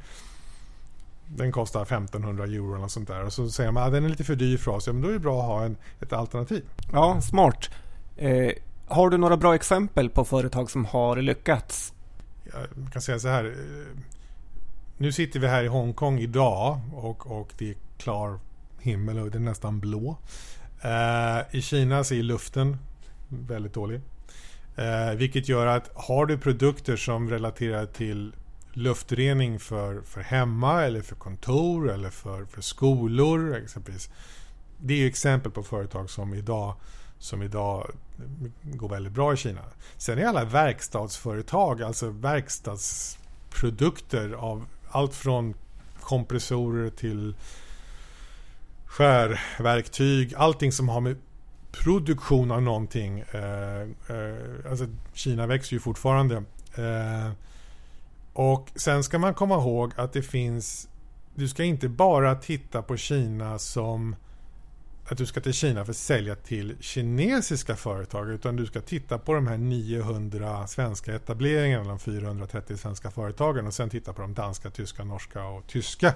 Den 1.27 1.51
kostar 1.51 1.81
1500 1.81 2.43
euro 2.43 2.75
eller 2.75 2.87
sånt 2.87 3.07
där. 3.07 3.23
Och 3.23 3.33
så 3.33 3.49
säger 3.49 3.71
man 3.71 3.83
att 3.83 3.89
ah, 3.89 3.91
den 3.91 4.05
är 4.05 4.09
lite 4.09 4.23
för 4.23 4.35
dyr 4.35 4.57
för 4.57 4.71
oss. 4.71 4.87
Ja, 4.87 4.93
men 4.93 5.01
då 5.01 5.09
är 5.09 5.13
det 5.13 5.19
bra 5.19 5.39
att 5.39 5.45
ha 5.45 5.63
en, 5.63 5.77
ett 6.01 6.13
alternativ. 6.13 6.63
Ja, 6.91 7.21
smart. 7.21 7.69
Eh, 8.17 8.51
har 8.87 9.09
du 9.09 9.17
några 9.17 9.37
bra 9.37 9.55
exempel 9.55 10.09
på 10.09 10.25
företag 10.25 10.71
som 10.71 10.85
har 10.85 11.17
lyckats? 11.17 11.93
Jag 12.43 12.93
kan 12.93 13.01
säga 13.01 13.19
så 13.19 13.27
här. 13.27 13.45
Eh, 13.45 14.01
nu 14.97 15.11
sitter 15.11 15.39
vi 15.39 15.47
här 15.47 15.63
i 15.63 15.67
Hongkong 15.67 16.19
idag 16.19 16.79
och, 16.93 17.31
och 17.31 17.53
det 17.57 17.69
är 17.69 17.75
klar 17.97 18.39
himmel 18.79 19.19
och 19.19 19.31
det 19.31 19.37
är 19.37 19.39
nästan 19.39 19.79
blå. 19.79 20.17
Eh, 20.81 21.55
I 21.55 21.61
Kina 21.61 22.03
så 22.03 22.13
är 22.13 22.23
luften 22.23 22.77
väldigt 23.29 23.73
dålig. 23.73 24.01
Eh, 24.75 25.15
vilket 25.15 25.49
gör 25.49 25.67
att 25.67 25.91
har 25.95 26.25
du 26.25 26.37
produkter 26.37 26.95
som 26.95 27.29
relaterar 27.29 27.85
till 27.85 28.33
luftrening 28.73 29.59
för, 29.59 30.01
för 30.01 30.21
hemma 30.21 30.83
eller 30.83 31.01
för 31.01 31.15
kontor 31.15 31.91
eller 31.91 32.09
för, 32.09 32.45
för 32.45 32.61
skolor 32.61 33.55
exempelvis. 33.55 34.09
Det 34.77 35.03
är 35.03 35.07
exempel 35.07 35.51
på 35.51 35.63
företag 35.63 36.09
som 36.09 36.33
idag, 36.33 36.75
som 37.25 37.41
idag 37.41 37.91
går 38.63 38.89
väldigt 38.89 39.13
bra 39.13 39.33
i 39.33 39.37
Kina. 39.37 39.61
Sen 39.97 40.17
är 40.17 40.25
alla 40.25 40.45
verkstadsföretag, 40.45 41.81
alltså 41.81 42.09
verkstadsprodukter 42.09 44.31
av 44.31 44.65
allt 44.91 45.15
från 45.15 45.53
kompressorer 46.01 46.89
till 46.89 47.35
skärverktyg, 48.85 50.33
allting 50.37 50.71
som 50.71 50.89
har 50.89 51.01
med 51.01 51.17
produktion 51.71 52.51
av 52.51 52.61
någonting. 52.61 53.19
Eh, 53.19 53.81
eh, 53.81 53.87
alltså 54.69 54.85
Kina 55.13 55.47
växer 55.47 55.73
ju 55.73 55.79
fortfarande. 55.79 56.35
Eh, 56.75 57.31
och 58.33 58.69
sen 58.75 59.03
ska 59.03 59.19
man 59.19 59.33
komma 59.33 59.55
ihåg 59.55 59.91
att 59.95 60.13
det 60.13 60.21
finns 60.21 60.89
Du 61.35 61.47
ska 61.47 61.63
inte 61.63 61.89
bara 61.89 62.35
titta 62.35 62.81
på 62.81 62.97
Kina 62.97 63.59
som 63.59 64.15
att 65.13 65.17
du 65.17 65.25
ska 65.25 65.41
till 65.41 65.53
Kina 65.53 65.85
för 65.85 65.91
att 65.91 65.97
sälja 65.97 66.35
till 66.35 66.75
kinesiska 66.79 67.75
företag 67.75 68.29
utan 68.29 68.55
du 68.55 68.65
ska 68.65 68.81
titta 68.81 69.17
på 69.17 69.33
de 69.33 69.47
här 69.47 69.57
900 69.57 70.67
svenska 70.67 71.15
etableringarna, 71.15 71.89
de 71.89 71.99
430 71.99 72.77
svenska 72.77 73.11
företagen 73.11 73.67
och 73.67 73.73
sen 73.73 73.89
titta 73.89 74.13
på 74.13 74.21
de 74.21 74.33
danska, 74.33 74.69
tyska, 74.69 75.03
norska 75.03 75.43
och 75.43 75.67
tyska. 75.67 76.13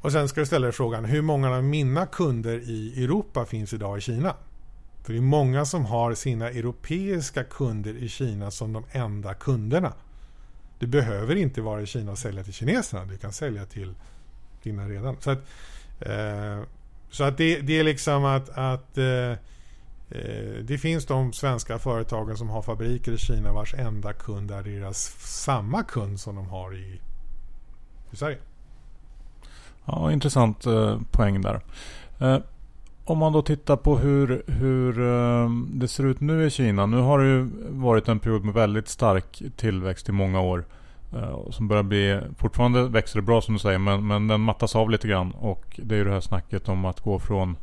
Och 0.00 0.12
sen 0.12 0.28
ska 0.28 0.40
du 0.40 0.46
ställa 0.46 0.66
dig 0.66 0.72
frågan 0.72 1.04
hur 1.04 1.22
många 1.22 1.50
av 1.50 1.64
mina 1.64 2.06
kunder 2.06 2.58
i 2.58 3.04
Europa 3.04 3.44
finns 3.44 3.72
idag 3.72 3.98
i 3.98 4.00
Kina? 4.00 4.34
För 5.04 5.12
det 5.12 5.18
är 5.18 5.22
många 5.22 5.64
som 5.64 5.84
har 5.84 6.14
sina 6.14 6.50
europeiska 6.50 7.44
kunder 7.44 7.96
i 7.96 8.08
Kina 8.08 8.50
som 8.50 8.72
de 8.72 8.84
enda 8.90 9.34
kunderna. 9.34 9.92
Du 10.78 10.86
behöver 10.86 11.36
inte 11.36 11.60
vara 11.60 11.82
i 11.82 11.86
Kina 11.86 12.12
och 12.12 12.18
sälja 12.18 12.44
till 12.44 12.52
kineserna. 12.52 13.04
Du 13.04 13.18
kan 13.18 13.32
sälja 13.32 13.66
till 13.66 13.94
dina 14.62 14.88
redan. 14.88 15.16
Så 15.20 15.30
att, 15.30 15.38
eh, 16.00 16.60
så 17.16 17.24
att 17.24 17.36
det, 17.36 17.60
det, 17.60 17.78
är 17.78 17.84
liksom 17.84 18.24
att, 18.24 18.48
att 18.48 18.98
eh, 18.98 19.30
eh, 20.10 20.54
det 20.62 20.78
finns 20.78 21.06
de 21.06 21.32
svenska 21.32 21.78
företagen 21.78 22.36
som 22.36 22.48
har 22.48 22.62
fabriker 22.62 23.12
i 23.12 23.18
Kina 23.18 23.52
vars 23.52 23.74
enda 23.74 24.12
kund 24.12 24.50
är 24.50 24.62
deras 24.62 25.16
samma 25.18 25.82
kund 25.82 26.20
som 26.20 26.36
de 26.36 26.48
har 26.48 26.74
i, 26.74 27.00
i 28.10 28.16
Sverige. 28.16 28.38
Ja, 29.84 30.12
intressant 30.12 30.66
eh, 30.66 31.00
poäng 31.10 31.40
där. 31.40 31.60
Eh, 32.18 32.38
om 33.04 33.18
man 33.18 33.32
då 33.32 33.42
tittar 33.42 33.76
på 33.76 33.98
hur, 33.98 34.42
hur 34.46 35.00
eh, 35.00 35.50
det 35.72 35.88
ser 35.88 36.04
ut 36.04 36.20
nu 36.20 36.46
i 36.46 36.50
Kina. 36.50 36.86
Nu 36.86 36.96
har 36.96 37.18
det 37.18 37.26
ju 37.26 37.50
varit 37.70 38.08
en 38.08 38.18
period 38.18 38.44
med 38.44 38.54
väldigt 38.54 38.88
stark 38.88 39.42
tillväxt 39.56 40.08
i 40.08 40.12
många 40.12 40.40
år. 40.40 40.64
Eh, 41.22 41.50
som 41.50 41.68
börjar 41.68 41.82
bli, 41.82 42.20
fortfarande 42.38 42.88
växer 42.88 43.18
det 43.18 43.22
bra 43.22 43.40
som 43.40 43.54
du 43.54 43.60
säger 43.60 43.78
men, 43.78 44.06
men 44.06 44.28
den 44.28 44.40
mattas 44.40 44.76
av 44.76 44.90
lite 44.90 45.08
grann. 45.08 45.32
Och 45.32 45.80
det 45.82 45.94
är 45.94 45.98
ju 45.98 46.04
det 46.04 46.12
här 46.12 46.20
snacket 46.20 46.68
om 46.68 46.84
att 46.84 47.00
gå 47.00 47.18
från 47.18 47.56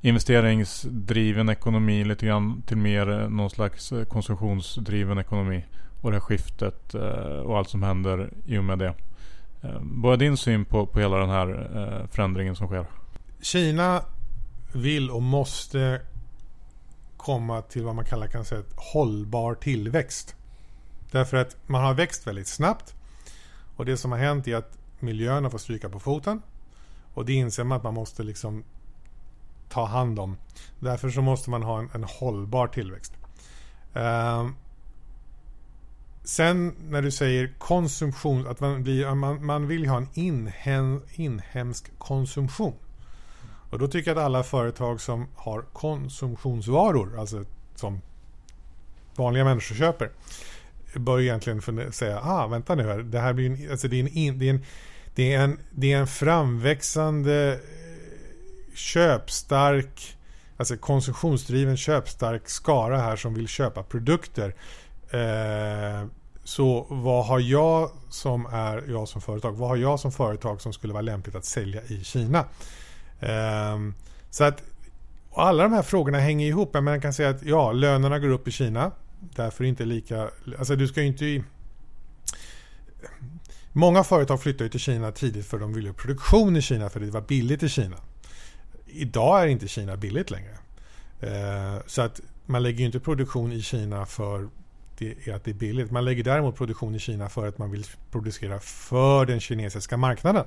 investeringsdriven 0.00 1.48
ekonomi 1.48 2.04
lite 2.04 2.26
grann 2.26 2.62
till 2.66 2.76
mer 2.76 3.10
eh, 3.10 3.28
någon 3.28 3.50
slags 3.50 3.92
eh, 3.92 4.04
konsumtionsdriven 4.04 5.18
ekonomi. 5.18 5.64
Och 6.02 6.10
det 6.10 6.16
här 6.16 6.20
skiftet 6.20 6.94
och 7.44 7.58
allt 7.58 7.68
som 7.68 7.82
händer 7.82 8.30
i 8.46 8.58
och 8.58 8.64
med 8.64 8.78
det. 8.78 8.94
Vad 9.80 10.12
är 10.12 10.16
din 10.16 10.36
syn 10.36 10.64
på, 10.64 10.86
på 10.86 11.00
hela 11.00 11.16
den 11.16 11.28
här 11.28 12.06
förändringen 12.10 12.56
som 12.56 12.66
sker? 12.66 12.86
Kina 13.40 14.02
vill 14.72 15.10
och 15.10 15.22
måste 15.22 16.00
komma 17.16 17.62
till 17.62 17.84
vad 17.84 17.94
man 17.94 18.04
kallar 18.04 18.26
kan 18.26 18.44
säga, 18.44 18.62
hållbar 18.76 19.54
tillväxt. 19.54 20.36
Därför 21.14 21.36
att 21.36 21.56
man 21.66 21.84
har 21.84 21.94
växt 21.94 22.26
väldigt 22.26 22.48
snabbt 22.48 22.94
och 23.76 23.84
det 23.84 23.96
som 23.96 24.12
har 24.12 24.18
hänt 24.18 24.48
är 24.48 24.56
att 24.56 24.78
miljön 25.00 25.44
har 25.44 25.50
fått 25.50 25.60
stryka 25.60 25.88
på 25.88 26.00
foten 26.00 26.42
och 27.14 27.24
det 27.24 27.32
inser 27.32 27.64
man 27.64 27.76
att 27.76 27.84
man 27.84 27.94
måste 27.94 28.22
liksom 28.22 28.64
ta 29.68 29.84
hand 29.86 30.18
om. 30.18 30.36
Därför 30.80 31.10
så 31.10 31.22
måste 31.22 31.50
man 31.50 31.62
ha 31.62 31.78
en, 31.78 31.90
en 31.94 32.04
hållbar 32.04 32.66
tillväxt. 32.66 33.12
Uh, 33.96 34.50
sen 36.24 36.74
när 36.88 37.02
du 37.02 37.10
säger 37.10 37.54
konsumtion, 37.58 38.46
att 38.46 38.60
man, 38.60 38.82
blir, 38.82 39.14
man, 39.14 39.46
man 39.46 39.68
vill 39.68 39.86
ha 39.86 39.96
en 39.96 40.08
inhem, 40.14 41.02
inhemsk 41.14 41.98
konsumtion. 41.98 42.74
Och 43.70 43.78
då 43.78 43.88
tycker 43.88 44.10
jag 44.10 44.18
att 44.18 44.24
alla 44.24 44.42
företag 44.42 45.00
som 45.00 45.26
har 45.34 45.62
konsumtionsvaror, 45.62 47.18
alltså 47.18 47.44
som 47.74 48.00
vanliga 49.16 49.44
människor 49.44 49.74
köper, 49.74 50.10
bör 51.00 51.20
egentligen 51.20 51.92
säga, 51.92 52.20
ah 52.22 52.46
vänta 52.46 52.74
nu 52.74 52.82
här, 52.82 52.98
det 52.98 53.20
här 53.20 53.32
blir 53.32 53.50
en, 53.50 53.70
alltså 53.70 53.88
det 53.88 54.00
är 54.00 54.00
en, 54.00 54.38
det 54.38 54.48
är 54.48 54.50
en, 54.50 54.64
det 55.14 55.34
är 55.34 55.40
en, 55.40 55.58
det 55.70 55.92
är 55.92 55.98
en 55.98 56.06
framväxande 56.06 57.52
eh, 57.52 58.74
köpstark, 58.74 60.16
alltså 60.56 60.76
konsumtionsdriven 60.76 61.76
köpstark 61.76 62.48
skara 62.48 62.98
här 62.98 63.16
som 63.16 63.34
vill 63.34 63.48
köpa 63.48 63.82
produkter. 63.82 64.54
Eh, 65.10 66.06
så 66.44 66.86
vad 66.88 67.26
har 67.26 67.40
jag 67.40 67.90
som 68.08 68.46
är 68.46 68.84
jag 68.88 69.08
som 69.08 69.20
företag, 69.20 69.52
vad 69.52 69.68
har 69.68 69.76
jag 69.76 70.00
som 70.00 70.12
företag 70.12 70.60
som 70.60 70.72
skulle 70.72 70.92
vara 70.92 71.02
lämpligt 71.02 71.36
att 71.36 71.44
sälja 71.44 71.82
i 71.82 72.04
Kina? 72.04 72.44
Eh, 73.20 73.78
så 74.30 74.44
att 74.44 74.62
alla 75.34 75.62
de 75.62 75.72
här 75.72 75.82
frågorna 75.82 76.18
hänger 76.18 76.46
ihop. 76.46 76.74
Men 76.74 76.84
man 76.84 77.00
kan 77.00 77.12
säga 77.12 77.28
att 77.28 77.42
ja, 77.42 77.72
lönerna 77.72 78.18
går 78.18 78.28
upp 78.28 78.48
i 78.48 78.50
Kina. 78.50 78.90
Därför 79.34 79.64
inte 79.64 79.84
lika... 79.84 80.30
Alltså 80.58 80.76
du 80.76 80.88
ska 80.88 81.00
ju 81.00 81.06
inte... 81.06 81.44
Många 83.72 84.04
företag 84.04 84.42
flyttar 84.42 84.68
till 84.68 84.80
Kina 84.80 85.12
tidigt 85.12 85.46
för 85.46 85.58
de 85.58 85.72
vill 85.72 85.86
ha 85.86 85.94
produktion 85.94 86.56
i 86.56 86.62
Kina 86.62 86.90
för 86.90 87.00
det 87.00 87.10
var 87.10 87.20
billigt 87.20 87.62
i 87.62 87.68
Kina. 87.68 87.96
Idag 88.86 89.42
är 89.42 89.46
inte 89.46 89.68
Kina 89.68 89.96
billigt 89.96 90.30
längre. 90.30 90.58
Eh, 91.20 91.82
så 91.86 92.02
att 92.02 92.20
man 92.46 92.62
lägger 92.62 92.78
ju 92.78 92.86
inte 92.86 93.00
produktion 93.00 93.52
i 93.52 93.62
Kina 93.62 94.06
för 94.06 94.48
det 94.98 95.28
är 95.28 95.34
att 95.34 95.44
det 95.44 95.50
är 95.50 95.54
billigt. 95.54 95.90
Man 95.90 96.04
lägger 96.04 96.24
däremot 96.24 96.56
produktion 96.56 96.94
i 96.94 96.98
Kina 96.98 97.28
för 97.28 97.48
att 97.48 97.58
man 97.58 97.70
vill 97.70 97.84
producera 98.10 98.60
för 98.60 99.26
den 99.26 99.40
kinesiska 99.40 99.96
marknaden. 99.96 100.44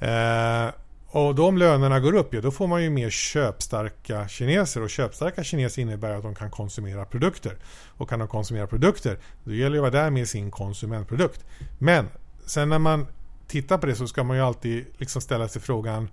Eh, 0.00 0.70
och 1.14 1.26
och 1.26 1.34
de 1.34 1.58
lönerna 1.58 2.00
går 2.00 2.14
upp, 2.14 2.34
ja, 2.34 2.40
då 2.40 2.50
får 2.50 2.66
man 2.66 2.82
ju 2.82 2.90
mer 2.90 3.10
köpstarka 3.10 4.28
kineser. 4.28 4.82
Och 4.82 4.90
köpstarka 4.90 5.44
kineser 5.44 5.82
innebär 5.82 6.10
att 6.10 6.22
de 6.22 6.34
kan 6.34 6.50
konsumera 6.50 7.04
produkter. 7.04 7.56
Och 7.96 8.08
kan 8.08 8.18
de 8.18 8.28
konsumera 8.28 8.66
produkter, 8.66 9.18
då 9.44 9.54
gäller 9.54 9.70
det 9.70 9.86
att 9.86 9.92
vara 9.92 10.04
där 10.04 10.10
med 10.10 10.28
sin 10.28 10.50
konsumentprodukt. 10.50 11.44
Men 11.78 12.08
sen 12.46 12.68
när 12.68 12.78
man 12.78 13.06
tittar 13.46 13.78
på 13.78 13.86
det 13.86 13.94
så 13.94 14.06
ska 14.06 14.24
man 14.24 14.36
ju 14.36 14.42
alltid 14.42 14.84
liksom 14.98 15.22
ställa 15.22 15.48
sig 15.48 15.62
frågan 15.62 16.08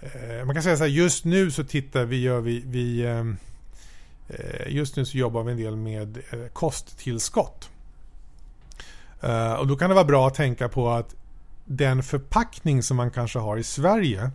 eh, 0.00 0.44
Man 0.44 0.54
kan 0.54 0.62
säga 0.62 0.76
så 0.76 0.82
här, 0.82 0.90
just 0.90 1.24
nu 1.24 1.50
så 1.50 1.64
tittar 1.64 2.04
vi, 2.04 2.22
gör 2.22 2.40
vi, 2.40 2.62
vi 2.66 3.00
eh, 3.00 3.18
eh 4.28 4.68
Just 4.68 4.96
nu 4.96 5.04
så 5.04 5.18
jobbar 5.18 5.42
vi 5.42 5.52
en 5.52 5.58
del 5.58 5.76
med 5.76 6.18
eh, 6.30 6.48
kosttillskott. 6.52 7.70
Eh, 9.20 9.52
och 9.52 9.66
då 9.66 9.76
kan 9.76 9.90
det 9.90 9.94
vara 9.94 10.04
bra 10.04 10.26
att 10.26 10.34
tänka 10.34 10.68
på 10.68 10.90
att 10.90 11.14
den 11.68 12.02
förpackning 12.02 12.82
som 12.82 12.96
man 12.96 13.10
kanske 13.10 13.38
har 13.38 13.56
i 13.56 13.62
Sverige 13.62 14.30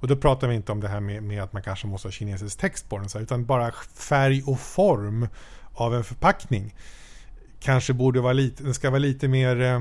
och 0.00 0.08
då 0.08 0.16
pratar 0.16 0.48
vi 0.48 0.54
inte 0.54 0.72
om 0.72 0.80
det 0.80 0.88
här 0.88 1.00
med, 1.00 1.22
med 1.22 1.42
att 1.42 1.52
man 1.52 1.62
kanske 1.62 1.86
måste 1.86 2.08
ha 2.08 2.12
kinesisk 2.12 2.58
text 2.58 2.88
på 2.88 2.98
den 2.98 3.22
utan 3.22 3.44
bara 3.44 3.72
färg 3.94 4.42
och 4.46 4.60
form 4.60 5.28
av 5.74 5.94
en 5.94 6.04
förpackning 6.04 6.74
kanske 7.60 7.92
borde 7.92 8.20
vara 8.20 8.32
lite, 8.32 8.62
den 8.62 8.74
ska 8.74 8.90
vara 8.90 8.98
lite 8.98 9.28
mer, 9.28 9.60
eh, 9.60 9.80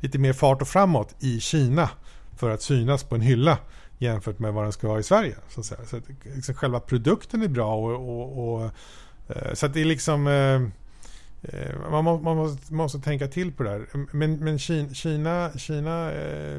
lite 0.00 0.18
mer 0.18 0.32
fart 0.32 0.62
och 0.62 0.68
framåt 0.68 1.14
i 1.20 1.40
Kina 1.40 1.90
för 2.36 2.50
att 2.50 2.62
synas 2.62 3.04
på 3.04 3.14
en 3.14 3.20
hylla 3.20 3.58
jämfört 3.98 4.38
med 4.38 4.52
vad 4.52 4.64
den 4.64 4.72
ska 4.72 4.88
vara 4.88 5.00
i 5.00 5.02
Sverige. 5.02 5.36
Så 5.48 5.60
att 5.60 5.66
säga. 5.66 5.80
Så 5.86 5.96
att, 5.96 6.04
liksom, 6.34 6.54
själva 6.54 6.80
produkten 6.80 7.42
är 7.42 7.48
bra 7.48 7.74
och, 7.74 7.92
och, 7.92 8.54
och 8.54 8.70
eh, 9.28 9.54
så 9.54 9.66
att 9.66 9.74
det 9.74 9.80
är 9.80 9.84
liksom 9.84 10.26
Eh, 10.26 10.60
Eh, 11.42 11.90
man, 11.90 12.04
må, 12.04 12.18
man 12.18 12.36
måste, 12.36 12.74
måste, 12.74 12.98
tänka 12.98 13.28
till 13.28 13.52
på 13.52 13.62
det 13.62 13.70
här. 13.70 13.86
Men, 14.12 14.36
men 14.36 14.58
Kina, 14.94 15.50
Kina 15.56 16.12
eh, 16.12 16.58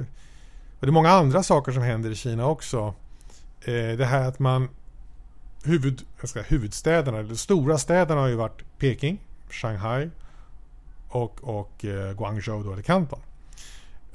och 0.80 0.86
det 0.86 0.90
är 0.90 0.92
många 0.92 1.10
andra 1.10 1.44
saker 1.44 1.72
som 1.72 1.84
händer 1.84 2.12
i 2.12 2.16
Kina 2.16 2.48
också. 2.48 2.94
Eh, 3.62 3.98
det 3.98 4.06
här 4.06 4.28
att 4.28 4.40
man 4.40 4.70
huvud, 5.64 6.02
ska, 6.24 6.42
huvudstäderna, 6.42 7.24
de 7.24 7.38
stora 7.38 7.78
städerna 7.78 8.22
har 8.22 8.28
ju 8.28 8.36
varit 8.36 8.62
Peking, 8.78 9.22
Shanghai 9.50 10.10
och, 11.10 11.44
och 11.44 11.86
eh, 11.86 12.14
Guangzhou 12.14 12.64
då, 12.64 12.74
eller 12.74 12.84
Kanton. 12.84 13.20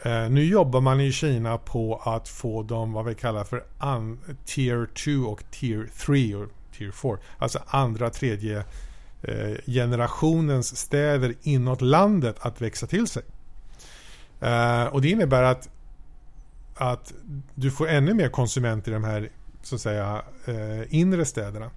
Eh, 0.03 0.29
nu 0.31 0.45
jobbar 0.45 0.81
man 0.81 1.01
i 1.01 1.13
Kina 1.13 1.59
på 1.59 1.97
att 2.05 2.29
få 2.29 2.63
dem 2.63 2.93
vad 2.93 3.05
vi 3.05 3.15
kallar 3.15 3.45
för 3.45 3.65
un, 3.81 4.19
Tier 4.45 4.87
2 4.87 5.31
och 5.31 5.45
Tier 5.51 5.89
3 6.07 6.35
och 6.35 6.49
Tier 6.77 6.93
4. 6.93 7.19
Alltså 7.39 7.59
andra, 7.67 8.11
tredje 8.11 8.59
eh, 8.59 8.65
Eh, 9.29 9.57
generationens 9.67 10.77
städer 10.77 11.35
inåt 11.43 11.81
landet 11.81 12.37
att 12.41 12.61
växa 12.61 12.87
till 12.87 13.07
sig. 13.07 13.23
Eh, 14.41 14.85
och 14.85 15.03
det 15.03 15.11
innebär 15.11 15.43
att, 15.43 15.69
att 16.75 17.13
du 17.55 17.71
får 17.71 17.89
ännu 17.89 18.15
mer 18.15 18.29
konsumenter 18.29 18.91
i 18.91 18.95
de 18.95 19.05
här 19.05 19.29
så 19.63 19.75
att 19.75 19.81
säga 19.81 20.23
eh, 20.47 20.95
inre 20.95 21.25
städerna. 21.25 21.71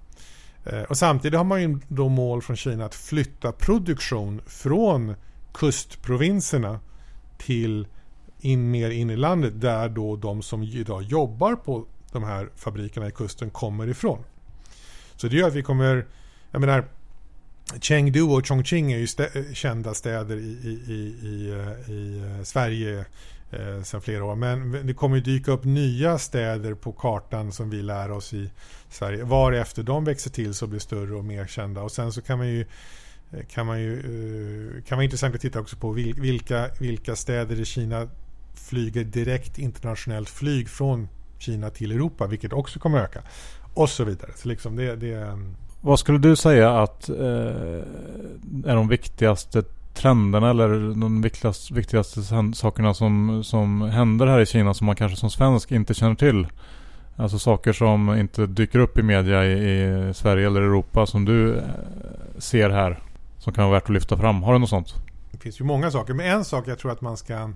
Och 0.89 0.97
samtidigt 0.97 1.37
har 1.37 1.43
man 1.43 1.61
ju 1.61 1.79
då 1.87 2.09
mål 2.09 2.41
från 2.41 2.55
Kina 2.55 2.85
att 2.85 2.95
flytta 2.95 3.51
produktion 3.51 4.41
från 4.45 5.15
kustprovinserna 5.53 6.79
till 7.37 7.87
in 8.39 8.71
mer 8.71 8.89
in 8.89 9.09
i 9.09 9.15
landet 9.15 9.61
där 9.61 9.89
då 9.89 10.15
de 10.15 10.41
som 10.41 10.63
idag 10.63 11.03
jobbar 11.03 11.55
på 11.55 11.85
de 12.11 12.23
här 12.23 12.49
fabrikerna 12.55 13.07
i 13.07 13.11
kusten 13.11 13.49
kommer 13.49 13.87
ifrån. 13.87 14.23
Så 15.15 15.27
det 15.27 15.35
gör 15.35 15.47
att 15.47 15.53
vi 15.53 15.63
kommer, 15.63 16.05
jag 16.51 16.61
menar 16.61 16.85
Chengdu 17.81 18.21
och 18.21 18.47
Chongqing 18.47 18.91
är 18.91 18.97
ju 18.97 19.07
stä 19.07 19.29
kända 19.53 19.93
städer 19.93 20.37
i, 20.37 20.57
i, 20.63 20.93
i, 20.93 21.27
i, 21.27 21.49
eh, 21.49 21.91
i 21.91 22.19
eh, 22.37 22.43
Sverige 22.43 23.05
eh, 23.51 23.83
sedan 23.83 24.01
flera 24.01 24.23
år. 24.23 24.35
Men 24.35 24.87
det 24.87 24.93
kommer 24.93 25.15
ju 25.15 25.21
dyka 25.21 25.51
upp 25.51 25.63
nya 25.63 26.17
städer 26.17 26.73
på 26.73 26.91
kartan 26.91 27.51
som 27.51 27.69
vi 27.69 27.81
lär 27.81 28.11
oss 28.11 28.33
i 28.33 28.49
Sverige. 28.89 29.23
Varefter 29.23 29.83
de 29.83 30.03
växer 30.03 30.29
till 30.29 30.53
så 30.53 30.67
blir 30.67 30.79
större 30.79 31.15
och 31.15 31.25
mer 31.25 31.47
kända. 31.47 31.81
Och 31.81 31.91
sen 31.91 32.11
så 32.11 32.21
kan 32.21 32.37
man 32.37 32.47
ju 32.47 32.65
eh, 33.31 33.45
kan 33.45 33.65
man 33.65 33.81
ju 33.81 34.01
kan 34.87 34.97
vara 34.97 35.03
intressant 35.03 35.35
att 35.35 35.41
titta 35.41 35.59
också 35.59 35.77
på 35.77 35.91
vilka, 35.91 36.69
vilka 36.79 37.15
städer 37.15 37.59
i 37.59 37.65
Kina 37.65 38.09
flyger 38.53 39.03
direkt 39.03 39.57
internationellt 39.57 40.29
flyg 40.29 40.69
från 40.69 41.07
Kina 41.39 41.69
till 41.69 41.91
Europa, 41.91 42.27
vilket 42.27 42.53
också 42.53 42.79
kommer 42.79 42.99
öka. 42.99 43.23
Och 43.73 43.89
så 43.89 44.03
vidare. 44.03 44.31
Så 44.35 44.47
liksom 44.47 44.75
det, 44.75 44.95
det, 44.95 45.39
vad 45.81 45.99
skulle 45.99 46.17
du 46.17 46.35
säga 46.35 46.81
att 46.81 47.09
eh, 47.09 47.15
är 48.65 48.75
de 48.75 48.87
viktigaste 48.87 49.63
trenderna 49.93 50.49
eller 50.49 50.69
de 51.01 51.21
viktigaste, 51.21 51.73
viktigaste 51.73 52.21
sakerna 52.55 52.93
som, 52.93 53.43
som 53.43 53.81
händer 53.81 54.27
här 54.27 54.39
i 54.39 54.45
Kina 54.45 54.73
som 54.73 54.85
man 54.85 54.95
kanske 54.95 55.17
som 55.17 55.29
svensk 55.29 55.71
inte 55.71 55.93
känner 55.93 56.15
till? 56.15 56.47
Alltså 57.15 57.39
saker 57.39 57.73
som 57.73 58.15
inte 58.15 58.45
dyker 58.45 58.79
upp 58.79 58.97
i 58.97 59.03
media 59.03 59.45
i, 59.45 59.51
i 60.09 60.13
Sverige 60.13 60.47
eller 60.47 60.61
Europa 60.61 61.05
som 61.05 61.25
du 61.25 61.57
eh, 61.57 61.63
ser 62.37 62.69
här 62.69 62.99
som 63.37 63.53
kan 63.53 63.63
vara 63.63 63.73
värt 63.73 63.83
att 63.83 63.89
lyfta 63.89 64.17
fram. 64.17 64.43
Har 64.43 64.53
du 64.53 64.59
något 64.59 64.69
sånt? 64.69 64.95
Det 65.31 65.37
finns 65.37 65.61
ju 65.61 65.65
många 65.65 65.91
saker, 65.91 66.13
men 66.13 66.25
en 66.25 66.45
sak 66.45 66.67
jag 66.67 66.79
tror 66.79 66.91
att 66.91 67.01
man 67.01 67.17
ska 67.17 67.49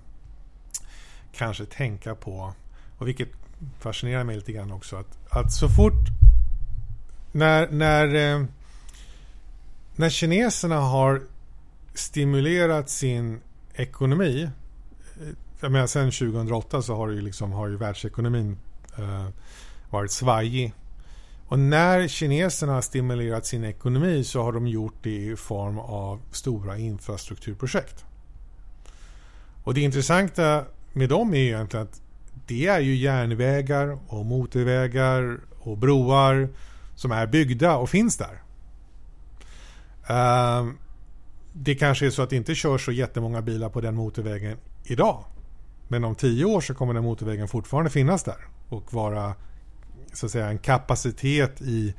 kanske 1.31 1.65
tänka 1.65 2.15
på 2.15 2.53
och 2.97 3.07
vilket 3.07 3.29
fascinerar 3.79 4.23
mig 4.23 4.35
lite 4.35 4.51
grann 4.51 4.71
också 4.71 4.95
att, 4.95 5.17
att 5.29 5.51
så 5.51 5.69
fort 5.69 6.20
när, 7.31 7.67
när, 7.67 8.15
eh, 8.15 8.45
när 9.95 10.09
kineserna 10.09 10.79
har 10.79 11.21
stimulerat 11.93 12.89
sin 12.89 13.39
ekonomi 13.75 14.49
eh, 15.21 15.27
jag 15.61 15.71
menar 15.71 15.87
sen 15.87 16.11
2008 16.11 16.81
så 16.81 16.95
har 16.95 17.09
ju, 17.09 17.21
liksom, 17.21 17.51
har 17.51 17.67
ju 17.67 17.77
världsekonomin 17.77 18.57
eh, 18.97 19.27
varit 19.89 20.11
svajig. 20.11 20.73
Och 21.47 21.59
när 21.59 22.07
kineserna 22.07 22.73
har 22.73 22.81
stimulerat 22.81 23.45
sin 23.45 23.63
ekonomi 23.63 24.23
så 24.23 24.43
har 24.43 24.51
de 24.51 24.67
gjort 24.67 24.95
det 25.01 25.15
i 25.15 25.35
form 25.35 25.79
av 25.79 26.19
stora 26.31 26.77
infrastrukturprojekt. 26.77 28.05
Och 29.63 29.73
det 29.73 29.81
intressanta 29.81 30.65
med 30.93 31.09
dem 31.09 31.33
är 31.33 31.37
ju 31.37 31.45
egentligen 31.45 31.85
att 31.85 32.01
det 32.47 32.67
är 32.67 32.79
ju 32.79 32.95
järnvägar 32.95 33.99
och 34.07 34.25
motorvägar 34.25 35.39
och 35.59 35.77
broar 35.77 36.49
som 37.01 37.11
är 37.11 37.27
byggda 37.27 37.77
och 37.77 37.89
finns 37.89 38.17
där. 38.17 38.41
Uh, 40.09 40.71
det 41.53 41.75
kanske 41.75 42.05
är 42.05 42.09
så 42.09 42.21
att 42.21 42.29
det 42.29 42.35
inte 42.35 42.55
körs 42.55 42.85
så 42.85 42.91
jättemånga 42.91 43.41
bilar 43.41 43.69
på 43.69 43.81
den 43.81 43.95
motorvägen 43.95 44.57
idag. 44.83 45.23
Men 45.87 46.03
om 46.03 46.15
tio 46.15 46.45
år 46.45 46.61
så 46.61 46.73
kommer 46.73 46.93
den 46.93 47.03
motorvägen 47.03 47.47
fortfarande 47.47 47.89
finnas 47.89 48.23
där 48.23 48.47
och 48.69 48.93
vara 48.93 49.33
så 50.13 50.25
att 50.25 50.31
säga 50.31 50.47
en 50.47 50.57
kapacitet 50.57 51.61
i 51.61 51.93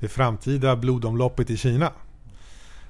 det 0.00 0.08
framtida 0.08 0.76
blodomloppet 0.76 1.50
i 1.50 1.56
Kina. 1.56 1.92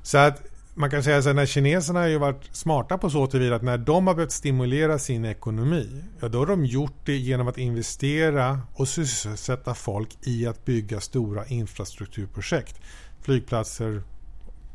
Så 0.02 0.18
att 0.18 0.42
man 0.80 0.90
kan 0.90 1.02
säga 1.02 1.18
att 1.18 1.36
när 1.36 1.46
kineserna 1.46 2.00
har 2.00 2.06
ju 2.06 2.18
varit 2.18 2.56
smarta 2.56 2.98
på 2.98 3.10
så 3.10 3.26
tillvida 3.26 3.56
att 3.56 3.62
när 3.62 3.78
de 3.78 4.06
har 4.06 4.14
behövt 4.14 4.32
stimulera 4.32 4.98
sin 4.98 5.24
ekonomi, 5.24 6.02
ja 6.20 6.28
då 6.28 6.38
har 6.38 6.46
de 6.46 6.64
gjort 6.64 6.96
det 7.04 7.16
genom 7.16 7.48
att 7.48 7.58
investera 7.58 8.60
och 8.74 8.88
sysselsätta 8.88 9.74
folk 9.74 10.08
i 10.22 10.46
att 10.46 10.64
bygga 10.64 11.00
stora 11.00 11.46
infrastrukturprojekt. 11.46 12.80
Flygplatser, 13.22 14.02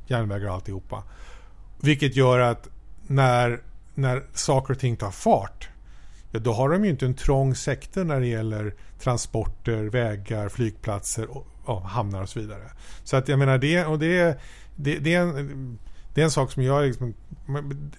järnvägar 0.08 0.48
och 0.48 0.54
alltihopa. 0.54 1.04
Vilket 1.82 2.16
gör 2.16 2.40
att 2.40 2.70
när, 3.08 3.62
när 3.96 4.24
saker 4.34 4.74
och 4.74 4.80
ting 4.80 4.98
tar 4.98 5.12
fart, 5.12 5.70
ja 6.32 6.40
då 6.40 6.54
har 6.54 6.70
de 6.70 6.86
ju 6.86 6.92
inte 6.92 7.06
en 7.06 7.14
trång 7.14 7.56
sektor 7.56 8.04
när 8.04 8.20
det 8.20 8.28
gäller 8.28 8.76
transporter, 9.00 9.84
vägar, 9.84 10.50
flygplatser, 10.50 11.38
och, 11.38 11.48
och 11.64 11.82
hamnar 11.82 12.22
och 12.22 12.30
så 12.30 12.40
vidare. 12.40 12.72
Så 13.04 13.18
att 13.18 13.28
jag 13.28 13.40
menar 13.40 13.58
det, 13.58 13.86
och 13.86 14.00
det, 14.00 14.40
det, 14.76 15.00
det 15.00 15.14
är 15.14 15.22
en 15.22 15.80
det 16.16 16.22
är 16.22 16.26
en 16.26 16.32
sak 16.32 16.52
som 16.52 16.64
jag 16.64 16.86
liksom, 16.86 17.14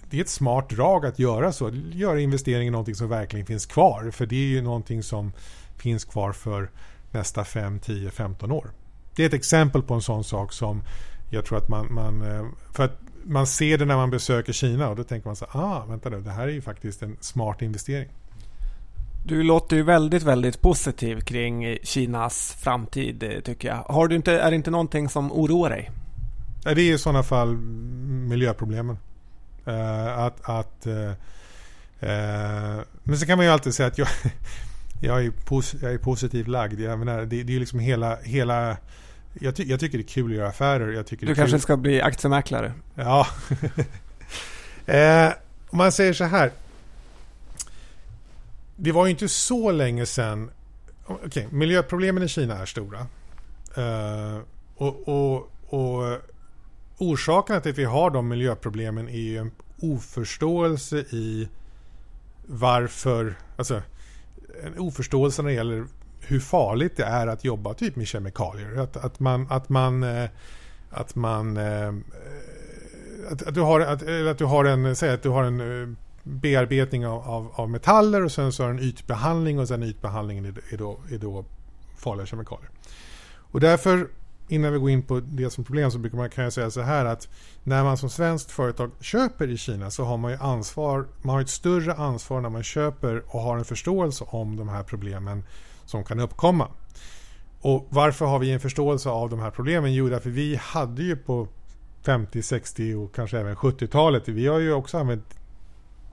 det 0.09 0.17
är 0.17 0.21
ett 0.21 0.29
smart 0.29 0.69
drag 0.69 1.05
att 1.05 1.19
göra 1.19 1.51
så. 1.51 1.69
Göra 1.91 2.19
investering 2.19 2.67
i 2.67 2.71
någonting 2.71 2.95
som 2.95 3.09
verkligen 3.09 3.45
finns 3.45 3.65
kvar. 3.65 4.11
För 4.11 4.25
det 4.25 4.35
är 4.35 4.47
ju 4.47 4.61
någonting 4.61 5.03
som 5.03 5.31
finns 5.77 6.05
kvar 6.05 6.31
för 6.31 6.69
nästa 7.11 7.43
5, 7.43 7.79
10, 7.79 8.09
15 8.09 8.51
år. 8.51 8.71
Det 9.15 9.23
är 9.23 9.27
ett 9.27 9.33
exempel 9.33 9.81
på 9.81 9.93
en 9.93 10.01
sån 10.01 10.23
sak 10.23 10.53
som 10.53 10.83
jag 11.29 11.45
tror 11.45 11.57
att 11.57 11.69
man, 11.69 11.93
man 11.93 12.21
eh, 12.21 12.45
för 12.73 12.83
att 12.83 12.99
man 13.23 13.47
ser 13.47 13.77
det 13.77 13.85
när 13.85 13.95
man 13.95 14.09
besöker 14.09 14.53
Kina 14.53 14.89
och 14.89 14.95
då 14.95 15.03
tänker 15.03 15.27
man 15.27 15.35
så 15.35 15.45
ah, 15.51 15.85
vänta 15.85 16.09
nu, 16.09 16.21
det 16.21 16.31
här 16.31 16.47
är 16.47 16.51
ju 16.51 16.61
faktiskt 16.61 17.03
en 17.03 17.17
smart 17.19 17.61
investering. 17.61 18.09
Du 19.25 19.43
låter 19.43 19.75
ju 19.75 19.83
väldigt, 19.83 20.23
väldigt 20.23 20.61
positiv 20.61 21.21
kring 21.21 21.77
Kinas 21.83 22.57
framtid 22.59 23.23
eh, 23.23 23.39
tycker 23.39 23.67
jag. 23.67 23.75
Har 23.75 24.07
du 24.07 24.15
inte, 24.15 24.31
är 24.31 24.49
det 24.49 24.55
inte 24.55 24.71
någonting 24.71 25.09
som 25.09 25.31
oroar 25.31 25.69
dig? 25.69 25.91
Det 26.63 26.71
är 26.71 26.93
i 26.93 26.97
sådana 26.97 27.23
fall 27.23 27.57
miljöproblemen. 28.27 28.97
Uh, 29.67 30.19
att, 30.19 30.49
att, 30.49 30.87
uh, 30.87 30.93
uh, 30.93 32.83
men 33.03 33.17
så 33.17 33.25
kan 33.25 33.37
man 33.37 33.45
ju 33.45 33.51
alltid 33.51 33.73
säga 33.73 33.87
att 33.87 33.97
jag, 33.97 34.07
jag, 35.01 35.25
är, 35.25 35.31
pos, 35.31 35.75
jag 35.81 35.93
är 35.93 35.97
positivt 35.97 36.47
lagd. 36.47 36.79
Jag 36.79 36.99
menar, 36.99 37.25
det, 37.25 37.43
det 37.43 37.55
är 37.55 37.59
liksom 37.59 37.79
hela, 37.79 38.17
hela 38.23 38.77
jag, 39.33 39.55
ty, 39.55 39.63
jag, 39.63 39.79
tycker 39.79 39.97
det 39.97 40.03
är 40.03 40.07
kul 40.07 40.31
att 40.31 40.37
göra 40.37 40.47
affärer. 40.47 40.91
Jag 40.91 41.07
tycker 41.07 41.27
du 41.27 41.35
kanske 41.35 41.53
kul. 41.53 41.61
ska 41.61 41.77
bli 41.77 42.01
aktiemäklare? 42.01 42.73
Ja. 42.95 43.27
om 45.69 45.77
man 45.77 45.91
säger 45.91 46.13
så 46.13 46.23
här. 46.23 46.51
Det 48.75 48.91
var 48.91 49.05
ju 49.05 49.11
inte 49.11 49.27
så 49.27 49.71
länge 49.71 50.05
sedan. 50.05 50.49
Okay, 51.25 51.45
miljöproblemen 51.49 52.23
i 52.23 52.27
Kina 52.27 52.57
är 52.57 52.65
stora. 52.65 53.07
och, 54.75 55.07
och, 55.07 55.51
och 55.69 56.21
orsakerna 56.97 57.59
till 57.59 57.71
att 57.71 57.77
vi 57.77 57.83
har 57.83 58.09
de 58.09 58.27
miljöproblemen 58.27 59.09
är 59.09 59.19
ju 59.19 59.37
en 59.37 59.51
oförståelse 59.81 60.97
i 60.97 61.49
varför, 62.45 63.35
alltså 63.57 63.81
en 64.63 64.79
oförståelse 64.79 65.41
när 65.41 65.49
det 65.49 65.55
gäller 65.55 65.85
hur 66.19 66.39
farligt 66.39 66.97
det 66.97 67.03
är 67.03 67.27
att 67.27 67.43
jobba 67.43 67.73
typ 67.73 67.95
med 67.95 68.07
kemikalier. 68.07 68.77
Att, 68.77 68.97
att 68.97 69.19
man, 69.19 69.47
att 69.49 69.69
man, 69.69 70.03
eh, 70.03 70.29
att 70.89 71.15
man, 71.15 71.57
eh, 71.57 71.93
att, 73.31 73.43
att, 73.43 73.55
du 73.55 73.61
har, 73.61 73.79
att, 73.79 74.27
att 74.27 74.37
du 74.37 74.45
har 74.45 74.65
en, 74.65 74.95
säg 74.95 75.09
att 75.09 75.23
du 75.23 75.29
har 75.29 75.43
en 75.43 75.81
eh, 75.81 75.97
bearbetning 76.23 77.07
av, 77.07 77.21
av, 77.21 77.51
av, 77.55 77.69
metaller 77.69 78.23
och 78.23 78.31
sen 78.31 78.51
så 78.51 78.63
har 78.63 78.73
du 78.73 78.77
en 78.77 78.83
ytbehandling 78.83 79.59
och 79.59 79.67
sen 79.67 79.83
ytbehandlingen 79.83 80.45
är, 80.45 80.73
är, 80.73 80.77
då, 80.77 80.99
är 81.11 81.17
då 81.17 81.45
farliga 81.97 82.25
kemikalier. 82.25 82.69
Och 83.51 83.59
därför 83.59 84.07
innan 84.47 84.73
vi 84.73 84.79
går 84.79 84.89
in 84.89 85.03
på 85.03 85.19
det 85.19 85.49
som 85.49 85.63
problem 85.63 85.91
så 85.91 85.97
brukar 85.97 86.17
man, 86.17 86.29
kan 86.29 86.43
jag 86.43 86.53
säga 86.53 86.71
så 86.71 86.81
här 86.81 87.05
att 87.05 87.27
när 87.63 87.83
man 87.83 87.97
som 87.97 88.09
svenskt 88.09 88.51
företag 88.51 88.91
köper 88.99 89.47
i 89.47 89.57
Kina 89.57 89.91
så 89.91 90.03
har 90.03 90.17
man 90.17 90.31
ju 90.31 90.37
ansvar, 90.37 91.07
man 91.21 91.33
har 91.35 91.41
ett 91.41 91.49
större 91.49 91.93
ansvar 91.93 92.41
när 92.41 92.49
man 92.49 92.63
köper 92.63 93.23
och 93.27 93.41
har 93.41 93.57
en 93.57 93.65
förståelse 93.65 94.23
om 94.27 94.55
de 94.55 94.69
här 94.69 94.83
problemen 94.83 95.43
som 95.85 96.03
kan 96.03 96.19
uppkomma. 96.19 96.67
Och 97.61 97.87
varför 97.89 98.25
har 98.25 98.39
vi 98.39 98.51
en 98.51 98.59
förståelse 98.59 99.09
av 99.09 99.29
de 99.29 99.39
här 99.39 99.51
problemen? 99.51 99.93
Jo, 99.93 100.09
därför 100.09 100.29
vi 100.29 100.55
hade 100.55 101.03
ju 101.03 101.15
på 101.15 101.47
50, 102.05 102.41
60 102.41 102.95
och 102.95 103.15
kanske 103.15 103.39
även 103.39 103.55
70-talet, 103.55 104.27
vi 104.27 104.47
har 104.47 104.59
ju 104.59 104.73
också 104.73 104.97
använt 104.97 105.37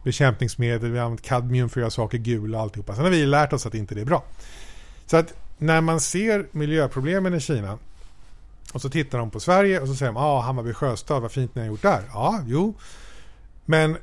bekämpningsmedel, 0.04 0.90
vi 0.90 0.98
har 0.98 1.04
använt 1.04 1.22
kadmium 1.22 1.68
för 1.68 1.80
att 1.80 1.82
göra 1.82 1.90
saker 1.90 2.18
gula 2.18 2.58
och 2.58 2.62
alltihopa. 2.62 2.94
Sen 2.94 3.04
har 3.04 3.10
vi 3.10 3.26
lärt 3.26 3.52
oss 3.52 3.66
att 3.66 3.74
inte 3.74 3.94
det 3.94 4.00
är 4.00 4.04
bra. 4.04 4.24
Så 5.06 5.16
att 5.16 5.34
när 5.58 5.80
man 5.80 6.00
ser 6.00 6.46
miljöproblemen 6.50 7.34
i 7.34 7.40
Kina 7.40 7.78
och 8.74 8.82
så 8.82 8.88
tittar 8.88 9.18
de 9.18 9.30
på 9.30 9.40
Sverige 9.40 9.80
och 9.80 9.88
så 9.88 9.94
säger 9.94 10.12
de 10.12 10.16
ah, 10.16 10.40
Hammarby 10.40 10.72
Sjöstad, 10.72 11.22
vad 11.22 11.32
fint 11.32 11.54
ni 11.54 11.60
har 11.60 11.68
gjort 11.68 11.82
där. 11.82 12.02
Ja, 12.12 12.40
jo. 12.46 12.74
Men 13.64 13.96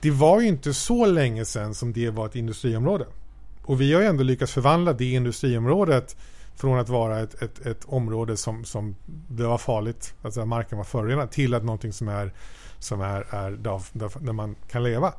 det 0.00 0.10
var 0.10 0.40
ju 0.40 0.46
inte 0.46 0.74
så 0.74 1.06
länge 1.06 1.44
sedan 1.44 1.74
som 1.74 1.92
det 1.92 2.10
var 2.10 2.26
ett 2.26 2.36
industriområde. 2.36 3.06
Och 3.62 3.80
vi 3.80 3.94
har 3.94 4.00
ju 4.00 4.06
ändå 4.06 4.22
lyckats 4.22 4.52
förvandla 4.52 4.92
det 4.92 5.12
industriområdet 5.12 6.16
från 6.56 6.78
att 6.78 6.88
vara 6.88 7.20
ett, 7.20 7.42
ett, 7.42 7.66
ett 7.66 7.84
område 7.84 8.36
som, 8.36 8.64
som 8.64 8.96
det 9.28 9.46
var 9.46 9.58
farligt, 9.58 10.14
alltså 10.22 10.46
marken 10.46 10.78
var 10.78 10.84
förorenad, 10.84 11.30
till 11.30 11.54
att 11.54 11.64
någonting 11.64 11.92
som 11.92 12.08
är, 12.08 12.32
som 12.78 13.00
är, 13.00 13.34
är 13.34 13.50
där, 13.50 13.80
där, 13.92 14.32
man 14.32 14.56
kan 14.70 14.82
leva. 14.82 15.12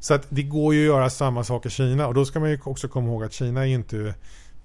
Så 0.00 0.14
att 0.14 0.26
det 0.28 0.42
går 0.42 0.74
ju 0.74 0.80
att 0.80 0.96
göra 0.96 1.10
samma 1.10 1.44
sak 1.44 1.66
i 1.66 1.70
Kina 1.70 2.06
och 2.06 2.14
då 2.14 2.24
ska 2.24 2.40
man 2.40 2.50
ju 2.50 2.58
också 2.64 2.88
komma 2.88 3.08
ihåg 3.08 3.24
att 3.24 3.32
Kina 3.32 3.60
är 3.60 3.66
ju 3.66 3.74
inte 3.74 4.14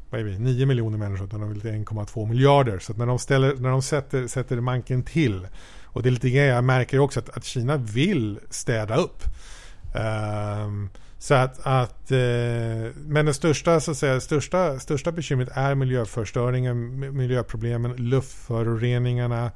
vad 0.09 0.21
är 0.21 0.25
vi, 0.25 0.39
9 0.39 0.65
miljoner 0.65 0.97
människor 0.97 1.27
utan 1.27 1.39
de 1.39 1.49
vill 1.49 1.61
till 1.61 1.71
1,2 1.71 2.29
miljarder. 2.29 2.79
Så 2.79 2.91
att 2.91 2.97
när 2.97 3.05
de, 3.05 3.19
ställer, 3.19 3.55
när 3.55 3.69
de 3.69 3.81
sätter, 3.81 4.27
sätter 4.27 4.61
manken 4.61 5.03
till 5.03 5.47
och 5.83 6.03
det 6.03 6.09
är 6.09 6.11
lite 6.11 6.29
grejer 6.29 6.55
jag 6.55 6.63
märker 6.63 6.99
också 6.99 7.19
att, 7.19 7.37
att 7.37 7.43
Kina 7.43 7.77
vill 7.77 8.39
städa 8.49 8.95
upp. 8.95 9.23
Um, 10.65 10.89
så 11.17 11.33
att, 11.33 11.59
att 11.63 12.11
eh, 12.11 12.17
men 12.95 13.25
det 13.25 13.33
största, 13.33 13.79
så 13.79 13.91
att 13.91 13.97
säga, 13.97 14.19
största, 14.19 14.79
största 14.79 15.11
bekymret 15.11 15.49
är 15.53 15.75
miljöförstöringen, 15.75 16.99
miljöproblemen, 17.17 17.95
luftföroreningarna. 17.95 19.51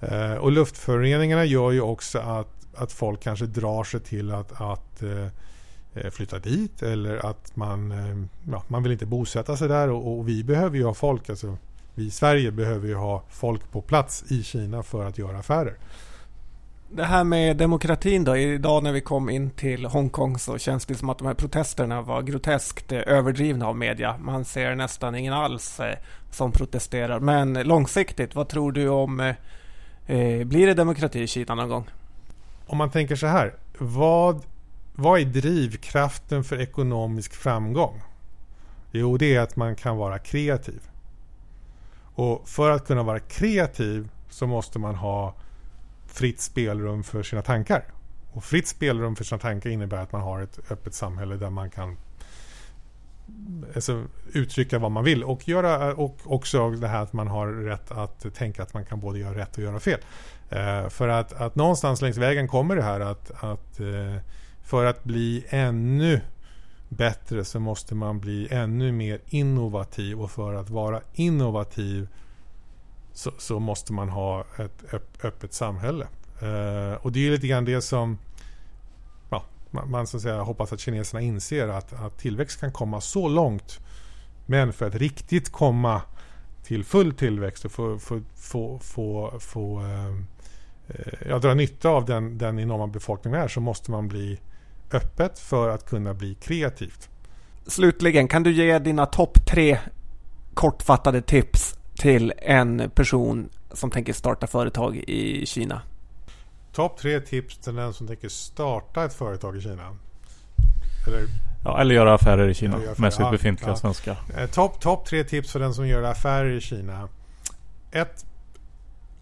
Eh, 0.00 0.34
och 0.34 0.52
luftföroreningarna 0.52 1.44
gör 1.44 1.70
ju 1.70 1.80
också 1.80 2.18
att, 2.18 2.66
att 2.74 2.92
folk 2.92 3.22
kanske 3.22 3.46
drar 3.46 3.84
sig 3.84 4.00
till 4.00 4.30
att, 4.30 4.60
att 4.60 5.02
eh 5.02 5.26
flytta 6.10 6.38
dit 6.38 6.82
eller 6.82 7.26
att 7.26 7.56
man, 7.56 7.92
eh, 7.92 8.24
ja, 8.52 8.62
man 8.68 8.82
vill 8.82 8.92
inte 8.92 9.06
bosätta 9.06 9.56
sig 9.56 9.68
där 9.68 9.90
och, 9.90 10.18
och, 10.18 10.28
vi 10.28 10.44
behöver 10.44 10.76
ju 10.76 10.84
ha 10.84 10.94
folk, 10.94 11.30
alltså 11.30 11.56
vi 11.94 12.06
i 12.06 12.10
Sverige 12.10 12.50
behöver 12.50 12.88
ju 12.88 12.94
ha 12.94 13.22
folk 13.28 13.70
på 13.70 13.80
plats 13.80 14.24
i 14.28 14.42
Kina 14.42 14.82
för 14.82 15.04
att 15.04 15.18
göra 15.18 15.38
affärer. 15.38 15.74
Det 16.94 17.04
här 17.04 17.24
med 17.24 17.56
demokratin 17.56 18.24
då. 18.24 18.36
Idag 18.36 18.82
när 18.82 18.92
vi 18.92 19.00
kom 19.00 19.30
in 19.30 19.50
till 19.50 19.84
Hongkong 19.84 20.38
så 20.38 20.58
känns 20.58 20.86
det 20.86 20.94
som 20.94 21.10
att 21.10 21.18
de 21.18 21.26
här 21.26 21.34
protesterna 21.34 22.02
var 22.02 22.22
groteskt 22.22 22.92
överdrivna 22.92 23.66
av 23.66 23.76
media. 23.76 24.16
Man 24.18 24.44
ser 24.44 24.74
nästan 24.74 25.14
ingen 25.14 25.32
alls 25.32 25.80
eh, 25.80 25.96
som 26.30 26.52
protesterar. 26.52 27.20
Men 27.20 27.52
långsiktigt, 27.54 28.34
vad 28.34 28.48
tror 28.48 28.72
du 28.72 28.88
om... 28.88 29.20
Eh, 29.20 29.34
eh, 30.16 30.44
blir 30.44 30.66
det 30.66 30.74
demokrati 30.74 31.20
i 31.20 31.26
Kina 31.26 31.54
någon 31.54 31.68
gång? 31.68 31.84
Om 32.66 32.78
man 32.78 32.90
tänker 32.90 33.16
så 33.16 33.26
här. 33.26 33.54
Vad, 33.78 34.42
vad 34.94 35.20
är 35.20 35.24
drivkraften 35.24 36.44
för 36.44 36.60
ekonomisk 36.60 37.34
framgång? 37.34 38.02
Jo, 38.90 39.16
det 39.16 39.34
är 39.34 39.40
att 39.40 39.56
man 39.56 39.76
kan 39.76 39.96
vara 39.96 40.18
kreativ. 40.18 40.80
Och 42.14 42.48
för 42.48 42.70
att 42.70 42.86
kunna 42.86 43.02
vara 43.02 43.18
kreativ 43.18 44.08
så 44.28 44.46
måste 44.46 44.78
man 44.78 44.94
ha 44.94 45.34
fritt 46.06 46.40
spelrum 46.40 47.04
för 47.04 47.22
sina 47.22 47.42
tankar. 47.42 47.84
Och 48.32 48.44
fritt 48.44 48.68
spelrum 48.68 49.16
för 49.16 49.24
sina 49.24 49.38
tankar 49.38 49.70
innebär 49.70 49.96
att 49.96 50.12
man 50.12 50.22
har 50.22 50.40
ett 50.40 50.58
öppet 50.70 50.94
samhälle 50.94 51.36
där 51.36 51.50
man 51.50 51.70
kan 51.70 51.96
alltså, 53.74 54.04
uttrycka 54.32 54.78
vad 54.78 54.90
man 54.90 55.04
vill 55.04 55.24
och, 55.24 55.48
göra, 55.48 55.94
och 55.94 56.16
också 56.24 56.70
det 56.70 56.88
här 56.88 57.02
att 57.02 57.12
man 57.12 57.28
har 57.28 57.46
rätt 57.46 57.90
att 57.90 58.34
tänka 58.34 58.62
att 58.62 58.74
man 58.74 58.84
kan 58.84 59.00
både 59.00 59.18
göra 59.18 59.38
rätt 59.38 59.56
och 59.56 59.62
göra 59.62 59.80
fel. 59.80 60.00
Eh, 60.50 60.88
för 60.88 61.08
att, 61.08 61.32
att 61.32 61.54
någonstans 61.54 62.02
längs 62.02 62.16
vägen 62.16 62.48
kommer 62.48 62.76
det 62.76 62.82
här 62.82 63.00
att, 63.00 63.30
att 63.44 63.80
eh, 63.80 64.16
för 64.62 64.84
att 64.84 65.04
bli 65.04 65.44
ännu 65.48 66.20
bättre 66.88 67.44
så 67.44 67.60
måste 67.60 67.94
man 67.94 68.20
bli 68.20 68.48
ännu 68.50 68.92
mer 68.92 69.20
innovativ 69.26 70.20
och 70.20 70.30
för 70.30 70.54
att 70.54 70.70
vara 70.70 71.00
innovativ 71.12 72.08
så, 73.12 73.30
så 73.38 73.58
måste 73.58 73.92
man 73.92 74.08
ha 74.08 74.44
ett 74.58 74.94
öppet 75.24 75.52
samhälle. 75.52 76.06
Eh, 76.40 76.94
och 76.94 77.12
det 77.12 77.26
är 77.26 77.30
lite 77.30 77.46
grann 77.46 77.64
det 77.64 77.82
som 77.82 78.18
ja, 79.30 79.44
man, 79.70 79.90
man 79.90 80.06
så 80.06 80.16
att 80.16 80.22
säga, 80.22 80.42
hoppas 80.42 80.72
att 80.72 80.80
kineserna 80.80 81.20
inser 81.20 81.68
att, 81.68 81.92
att 81.92 82.18
tillväxt 82.18 82.60
kan 82.60 82.72
komma 82.72 83.00
så 83.00 83.28
långt. 83.28 83.80
Men 84.46 84.72
för 84.72 84.86
att 84.86 84.94
riktigt 84.94 85.52
komma 85.52 86.02
till 86.62 86.84
full 86.84 87.12
tillväxt 87.12 87.64
och 87.64 87.72
få, 87.72 87.98
få, 87.98 88.20
få, 88.36 88.78
få, 88.78 89.38
få 89.40 89.80
eh, 89.80 90.08
eh 90.88 91.28
ja, 91.28 91.38
dra 91.38 91.54
nytta 91.54 91.88
av 91.88 92.04
den, 92.04 92.38
den 92.38 92.58
enorma 92.58 92.86
befolkningen 92.86 93.40
är 93.40 93.48
så 93.48 93.60
måste 93.60 93.90
man 93.90 94.08
bli 94.08 94.40
öppet 94.94 95.38
för 95.38 95.68
att 95.68 95.86
kunna 95.86 96.14
bli 96.14 96.34
kreativt. 96.34 97.08
Slutligen, 97.66 98.28
kan 98.28 98.42
du 98.42 98.52
ge 98.52 98.78
dina 98.78 99.06
topp 99.06 99.46
tre 99.46 99.78
kortfattade 100.54 101.22
tips 101.22 101.74
till 101.94 102.32
en 102.38 102.90
person 102.94 103.48
som 103.72 103.90
tänker 103.90 104.12
starta 104.12 104.46
företag 104.46 104.96
i 104.96 105.46
Kina? 105.46 105.82
Topp 106.72 106.98
tre 106.98 107.20
tips 107.20 107.58
till 107.58 107.74
den 107.74 107.92
som 107.92 108.06
tänker 108.06 108.28
starta 108.28 109.04
ett 109.04 109.14
företag 109.14 109.56
i 109.56 109.60
Kina. 109.60 109.96
Eller, 111.06 111.24
ja, 111.64 111.80
eller 111.80 111.94
göra 111.94 112.14
affärer 112.14 112.48
i 112.48 112.54
Kina 112.54 112.76
affärer. 112.76 112.94
med 113.00 113.14
sitt 113.14 113.30
befintliga 113.30 113.70
ja. 113.70 113.76
svenska. 113.76 114.16
Eh, 114.36 114.46
Topp 114.46 114.80
top 114.80 115.06
tre 115.06 115.24
tips 115.24 115.52
för 115.52 115.60
den 115.60 115.74
som 115.74 115.88
gör 115.88 116.02
affärer 116.02 116.50
i 116.50 116.60
Kina. 116.60 117.08
Ett, 117.92 118.26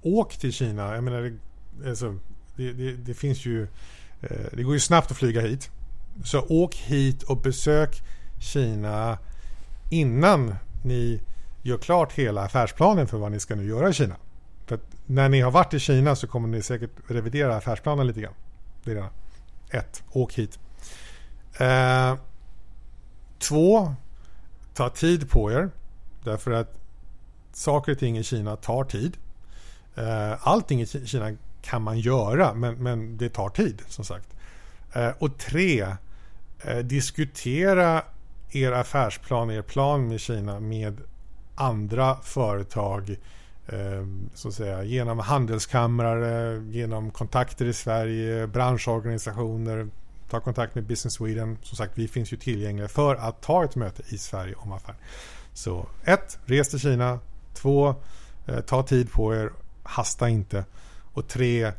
åk 0.03 0.37
till 0.37 0.53
Kina. 0.53 0.95
Jag 0.95 1.05
menar, 1.05 1.23
det, 1.23 1.89
alltså, 1.89 2.17
det, 2.57 2.73
det, 2.73 2.93
det 2.93 3.15
finns 3.15 3.47
ju... 3.47 3.69
Eh, 4.23 4.47
det 4.53 4.63
går 4.63 4.75
ju 4.75 4.81
snabbt 4.81 5.11
att 5.11 5.17
flyga 5.17 5.41
hit. 5.41 5.71
Så 6.25 6.41
åk 6.41 6.75
hit 6.75 7.23
och 7.23 7.37
besök 7.37 8.03
Kina 8.41 9.19
innan 9.91 10.55
ni 10.85 11.21
gör 11.63 11.79
klart 11.79 12.13
hela 12.13 12.43
affärsplanen 12.43 13.07
för 13.07 13.19
vad 13.19 13.33
ni 13.33 13.41
ska 13.41 13.55
nu 13.55 13.69
göra 13.69 13.89
i 13.89 13.93
Kina. 13.93 14.17
För 14.67 14.79
när 15.07 15.29
ni 15.29 15.41
har 15.41 15.51
varit 15.51 15.75
i 15.75 15.79
Kina 15.79 16.17
så 16.17 16.27
kommer 16.27 16.49
ni 16.49 16.63
säkert 16.63 16.91
revidera 17.07 17.57
affärsplanen 17.57 18.07
lite 18.07 18.21
grann. 18.21 18.35
Det 18.85 18.91
är 18.91 18.95
det 18.95 19.09
ett. 19.79 20.03
Åk 20.13 20.35
hit. 20.35 20.59
Eh, 21.59 22.15
två. 23.39 23.95
Ta 24.75 24.89
tid 24.89 25.31
på 25.31 25.53
er. 25.53 25.71
Därför 26.25 26.51
att 26.51 26.79
saker 27.53 27.93
och 27.93 27.99
ting 27.99 28.19
i 28.19 28.23
Kina 28.23 28.57
tar 28.57 28.85
tid. 28.85 29.17
Eh, 29.95 30.49
allting 30.49 30.83
i 30.83 30.87
Kina 30.87 31.37
kan 31.63 31.83
man 31.83 31.99
göra 32.01 32.55
men, 32.55 32.75
men 32.75 33.17
det 33.17 33.29
tar 33.29 33.49
tid 33.49 33.83
som 33.89 34.05
sagt. 34.05 34.29
Eh, 34.93 35.11
och 35.19 35.39
tre. 35.39 35.97
Eh, 36.63 36.79
diskutera 36.79 38.03
er 38.53 38.73
affärsplan, 38.73 39.51
er 39.51 39.63
plan 39.63 40.09
med 40.09 40.21
Kina 40.21 40.61
med 40.61 41.01
andra 41.55 42.17
företag 42.23 43.11
eh, 43.67 44.07
så 44.35 44.49
att 44.49 44.55
säga, 44.55 44.85
genom 44.85 45.19
handelskamrar, 45.19 46.57
genom 46.71 47.11
kontakter 47.11 47.67
i 47.67 47.73
Sverige, 47.73 48.47
branschorganisationer, 48.47 49.89
ta 50.31 50.41
kontakt 50.41 50.75
med 50.75 50.85
Business 50.85 51.15
Sweden. 51.15 51.59
Som 51.63 51.77
sagt, 51.77 51.93
vi 51.99 52.09
finns 52.09 52.33
ju 52.33 52.37
tillgängliga 52.37 52.89
för 52.89 53.17
att 53.17 53.43
ta 53.43 53.65
ett 53.65 53.77
möte 53.77 54.03
i 54.09 54.19
Sverige 54.19 54.55
om 54.55 54.73
affär. 54.73 54.95
Så 55.53 55.87
ett, 56.05 56.39
res 56.45 56.69
till 56.69 56.81
Kina. 56.81 57.19
Två, 57.55 57.95
eh, 58.47 58.61
ta 58.61 58.83
tid 58.83 59.13
på 59.13 59.35
er, 59.35 59.51
hasta 59.83 60.29
inte. 60.29 60.65
Och 61.21 61.29
tre, 61.29 61.73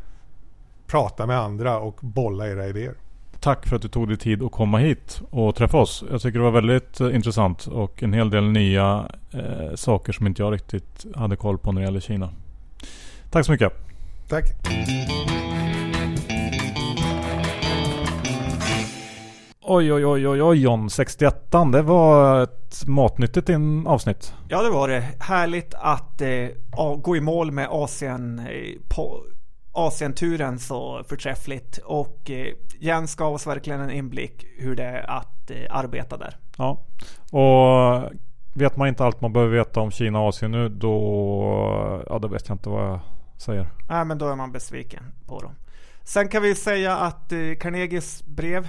prata 0.88 1.26
med 1.26 1.38
andra 1.38 1.80
och 1.80 1.98
bolla 2.02 2.48
era 2.48 2.68
idéer. 2.68 2.94
Tack 3.40 3.68
för 3.68 3.76
att 3.76 3.82
du 3.82 3.88
tog 3.88 4.08
dig 4.08 4.18
tid 4.18 4.44
att 4.44 4.52
komma 4.52 4.78
hit 4.78 5.22
och 5.30 5.56
träffa 5.56 5.78
oss. 5.78 6.04
Jag 6.12 6.22
tycker 6.22 6.40
det 6.40 6.46
var 6.46 6.52
väldigt 6.52 7.00
eh, 7.00 7.16
intressant 7.16 7.68
och 7.68 8.04
en 8.04 8.14
hel 8.14 8.30
del 8.30 8.44
nya 8.44 9.10
eh, 9.32 9.76
saker 9.76 10.14
som 10.14 10.28
inte 10.28 10.42
jag 10.42 10.54
riktigt 10.54 11.06
hade 11.16 11.36
koll 11.36 11.58
på 11.58 11.72
när 11.72 11.82
det 11.82 11.86
gäller 11.86 12.00
Kina. 12.00 12.30
Tack 13.30 13.46
så 13.46 13.52
mycket. 13.52 13.74
Tack. 14.28 14.46
Oj, 19.74 19.94
oj, 19.94 20.06
oj, 20.06 20.28
oj, 20.28 20.42
oj 20.42 20.62
John. 20.62 20.90
61 20.90 21.72
Det 21.72 21.82
var 21.82 22.44
ett 22.44 22.88
matnyttigt 22.88 23.50
avsnitt. 23.86 24.34
Ja, 24.48 24.62
det 24.62 24.70
var 24.70 24.88
det. 24.88 25.04
Härligt 25.20 25.74
att 25.74 26.22
eh, 26.22 26.98
gå 26.98 27.16
i 27.16 27.22
mål 27.22 27.52
med 27.52 27.68
Asien 27.70 28.40
eh, 28.40 28.96
på 28.96 29.24
Asienturen 29.72 30.60
så 30.60 31.04
förträffligt 31.10 31.78
och 31.78 32.32
eh, 32.32 32.54
Jens 32.80 33.16
gav 33.16 33.34
oss 33.34 33.48
verkligen 33.48 33.82
en 33.82 33.92
inblick 33.92 34.46
hur 34.58 34.76
det 34.76 34.84
är 34.84 35.10
att 35.10 35.52
eh, 35.52 35.58
arbeta 35.70 36.18
där. 36.18 36.38
Ja, 36.58 36.86
och 37.32 38.12
vet 38.54 38.78
man 38.78 38.88
inte 38.88 39.06
allt 39.06 39.22
man 39.22 39.34
behöver 39.34 39.58
veta 39.58 39.80
om 39.80 39.92
Kina 39.92 40.20
och 40.20 40.28
Asien 40.28 40.52
nu 40.52 40.70
då, 40.70 42.04
ja 42.10 42.20
då 42.20 42.28
vet 42.28 42.48
jag 42.48 42.56
inte 42.56 42.70
vad 42.70 42.88
jag 42.88 43.00
säger. 43.38 43.70
Nej 43.90 44.06
men 44.06 44.18
då 44.18 44.28
är 44.28 44.36
man 44.36 44.52
besviken 44.52 45.04
på 45.28 45.40
dem. 45.40 45.56
Sen 46.04 46.28
kan 46.28 46.42
vi 46.42 46.56
säga 46.56 46.98
att 46.98 47.32
eh, 47.32 47.38
Carnegies 47.60 48.24
brev 48.26 48.68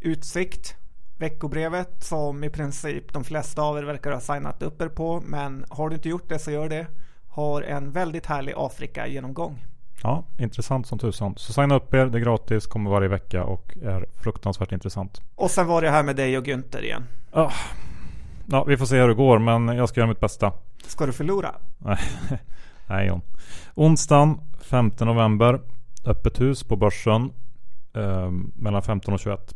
Utsikt 0.00 0.76
veckobrevet 1.18 2.04
som 2.04 2.44
i 2.44 2.50
princip 2.50 3.12
de 3.12 3.24
flesta 3.24 3.62
av 3.62 3.78
er 3.78 3.82
verkar 3.82 4.12
ha 4.12 4.20
signat 4.20 4.62
upp 4.62 4.82
er 4.82 4.88
på 4.88 5.20
men 5.20 5.64
har 5.70 5.88
du 5.88 5.94
inte 5.94 6.08
gjort 6.08 6.28
det 6.28 6.38
så 6.38 6.50
gör 6.50 6.68
det. 6.68 6.86
Har 7.28 7.62
en 7.62 7.90
väldigt 7.92 8.26
härlig 8.26 8.54
Afrika 8.56 9.06
genomgång. 9.06 9.58
Ja, 10.02 10.24
intressant 10.38 10.86
som 10.86 10.98
tusan. 10.98 11.34
Så 11.36 11.52
signa 11.52 11.74
upp 11.74 11.94
er, 11.94 12.06
det 12.06 12.18
är 12.18 12.22
gratis, 12.22 12.66
kommer 12.66 12.90
varje 12.90 13.08
vecka 13.08 13.44
och 13.44 13.76
är 13.82 14.06
fruktansvärt 14.22 14.72
intressant. 14.72 15.20
Och 15.34 15.50
sen 15.50 15.66
var 15.66 15.82
det 15.82 15.90
här 15.90 16.02
med 16.02 16.16
dig 16.16 16.38
och 16.38 16.44
Günther 16.44 16.82
igen. 16.82 17.04
Oh. 17.32 17.52
Ja, 18.46 18.64
vi 18.64 18.76
får 18.76 18.86
se 18.86 19.00
hur 19.00 19.08
det 19.08 19.14
går, 19.14 19.38
men 19.38 19.68
jag 19.76 19.88
ska 19.88 20.00
göra 20.00 20.08
mitt 20.08 20.20
bästa. 20.20 20.52
Ska 20.86 21.06
du 21.06 21.12
förlora? 21.12 21.54
Nej, 22.88 23.06
John. 23.08 23.20
Onsdagen 23.74 24.40
5 24.60 24.90
november. 25.00 25.60
Öppet 26.04 26.40
hus 26.40 26.64
på 26.64 26.76
Börsen. 26.76 27.32
eh, 27.94 28.30
mellan 28.54 28.82
15 28.82 29.14
och 29.14 29.20
21. 29.20 29.54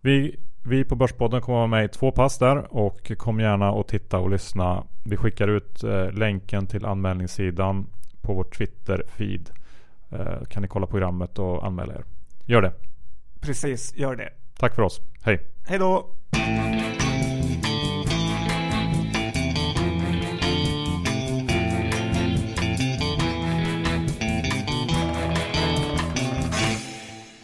Vi, 0.00 0.36
vi 0.62 0.84
på 0.84 0.96
Börspodden 0.96 1.40
kommer 1.40 1.58
vara 1.58 1.66
med 1.66 1.84
i 1.84 1.88
två 1.88 2.12
pass 2.12 2.38
där 2.38 2.76
och 2.76 3.12
kom 3.18 3.40
gärna 3.40 3.72
och 3.72 3.88
titta 3.88 4.18
och 4.18 4.30
lyssna. 4.30 4.86
Vi 5.04 5.16
skickar 5.16 5.48
ut 5.48 5.82
eh, 5.82 6.12
länken 6.12 6.66
till 6.66 6.86
anmälningssidan 6.86 7.86
på 8.22 8.34
vår 8.34 8.44
Twitter-feed. 8.44 9.50
Eh, 10.10 10.44
kan 10.48 10.62
ni 10.62 10.68
kolla 10.68 10.86
programmet 10.86 11.38
och 11.38 11.66
anmäla 11.66 11.94
er. 11.94 12.04
Gör 12.44 12.62
det. 12.62 12.72
Precis, 13.40 13.96
gör 13.96 14.16
det. 14.16 14.30
Tack 14.58 14.74
för 14.74 14.82
oss. 14.82 15.00
Hej. 15.22 15.40
Hej 15.66 15.78
då! 15.78 16.06